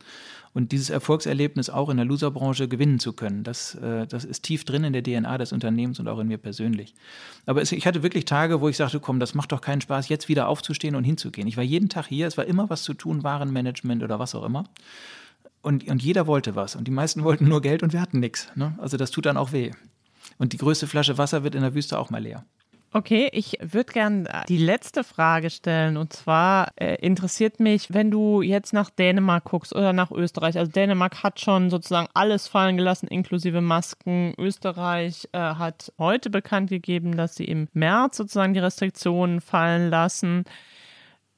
Und 0.52 0.72
dieses 0.72 0.90
Erfolgserlebnis 0.90 1.70
auch 1.70 1.88
in 1.90 1.96
der 1.96 2.06
Loserbranche 2.06 2.66
gewinnen 2.66 2.98
zu 2.98 3.12
können, 3.12 3.44
das, 3.44 3.76
äh, 3.76 4.06
das 4.06 4.24
ist 4.24 4.42
tief 4.42 4.64
drin 4.64 4.82
in 4.82 4.92
der 4.92 5.02
DNA 5.02 5.38
des 5.38 5.52
Unternehmens 5.52 6.00
und 6.00 6.08
auch 6.08 6.18
in 6.18 6.26
mir 6.26 6.38
persönlich. 6.38 6.94
Aber 7.46 7.62
es, 7.62 7.70
ich 7.70 7.86
hatte 7.86 8.02
wirklich 8.02 8.24
Tage, 8.24 8.60
wo 8.60 8.68
ich 8.68 8.76
sagte, 8.76 8.98
komm, 8.98 9.20
das 9.20 9.34
macht 9.34 9.52
doch 9.52 9.60
keinen 9.60 9.80
Spaß, 9.80 10.08
jetzt 10.08 10.28
wieder 10.28 10.48
aufzustehen 10.48 10.96
und 10.96 11.04
hinzugehen. 11.04 11.46
Ich 11.46 11.56
war 11.56 11.62
jeden 11.62 11.88
Tag 11.88 12.06
hier, 12.06 12.26
es 12.26 12.36
war 12.36 12.46
immer 12.46 12.68
was 12.68 12.82
zu 12.82 12.94
tun, 12.94 13.22
Warenmanagement 13.22 14.02
oder 14.02 14.18
was 14.18 14.34
auch 14.34 14.44
immer. 14.44 14.64
Und, 15.62 15.86
und 15.88 16.02
jeder 16.02 16.26
wollte 16.26 16.56
was. 16.56 16.74
Und 16.74 16.88
die 16.88 16.92
meisten 16.92 17.22
wollten 17.22 17.46
nur 17.46 17.60
Geld 17.60 17.82
und 17.82 17.92
wir 17.92 18.00
hatten 18.00 18.18
nichts. 18.18 18.50
Ne? 18.56 18.76
Also 18.78 18.96
das 18.96 19.12
tut 19.12 19.26
dann 19.26 19.36
auch 19.36 19.52
weh. 19.52 19.70
Und 20.38 20.52
die 20.52 20.56
größte 20.56 20.86
Flasche 20.86 21.16
Wasser 21.16 21.44
wird 21.44 21.54
in 21.54 21.62
der 21.62 21.74
Wüste 21.74 21.98
auch 21.98 22.10
mal 22.10 22.22
leer. 22.22 22.44
Okay, 22.92 23.30
ich 23.32 23.56
würde 23.60 23.92
gerne 23.92 24.42
die 24.48 24.58
letzte 24.58 25.04
Frage 25.04 25.50
stellen. 25.50 25.96
Und 25.96 26.12
zwar 26.12 26.72
äh, 26.74 26.96
interessiert 26.96 27.60
mich, 27.60 27.94
wenn 27.94 28.10
du 28.10 28.42
jetzt 28.42 28.72
nach 28.72 28.90
Dänemark 28.90 29.44
guckst 29.44 29.72
oder 29.72 29.92
nach 29.92 30.10
Österreich. 30.10 30.58
Also 30.58 30.72
Dänemark 30.72 31.22
hat 31.22 31.38
schon 31.38 31.70
sozusagen 31.70 32.08
alles 32.14 32.48
fallen 32.48 32.76
gelassen, 32.76 33.06
inklusive 33.06 33.60
Masken. 33.60 34.34
Österreich 34.38 35.28
äh, 35.30 35.38
hat 35.38 35.92
heute 35.98 36.30
bekannt 36.30 36.70
gegeben, 36.70 37.16
dass 37.16 37.36
sie 37.36 37.44
im 37.44 37.68
März 37.74 38.16
sozusagen 38.16 38.54
die 38.54 38.60
Restriktionen 38.60 39.40
fallen 39.40 39.88
lassen. 39.88 40.44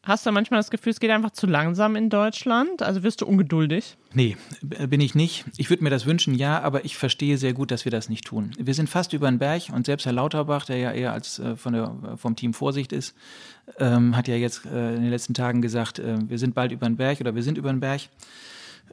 Hast 0.05 0.27
du 0.27 0.33
manchmal 0.33 0.59
das 0.59 0.73
Gefühl, 0.73 0.91
es 0.91 0.99
geht 0.99 1.13
einfach 1.13 1.31
zu 1.31 1.47
langsam 1.47 1.95
in 1.95 2.11
Deutschland? 2.11 2.83
Also 2.83 3.05
wirst 3.05 3.21
du 3.21 3.27
ungeduldig? 3.27 3.97
Nee, 4.13 4.37
bin 4.61 5.01
ich 5.01 5.15
nicht. 5.15 5.45
Ich 5.59 5.71
würde 5.71 5.85
mir 5.85 5.91
das 5.91 6.07
wünschen, 6.07 6.35
ja, 6.35 6.61
aber 6.61 6.85
ich 6.85 6.97
verstehe 6.97 7.39
sehr 7.39 7.53
gut, 7.53 7.71
dass 7.71 7.85
wir 7.85 7.93
das 7.93 8.09
nicht 8.09 8.25
tun. 8.25 8.51
Wir 8.59 8.75
sind 8.75 8.91
fast 8.91 9.13
über 9.13 9.31
den 9.31 9.39
Berg 9.39 9.69
und 9.73 9.87
selbst 9.87 10.05
Herr 10.05 10.13
Lauterbach, 10.13 10.65
der 10.65 10.79
ja 10.79 10.91
eher 10.91 11.13
als 11.13 11.39
äh, 11.39 11.55
von 11.55 11.73
der, 11.73 12.17
vom 12.17 12.35
Team 12.35 12.53
Vorsicht 12.53 12.93
ist, 12.93 13.15
ähm, 13.79 14.17
hat 14.17 14.27
ja 14.27 14.35
jetzt 14.35 14.67
äh, 14.67 14.97
in 14.97 15.03
den 15.03 15.11
letzten 15.11 15.35
Tagen 15.35 15.63
gesagt, 15.63 16.01
äh, 16.01 16.17
wir 16.29 16.39
sind 16.39 16.57
bald 16.57 16.73
über 16.73 16.87
den 16.87 16.97
Berg 16.97 17.21
oder 17.21 17.37
wir 17.37 17.45
sind 17.45 17.57
über 17.57 17.73
den 17.73 17.79
Berg. 17.79 18.01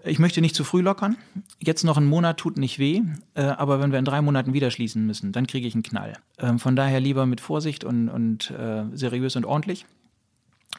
Ich 0.05 0.19
möchte 0.19 0.41
nicht 0.41 0.55
zu 0.55 0.63
früh 0.63 0.81
lockern. 0.81 1.17
Jetzt 1.57 1.83
noch 1.83 1.97
ein 1.97 2.05
Monat 2.05 2.37
tut 2.37 2.59
nicht 2.59 2.77
weh, 2.77 3.01
äh, 3.33 3.41
aber 3.41 3.81
wenn 3.81 3.91
wir 3.91 3.97
in 3.97 4.05
drei 4.05 4.21
Monaten 4.21 4.53
wieder 4.53 4.69
schließen 4.69 5.07
müssen, 5.07 5.31
dann 5.31 5.47
kriege 5.47 5.67
ich 5.67 5.73
einen 5.73 5.81
Knall. 5.81 6.13
Ähm, 6.37 6.59
von 6.59 6.75
daher 6.75 6.99
lieber 6.99 7.25
mit 7.25 7.41
Vorsicht 7.41 7.83
und, 7.83 8.09
und 8.09 8.51
äh, 8.51 8.83
seriös 8.93 9.35
und 9.35 9.45
ordentlich 9.45 9.87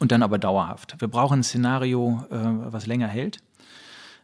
und 0.00 0.10
dann 0.10 0.24
aber 0.24 0.38
dauerhaft. 0.38 0.96
Wir 0.98 1.06
brauchen 1.06 1.40
ein 1.40 1.42
Szenario, 1.44 2.24
äh, 2.30 2.34
was 2.34 2.86
länger 2.86 3.06
hält. 3.06 3.38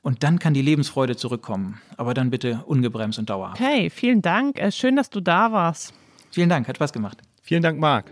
Und 0.03 0.23
dann 0.23 0.39
kann 0.39 0.55
die 0.55 0.63
Lebensfreude 0.63 1.17
zurückkommen. 1.17 1.81
Aber 1.97 2.15
dann 2.15 2.31
bitte 2.31 2.63
ungebremst 2.67 3.19
und 3.19 3.31
dauerhaft. 3.31 3.61
Okay, 3.61 3.91
vielen 3.91 4.23
Dank. 4.23 4.59
Äh, 4.59 4.73
schön, 4.73 4.97
dass 4.97 5.11
du 5.11 5.21
da 5.21 5.53
warst. 5.53 5.95
Vielen 6.33 6.49
Dank, 6.49 6.67
hat 6.67 6.77
Spaß 6.77 6.93
gemacht. 6.93 7.19
Vielen 7.43 7.63
Dank, 7.63 7.79
Marc. 7.79 8.11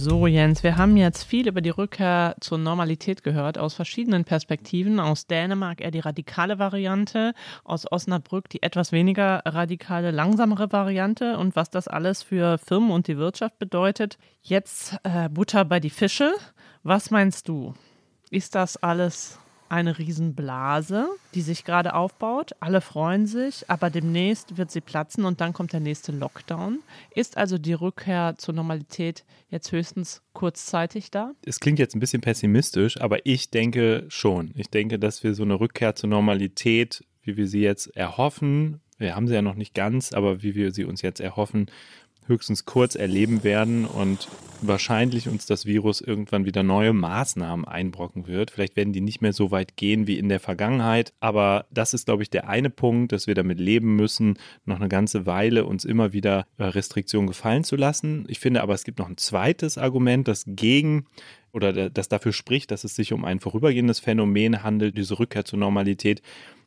So, 0.00 0.28
Jens, 0.28 0.62
wir 0.62 0.76
haben 0.76 0.96
jetzt 0.96 1.24
viel 1.24 1.48
über 1.48 1.60
die 1.60 1.70
Rückkehr 1.70 2.36
zur 2.38 2.56
Normalität 2.56 3.24
gehört, 3.24 3.58
aus 3.58 3.74
verschiedenen 3.74 4.24
Perspektiven. 4.24 5.00
Aus 5.00 5.26
Dänemark 5.26 5.80
eher 5.80 5.90
die 5.90 5.98
radikale 5.98 6.60
Variante, 6.60 7.34
aus 7.64 7.90
Osnabrück 7.90 8.48
die 8.48 8.62
etwas 8.62 8.92
weniger 8.92 9.42
radikale, 9.44 10.12
langsamere 10.12 10.70
Variante 10.70 11.36
und 11.36 11.56
was 11.56 11.70
das 11.70 11.88
alles 11.88 12.22
für 12.22 12.58
Firmen 12.58 12.92
und 12.92 13.08
die 13.08 13.18
Wirtschaft 13.18 13.58
bedeutet. 13.58 14.18
Jetzt 14.40 14.96
äh, 15.02 15.28
Butter 15.28 15.64
bei 15.64 15.80
die 15.80 15.90
Fische. 15.90 16.32
Was 16.84 17.10
meinst 17.10 17.48
du? 17.48 17.74
Ist 18.30 18.54
das 18.54 18.76
alles 18.76 19.40
eine 19.68 19.98
Riesenblase, 19.98 21.08
die 21.34 21.42
sich 21.42 21.64
gerade 21.64 21.94
aufbaut. 21.94 22.52
Alle 22.60 22.80
freuen 22.80 23.26
sich, 23.26 23.68
aber 23.68 23.90
demnächst 23.90 24.56
wird 24.56 24.70
sie 24.70 24.80
platzen 24.80 25.24
und 25.24 25.40
dann 25.40 25.52
kommt 25.52 25.72
der 25.72 25.80
nächste 25.80 26.12
Lockdown. 26.12 26.80
Ist 27.14 27.36
also 27.36 27.58
die 27.58 27.72
Rückkehr 27.72 28.34
zur 28.38 28.54
Normalität 28.54 29.24
jetzt 29.50 29.72
höchstens 29.72 30.22
kurzzeitig 30.32 31.10
da? 31.10 31.32
Es 31.44 31.60
klingt 31.60 31.78
jetzt 31.78 31.94
ein 31.94 32.00
bisschen 32.00 32.20
pessimistisch, 32.20 33.00
aber 33.00 33.24
ich 33.26 33.50
denke 33.50 34.06
schon. 34.08 34.52
Ich 34.54 34.70
denke, 34.70 34.98
dass 34.98 35.22
wir 35.22 35.34
so 35.34 35.42
eine 35.42 35.60
Rückkehr 35.60 35.94
zur 35.94 36.10
Normalität, 36.10 37.04
wie 37.22 37.36
wir 37.36 37.46
sie 37.46 37.60
jetzt 37.60 37.94
erhoffen, 37.96 38.80
wir 38.98 39.14
haben 39.14 39.28
sie 39.28 39.34
ja 39.34 39.42
noch 39.42 39.54
nicht 39.54 39.74
ganz, 39.74 40.12
aber 40.12 40.42
wie 40.42 40.54
wir 40.54 40.72
sie 40.72 40.84
uns 40.84 41.02
jetzt 41.02 41.20
erhoffen, 41.20 41.70
höchstens 42.28 42.64
kurz 42.64 42.94
erleben 42.94 43.44
werden 43.44 43.84
und 43.84 44.28
wahrscheinlich 44.60 45.28
uns 45.28 45.46
das 45.46 45.66
Virus 45.66 46.00
irgendwann 46.00 46.44
wieder 46.44 46.62
neue 46.62 46.92
Maßnahmen 46.92 47.64
einbrocken 47.64 48.26
wird. 48.26 48.50
Vielleicht 48.50 48.76
werden 48.76 48.92
die 48.92 49.00
nicht 49.00 49.20
mehr 49.20 49.32
so 49.32 49.50
weit 49.50 49.76
gehen 49.76 50.06
wie 50.06 50.18
in 50.18 50.28
der 50.28 50.40
Vergangenheit, 50.40 51.12
aber 51.20 51.66
das 51.70 51.94
ist, 51.94 52.06
glaube 52.06 52.22
ich, 52.22 52.30
der 52.30 52.48
eine 52.48 52.70
Punkt, 52.70 53.12
dass 53.12 53.26
wir 53.26 53.34
damit 53.34 53.60
leben 53.60 53.96
müssen, 53.96 54.38
noch 54.64 54.76
eine 54.76 54.88
ganze 54.88 55.26
Weile 55.26 55.64
uns 55.64 55.84
immer 55.84 56.12
wieder 56.12 56.46
äh, 56.56 56.64
Restriktionen 56.64 57.28
gefallen 57.28 57.64
zu 57.64 57.76
lassen. 57.76 58.24
Ich 58.28 58.40
finde 58.40 58.62
aber, 58.62 58.74
es 58.74 58.84
gibt 58.84 58.98
noch 58.98 59.08
ein 59.08 59.16
zweites 59.16 59.78
Argument, 59.78 60.28
das 60.28 60.44
gegen 60.46 61.06
oder 61.52 61.88
das 61.90 62.08
dafür 62.08 62.32
spricht, 62.32 62.70
dass 62.70 62.84
es 62.84 62.94
sich 62.94 63.12
um 63.12 63.24
ein 63.24 63.40
vorübergehendes 63.40 64.00
Phänomen 64.00 64.62
handelt, 64.62 64.98
diese 64.98 65.18
Rückkehr 65.18 65.44
zur 65.44 65.58
Normalität. 65.58 66.22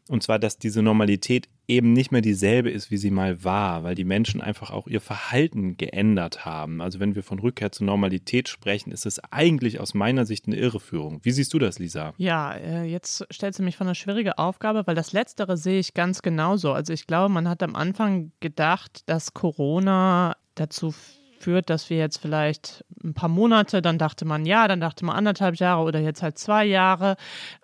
Und 0.10 0.24
zwar, 0.24 0.40
dass 0.40 0.58
diese 0.58 0.82
Normalität 0.82 1.48
eben 1.68 1.94
nicht 1.94 2.12
mehr 2.12 2.22
dieselbe 2.22 2.70
ist, 2.70 2.92
wie 2.92 2.98
sie 2.98 3.12
mal 3.12 3.44
war, 3.44 3.84
weil 3.84 3.96
die 3.96 4.04
Menschen 4.04 4.42
einfach 4.42 4.72
auch 4.72 4.88
ihr 4.88 5.00
Verhalten 5.00 5.78
geändert 5.78 6.44
haben. 6.44 6.82
Also 6.82 7.00
wenn 7.00 7.16
wir 7.16 7.24
von 7.24 7.40
Rückkehr 7.40 7.72
zur 7.72 7.86
Normalität 7.86 8.50
sprechen, 8.50 8.92
ist 8.92 9.06
es 9.06 9.20
eigentlich 9.32 9.80
aus 9.80 9.94
meiner 9.94 10.26
Sicht 10.26 10.48
eine 10.48 10.58
Irreführung. 10.58 11.22
Wie 11.24 11.32
siehst 11.32 11.54
du 11.54 11.60
das, 11.60 11.80
Lisa? 11.80 12.14
Ja, 12.18 12.54
äh, 12.54 12.84
jetzt 12.84 13.26
stellst 13.32 13.60
du 13.60 13.64
mich 13.64 13.78
vor 13.78 13.88
eine 13.88 13.96
schwierige 13.96 14.38
Aufgabe, 14.38 14.86
weil 14.86 14.96
das 14.96 15.14
Letztere 15.14 15.56
sehe 15.56 15.80
ich 15.80 15.94
ganz 15.94 16.22
genauso. 16.22 16.74
Also 16.74 16.92
ich 16.92 17.08
glaube, 17.08 17.34
man 17.34 17.48
hat 17.48 17.64
am 17.64 17.76
Anfang 17.76 18.32
gedacht, 18.42 19.04
dass 19.08 19.34
Corona 19.34 20.36
dazu 20.56 20.94
führt, 21.42 21.70
dass 21.70 21.90
wir 21.90 21.98
jetzt 21.98 22.18
vielleicht 22.18 22.86
ein 23.04 23.14
paar 23.14 23.30
Monate, 23.30 23.82
dann 23.82 23.98
dachte 23.98 24.26
man 24.26 24.46
ja, 24.46 24.68
dann 24.68 24.80
dachte 24.80 25.06
man 25.06 25.16
anderthalb 25.16 25.56
Jahre 25.56 25.84
oder 25.84 26.00
jetzt 26.00 26.22
halt 26.22 26.38
zwei 26.38 26.66
Jahre 26.66 27.16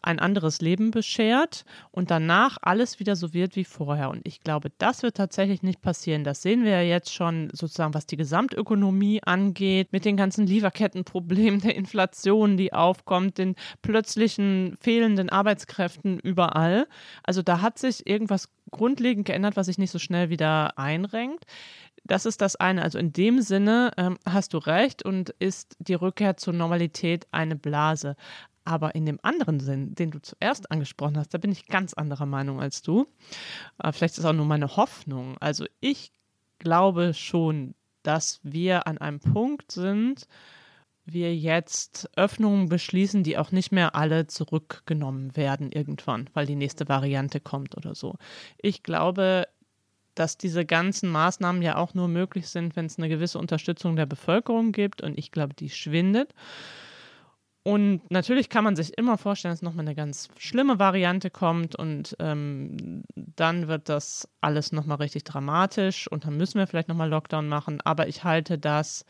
ein 0.01 0.19
anderes 0.19 0.61
Leben 0.61 0.91
beschert 0.91 1.63
und 1.91 2.11
danach 2.11 2.57
alles 2.61 2.99
wieder 2.99 3.15
so 3.15 3.33
wird 3.33 3.55
wie 3.55 3.63
vorher. 3.63 4.09
Und 4.09 4.21
ich 4.27 4.41
glaube, 4.41 4.71
das 4.77 5.03
wird 5.03 5.17
tatsächlich 5.17 5.63
nicht 5.63 5.81
passieren. 5.81 6.23
Das 6.23 6.41
sehen 6.41 6.63
wir 6.63 6.71
ja 6.71 6.81
jetzt 6.81 7.13
schon 7.13 7.49
sozusagen, 7.53 7.93
was 7.93 8.07
die 8.07 8.17
Gesamtökonomie 8.17 9.21
angeht, 9.23 9.93
mit 9.93 10.05
den 10.05 10.17
ganzen 10.17 10.47
Lieferkettenproblemen, 10.47 11.61
der 11.61 11.75
Inflation, 11.75 12.57
die 12.57 12.73
aufkommt, 12.73 13.37
den 13.37 13.55
plötzlichen 13.81 14.75
fehlenden 14.81 15.29
Arbeitskräften 15.29 16.19
überall. 16.19 16.87
Also 17.23 17.41
da 17.41 17.61
hat 17.61 17.77
sich 17.77 18.07
irgendwas 18.07 18.49
grundlegend 18.71 19.25
geändert, 19.25 19.55
was 19.55 19.67
sich 19.67 19.77
nicht 19.77 19.91
so 19.91 19.99
schnell 19.99 20.29
wieder 20.29 20.77
einrenkt. 20.77 21.45
Das 22.07 22.25
ist 22.25 22.41
das 22.41 22.55
eine. 22.55 22.81
Also 22.81 22.97
in 22.97 23.13
dem 23.13 23.41
Sinne 23.41 23.91
ähm, 23.97 24.17
hast 24.25 24.53
du 24.53 24.57
recht 24.57 25.03
und 25.03 25.29
ist 25.39 25.75
die 25.79 25.93
Rückkehr 25.93 26.37
zur 26.37 26.53
Normalität 26.53 27.27
eine 27.31 27.55
Blase. 27.55 28.15
Aber 28.63 28.95
in 28.95 29.05
dem 29.05 29.19
anderen 29.21 29.59
Sinn, 29.59 29.95
den 29.95 30.11
du 30.11 30.21
zuerst 30.21 30.71
angesprochen 30.71 31.17
hast, 31.17 31.33
da 31.33 31.37
bin 31.37 31.51
ich 31.51 31.67
ganz 31.67 31.93
anderer 31.93 32.25
Meinung 32.25 32.59
als 32.59 32.81
du. 32.81 33.07
Äh, 33.81 33.91
vielleicht 33.91 34.17
ist 34.17 34.25
auch 34.25 34.33
nur 34.33 34.45
meine 34.45 34.75
Hoffnung. 34.75 35.37
Also 35.39 35.65
ich 35.79 36.11
glaube 36.59 37.13
schon, 37.13 37.75
dass 38.03 38.39
wir 38.43 38.87
an 38.87 38.97
einem 38.97 39.19
Punkt 39.19 39.71
sind, 39.71 40.27
wir 41.05 41.35
jetzt 41.35 42.09
Öffnungen 42.15 42.67
beschließen, 42.67 43.23
die 43.23 43.37
auch 43.37 43.51
nicht 43.51 43.71
mehr 43.71 43.95
alle 43.95 44.27
zurückgenommen 44.27 45.35
werden 45.37 45.71
irgendwann, 45.71 46.29
weil 46.33 46.45
die 46.45 46.55
nächste 46.55 46.89
Variante 46.89 47.39
kommt 47.39 47.77
oder 47.77 47.95
so. 47.95 48.15
Ich 48.57 48.83
glaube, 48.83 49.47
dass 50.19 50.37
diese 50.37 50.65
ganzen 50.65 51.09
Maßnahmen 51.09 51.61
ja 51.61 51.77
auch 51.77 51.93
nur 51.93 52.07
möglich 52.07 52.47
sind, 52.49 52.75
wenn 52.75 52.85
es 52.85 52.97
eine 52.97 53.09
gewisse 53.09 53.39
Unterstützung 53.39 53.95
der 53.95 54.05
Bevölkerung 54.05 54.71
gibt. 54.71 55.01
Und 55.01 55.17
ich 55.17 55.31
glaube, 55.31 55.53
die 55.53 55.69
schwindet. 55.69 56.33
Und 57.67 58.09
natürlich 58.09 58.47
kann 58.47 58.63
man 58.63 58.77
sich 58.77 58.97
immer 58.97 59.17
vorstellen, 59.17 59.51
dass 59.51 59.61
nochmal 59.61 59.85
eine 59.85 59.95
ganz 59.95 60.29
schlimme 60.37 60.79
Variante 60.79 61.29
kommt 61.29 61.75
und 61.75 62.15
ähm, 62.19 63.03
dann 63.13 63.67
wird 63.67 63.89
das 63.89 64.29
alles 64.39 64.71
nochmal 64.71 64.99
richtig 64.99 65.25
dramatisch 65.25 66.09
und 66.09 66.23
dann 66.23 66.37
müssen 66.37 66.59
wir 66.59 66.67
vielleicht 66.67 66.87
nochmal 66.87 67.09
Lockdown 67.09 67.49
machen. 67.49 67.81
Aber 67.83 68.07
ich 68.07 68.23
halte 68.23 68.57
das 68.57 69.05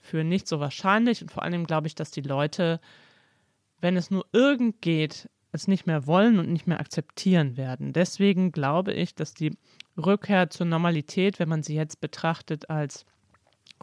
für 0.00 0.24
nicht 0.24 0.48
so 0.48 0.58
wahrscheinlich 0.58 1.20
und 1.20 1.30
vor 1.30 1.42
allem 1.42 1.66
glaube 1.66 1.86
ich, 1.86 1.94
dass 1.94 2.10
die 2.10 2.22
Leute, 2.22 2.80
wenn 3.82 3.94
es 3.94 4.10
nur 4.10 4.24
irgend 4.32 4.80
geht, 4.80 5.28
es 5.52 5.68
nicht 5.68 5.86
mehr 5.86 6.06
wollen 6.06 6.38
und 6.38 6.52
nicht 6.52 6.66
mehr 6.66 6.80
akzeptieren 6.80 7.56
werden. 7.56 7.92
Deswegen 7.92 8.52
glaube 8.52 8.92
ich, 8.92 9.14
dass 9.14 9.34
die 9.34 9.56
Rückkehr 9.96 10.50
zur 10.50 10.66
Normalität, 10.66 11.38
wenn 11.38 11.48
man 11.48 11.62
sie 11.62 11.74
jetzt 11.74 12.00
betrachtet 12.00 12.70
als 12.70 13.04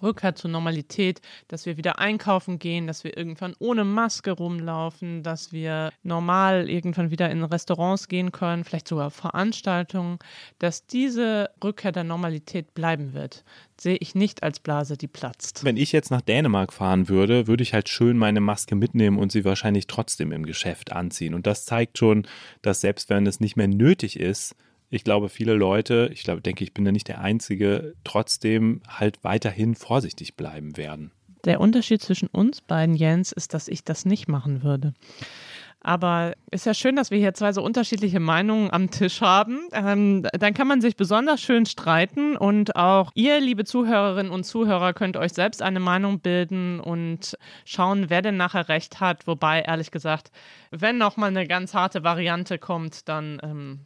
Rückkehr 0.02 0.36
zur 0.36 0.52
Normalität, 0.52 1.22
dass 1.48 1.66
wir 1.66 1.78
wieder 1.78 2.00
einkaufen 2.00 2.60
gehen, 2.60 2.88
dass 2.88 3.04
wir 3.04 3.18
irgendwann 3.18 3.56
ohne 3.60 3.84
Maske 3.84 4.32
rumlaufen, 4.32 5.24
dass 5.24 5.52
wir 5.52 5.92
normal 6.04 6.70
irgendwann 6.70 7.12
wieder 7.12 7.30
in 7.30 7.44
Restaurants 7.44 8.08
gehen 8.08 8.32
können, 8.32 8.64
vielleicht 8.64 8.88
sogar 8.88 9.12
Veranstaltungen, 9.12 10.20
dass 10.60 10.86
diese 10.86 11.50
Rückkehr 11.64 11.92
der 11.92 12.04
Normalität 12.04 12.74
bleiben 12.74 13.14
wird, 13.14 13.44
sehe 13.80 13.98
ich 13.98 14.16
nicht 14.16 14.44
als 14.44 14.60
Blase, 14.60 14.98
die 14.98 15.08
platzt. 15.08 15.64
Wenn 15.64 15.78
ich 15.78 15.92
jetzt 15.92 16.12
nach 16.12 16.22
Dänemark 16.22 16.74
fahren 16.74 17.10
würde, 17.10 17.48
würde 17.48 17.64
ich 17.64 17.74
halt 17.74 17.90
schön 17.90 18.18
meine 18.18 18.42
Maske 18.42 18.76
mitnehmen 18.76 19.18
und 19.18 19.32
sie 19.32 19.46
wahrscheinlich 19.46 19.88
trotzdem 19.88 20.32
im 20.32 20.46
Geschäft 20.46 20.92
anziehen. 20.92 21.34
Und 21.34 21.48
das 21.48 21.66
zeigt 21.66 21.98
schon, 21.98 22.28
dass 22.62 22.82
selbst 22.82 23.10
wenn 23.10 23.28
es 23.28 23.40
nicht 23.40 23.56
mehr 23.56 23.68
nötig 23.68 24.20
ist, 24.20 24.56
ich 24.96 25.04
glaube, 25.04 25.28
viele 25.30 25.54
Leute, 25.54 26.10
ich 26.14 26.24
glaube, 26.24 26.42
denke, 26.42 26.64
ich 26.64 26.74
bin 26.74 26.86
da 26.86 26.92
nicht 26.92 27.10
der 27.10 27.20
Einzige, 27.20 27.96
trotzdem 28.06 28.82
halt 28.88 29.24
weiterhin 29.24 29.76
vorsichtig 29.76 30.36
bleiben 30.36 30.78
werden. 30.78 31.12
Der 31.44 31.60
Unterschied 31.60 32.02
zwischen 32.02 32.28
uns 32.28 32.62
beiden, 32.62 32.96
Jens, 32.96 33.32
ist, 33.32 33.54
dass 33.54 33.68
ich 33.68 33.84
das 33.84 34.06
nicht 34.06 34.28
machen 34.28 34.64
würde. 34.64 34.94
Aber 35.82 36.34
ist 36.50 36.66
ja 36.66 36.74
schön, 36.74 36.96
dass 36.96 37.12
wir 37.12 37.20
hier 37.20 37.36
zwei 37.36 37.52
so 37.52 37.62
unterschiedliche 37.62 38.20
Meinungen 38.20 38.72
am 38.72 38.90
Tisch 38.90 39.22
haben. 39.22 39.68
Ähm, 39.74 40.26
dann 40.32 40.56
kann 40.56 40.68
man 40.68 40.82
sich 40.82 40.96
besonders 40.96 41.42
schön 41.42 41.68
streiten 41.68 42.36
und 42.36 42.76
auch 42.76 43.12
ihr, 43.14 43.40
liebe 43.40 43.66
Zuhörerinnen 43.66 44.32
und 44.32 44.46
Zuhörer, 44.46 44.94
könnt 44.94 45.18
euch 45.18 45.34
selbst 45.34 45.62
eine 45.62 45.80
Meinung 45.80 46.22
bilden 46.22 46.80
und 46.80 47.38
schauen, 47.66 48.10
wer 48.10 48.24
denn 48.24 48.38
nachher 48.38 48.68
recht 48.68 49.00
hat. 49.00 49.28
Wobei, 49.28 49.62
ehrlich 49.62 49.92
gesagt, 49.92 50.32
wenn 50.72 50.98
nochmal 50.98 51.30
eine 51.30 51.46
ganz 51.46 51.76
harte 51.76 52.04
Variante 52.04 52.58
kommt, 52.58 53.08
dann 53.08 53.40
ähm, 53.44 53.80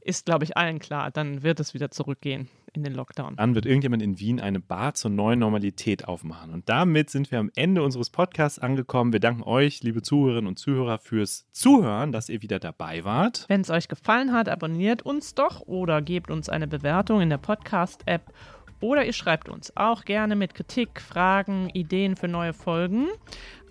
ist, 0.00 0.26
glaube 0.26 0.44
ich, 0.44 0.56
allen 0.56 0.78
klar, 0.78 1.10
dann 1.10 1.42
wird 1.42 1.60
es 1.60 1.74
wieder 1.74 1.90
zurückgehen 1.90 2.48
in 2.72 2.82
den 2.82 2.94
Lockdown. 2.94 3.36
Dann 3.36 3.54
wird 3.54 3.66
irgendjemand 3.66 4.02
in 4.02 4.18
Wien 4.18 4.40
eine 4.40 4.60
Bar 4.60 4.94
zur 4.94 5.10
neuen 5.10 5.38
Normalität 5.38 6.06
aufmachen. 6.06 6.52
Und 6.52 6.68
damit 6.68 7.10
sind 7.10 7.30
wir 7.30 7.38
am 7.38 7.50
Ende 7.56 7.82
unseres 7.82 8.10
Podcasts 8.10 8.58
angekommen. 8.58 9.12
Wir 9.12 9.20
danken 9.20 9.42
euch, 9.42 9.82
liebe 9.82 10.02
Zuhörerinnen 10.02 10.46
und 10.46 10.58
Zuhörer, 10.58 10.98
fürs 10.98 11.46
Zuhören, 11.52 12.12
dass 12.12 12.28
ihr 12.28 12.42
wieder 12.42 12.58
dabei 12.58 13.04
wart. 13.04 13.44
Wenn 13.48 13.62
es 13.62 13.70
euch 13.70 13.88
gefallen 13.88 14.32
hat, 14.32 14.48
abonniert 14.48 15.02
uns 15.02 15.34
doch 15.34 15.60
oder 15.62 16.02
gebt 16.02 16.30
uns 16.30 16.48
eine 16.48 16.66
Bewertung 16.66 17.20
in 17.20 17.30
der 17.30 17.38
Podcast-App. 17.38 18.32
Oder 18.80 19.04
ihr 19.04 19.12
schreibt 19.12 19.48
uns 19.48 19.76
auch 19.76 20.04
gerne 20.04 20.36
mit 20.36 20.54
Kritik, 20.54 21.00
Fragen, 21.00 21.68
Ideen 21.70 22.16
für 22.16 22.28
neue 22.28 22.52
Folgen 22.52 23.08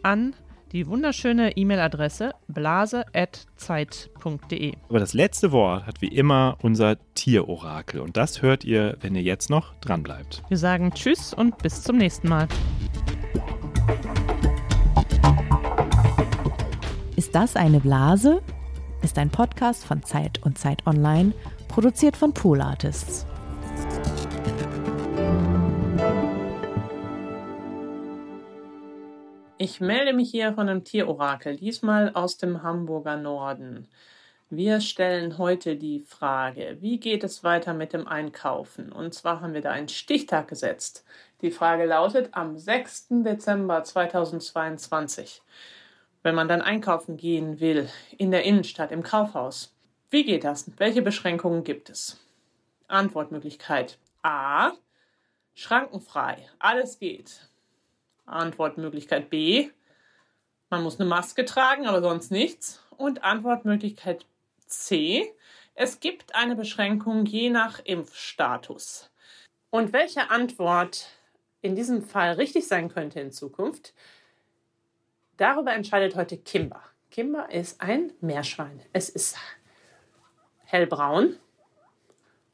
an 0.03 0.35
die 0.71 0.87
wunderschöne 0.87 1.55
E-Mail-Adresse 1.55 2.33
blase.zeit.de. 2.47 4.73
Aber 4.89 4.99
das 4.99 5.13
letzte 5.13 5.51
Wort 5.51 5.85
hat 5.85 6.01
wie 6.01 6.07
immer 6.07 6.57
unser 6.61 6.97
Tierorakel 7.13 8.01
und 8.01 8.17
das 8.17 8.41
hört 8.41 8.63
ihr, 8.63 8.97
wenn 9.01 9.13
ihr 9.15 9.23
jetzt 9.23 9.49
noch 9.49 9.75
dran 9.75 10.03
bleibt. 10.03 10.43
Wir 10.49 10.57
sagen 10.57 10.91
Tschüss 10.93 11.33
und 11.33 11.57
bis 11.59 11.83
zum 11.83 11.97
nächsten 11.97 12.29
Mal. 12.29 12.47
Ist 17.15 17.35
das 17.35 17.55
eine 17.55 17.79
Blase? 17.79 18.41
Ist 19.01 19.17
ein 19.17 19.29
Podcast 19.29 19.85
von 19.85 20.03
Zeit 20.03 20.41
und 20.43 20.57
Zeit 20.57 20.85
Online, 20.85 21.31
produziert 21.67 22.17
von 22.17 22.33
Pool 22.33 22.59
Artists. 22.61 23.25
Ich 29.59 29.81
melde 29.81 30.13
mich 30.13 30.29
hier 30.29 30.53
von 30.53 30.69
einem 30.69 30.83
Tierorakel, 30.83 31.55
diesmal 31.55 32.11
aus 32.13 32.37
dem 32.37 32.61
Hamburger 32.61 33.17
Norden. 33.17 33.87
Wir 34.51 34.81
stellen 34.81 35.39
heute 35.39 35.77
die 35.77 35.99
Frage, 35.99 36.77
wie 36.79 36.99
geht 36.99 37.23
es 37.23 37.43
weiter 37.43 37.73
mit 37.73 37.91
dem 37.91 38.07
Einkaufen? 38.07 38.91
Und 38.91 39.15
zwar 39.15 39.41
haben 39.41 39.55
wir 39.55 39.61
da 39.61 39.71
einen 39.71 39.89
Stichtag 39.89 40.47
gesetzt. 40.47 41.03
Die 41.41 41.49
Frage 41.49 41.85
lautet 41.85 42.29
am 42.33 42.59
6. 42.59 43.07
Dezember 43.23 43.83
2022. 43.83 45.41
Wenn 46.21 46.35
man 46.35 46.47
dann 46.47 46.61
einkaufen 46.61 47.17
gehen 47.17 47.59
will, 47.59 47.89
in 48.15 48.29
der 48.29 48.43
Innenstadt, 48.43 48.91
im 48.91 49.01
Kaufhaus, 49.01 49.73
wie 50.11 50.23
geht 50.23 50.43
das? 50.43 50.69
Welche 50.77 51.01
Beschränkungen 51.01 51.63
gibt 51.63 51.89
es? 51.89 52.19
Antwortmöglichkeit 52.87 53.97
A. 54.21 54.73
Schrankenfrei. 55.55 56.47
Alles 56.59 56.99
geht. 56.99 57.49
Antwortmöglichkeit 58.27 59.29
B. 59.29 59.69
Man 60.69 60.83
muss 60.83 60.99
eine 60.99 61.09
Maske 61.09 61.45
tragen, 61.45 61.87
aber 61.87 62.01
sonst 62.01 62.29
nichts. 62.29 62.83
Und 62.97 63.23
Antwortmöglichkeit 63.23 64.25
C. 64.65 65.33
Es 65.75 65.99
gibt 65.99 66.35
eine 66.35 66.55
Beschränkung 66.55 67.25
je 67.25 67.49
nach 67.49 67.79
Impfstatus. 67.83 69.09
Und 69.69 69.93
welche 69.93 70.29
Antwort 70.29 71.07
in 71.61 71.75
diesem 71.75 72.01
Fall 72.03 72.33
richtig 72.33 72.67
sein 72.67 72.89
könnte 72.89 73.19
in 73.19 73.31
Zukunft, 73.31 73.93
darüber 75.37 75.73
entscheidet 75.73 76.15
heute 76.15 76.37
Kimber. 76.37 76.81
Kimber 77.11 77.51
ist 77.51 77.81
ein 77.81 78.13
Meerschwein. 78.21 78.81
Es 78.93 79.09
ist 79.09 79.37
hellbraun 80.65 81.37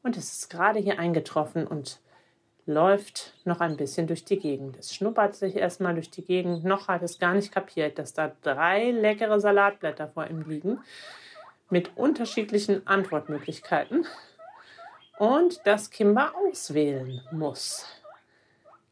und 0.02 0.16
es 0.16 0.32
ist 0.32 0.50
gerade 0.50 0.78
hier 0.78 0.98
eingetroffen 0.98 1.66
und 1.66 2.00
läuft 2.66 3.34
noch 3.44 3.60
ein 3.60 3.76
bisschen 3.76 4.06
durch 4.06 4.24
die 4.24 4.38
Gegend. 4.38 4.78
Es 4.78 4.94
schnuppert 4.94 5.34
sich 5.34 5.56
erstmal 5.56 5.94
durch 5.94 6.10
die 6.10 6.24
Gegend. 6.24 6.64
Noch 6.64 6.88
hat 6.88 7.02
es 7.02 7.18
gar 7.18 7.34
nicht 7.34 7.52
kapiert, 7.52 7.98
dass 7.98 8.14
da 8.14 8.32
drei 8.42 8.90
leckere 8.90 9.40
Salatblätter 9.40 10.08
vor 10.08 10.26
ihm 10.26 10.42
liegen 10.48 10.80
mit 11.70 11.96
unterschiedlichen 11.96 12.86
Antwortmöglichkeiten 12.86 14.06
und 15.18 15.60
dass 15.66 15.90
Kimber 15.90 16.32
auswählen 16.36 17.20
muss. 17.30 17.86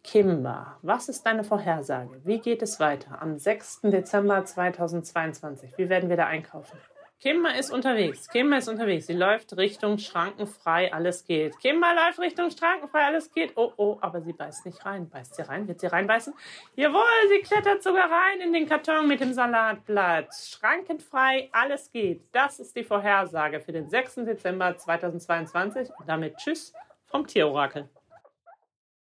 Kimber, 0.04 0.78
was 0.82 1.08
ist 1.08 1.24
deine 1.24 1.44
Vorhersage? 1.44 2.20
Wie 2.24 2.40
geht 2.40 2.60
es 2.62 2.80
weiter 2.80 3.22
am 3.22 3.38
6. 3.38 3.82
Dezember 3.82 4.44
2022? 4.44 5.78
Wie 5.78 5.88
werden 5.88 6.10
wir 6.10 6.16
da 6.16 6.26
einkaufen? 6.26 6.76
Kimber 7.22 7.54
ist 7.54 7.70
unterwegs. 7.70 8.28
Kimber 8.28 8.58
ist 8.58 8.66
unterwegs. 8.66 9.06
Sie 9.06 9.12
läuft 9.12 9.56
Richtung 9.56 9.96
Schrankenfrei, 9.98 10.92
alles 10.92 11.24
geht. 11.24 11.56
Kimber 11.60 11.94
läuft 11.94 12.18
Richtung 12.18 12.50
Schrankenfrei, 12.50 13.04
alles 13.04 13.30
geht. 13.30 13.52
Oh, 13.54 13.72
oh, 13.76 13.96
aber 14.00 14.22
sie 14.22 14.32
beißt 14.32 14.66
nicht 14.66 14.84
rein. 14.84 15.08
Beißt 15.08 15.36
sie 15.36 15.42
rein? 15.42 15.68
Wird 15.68 15.78
sie 15.78 15.86
reinbeißen? 15.86 16.34
Jawohl, 16.74 17.28
sie 17.28 17.38
klettert 17.42 17.80
sogar 17.84 18.10
rein 18.10 18.40
in 18.40 18.52
den 18.52 18.68
Karton 18.68 19.06
mit 19.06 19.20
dem 19.20 19.32
Salatblatt. 19.32 20.34
Schrankenfrei, 20.34 21.48
alles 21.52 21.92
geht. 21.92 22.24
Das 22.32 22.58
ist 22.58 22.74
die 22.74 22.82
Vorhersage 22.82 23.60
für 23.60 23.70
den 23.70 23.88
6. 23.88 24.16
Dezember 24.16 24.76
2022. 24.76 25.90
Und 26.00 26.08
damit 26.08 26.38
Tschüss 26.38 26.72
vom 27.06 27.24
Tierorakel. 27.24 27.88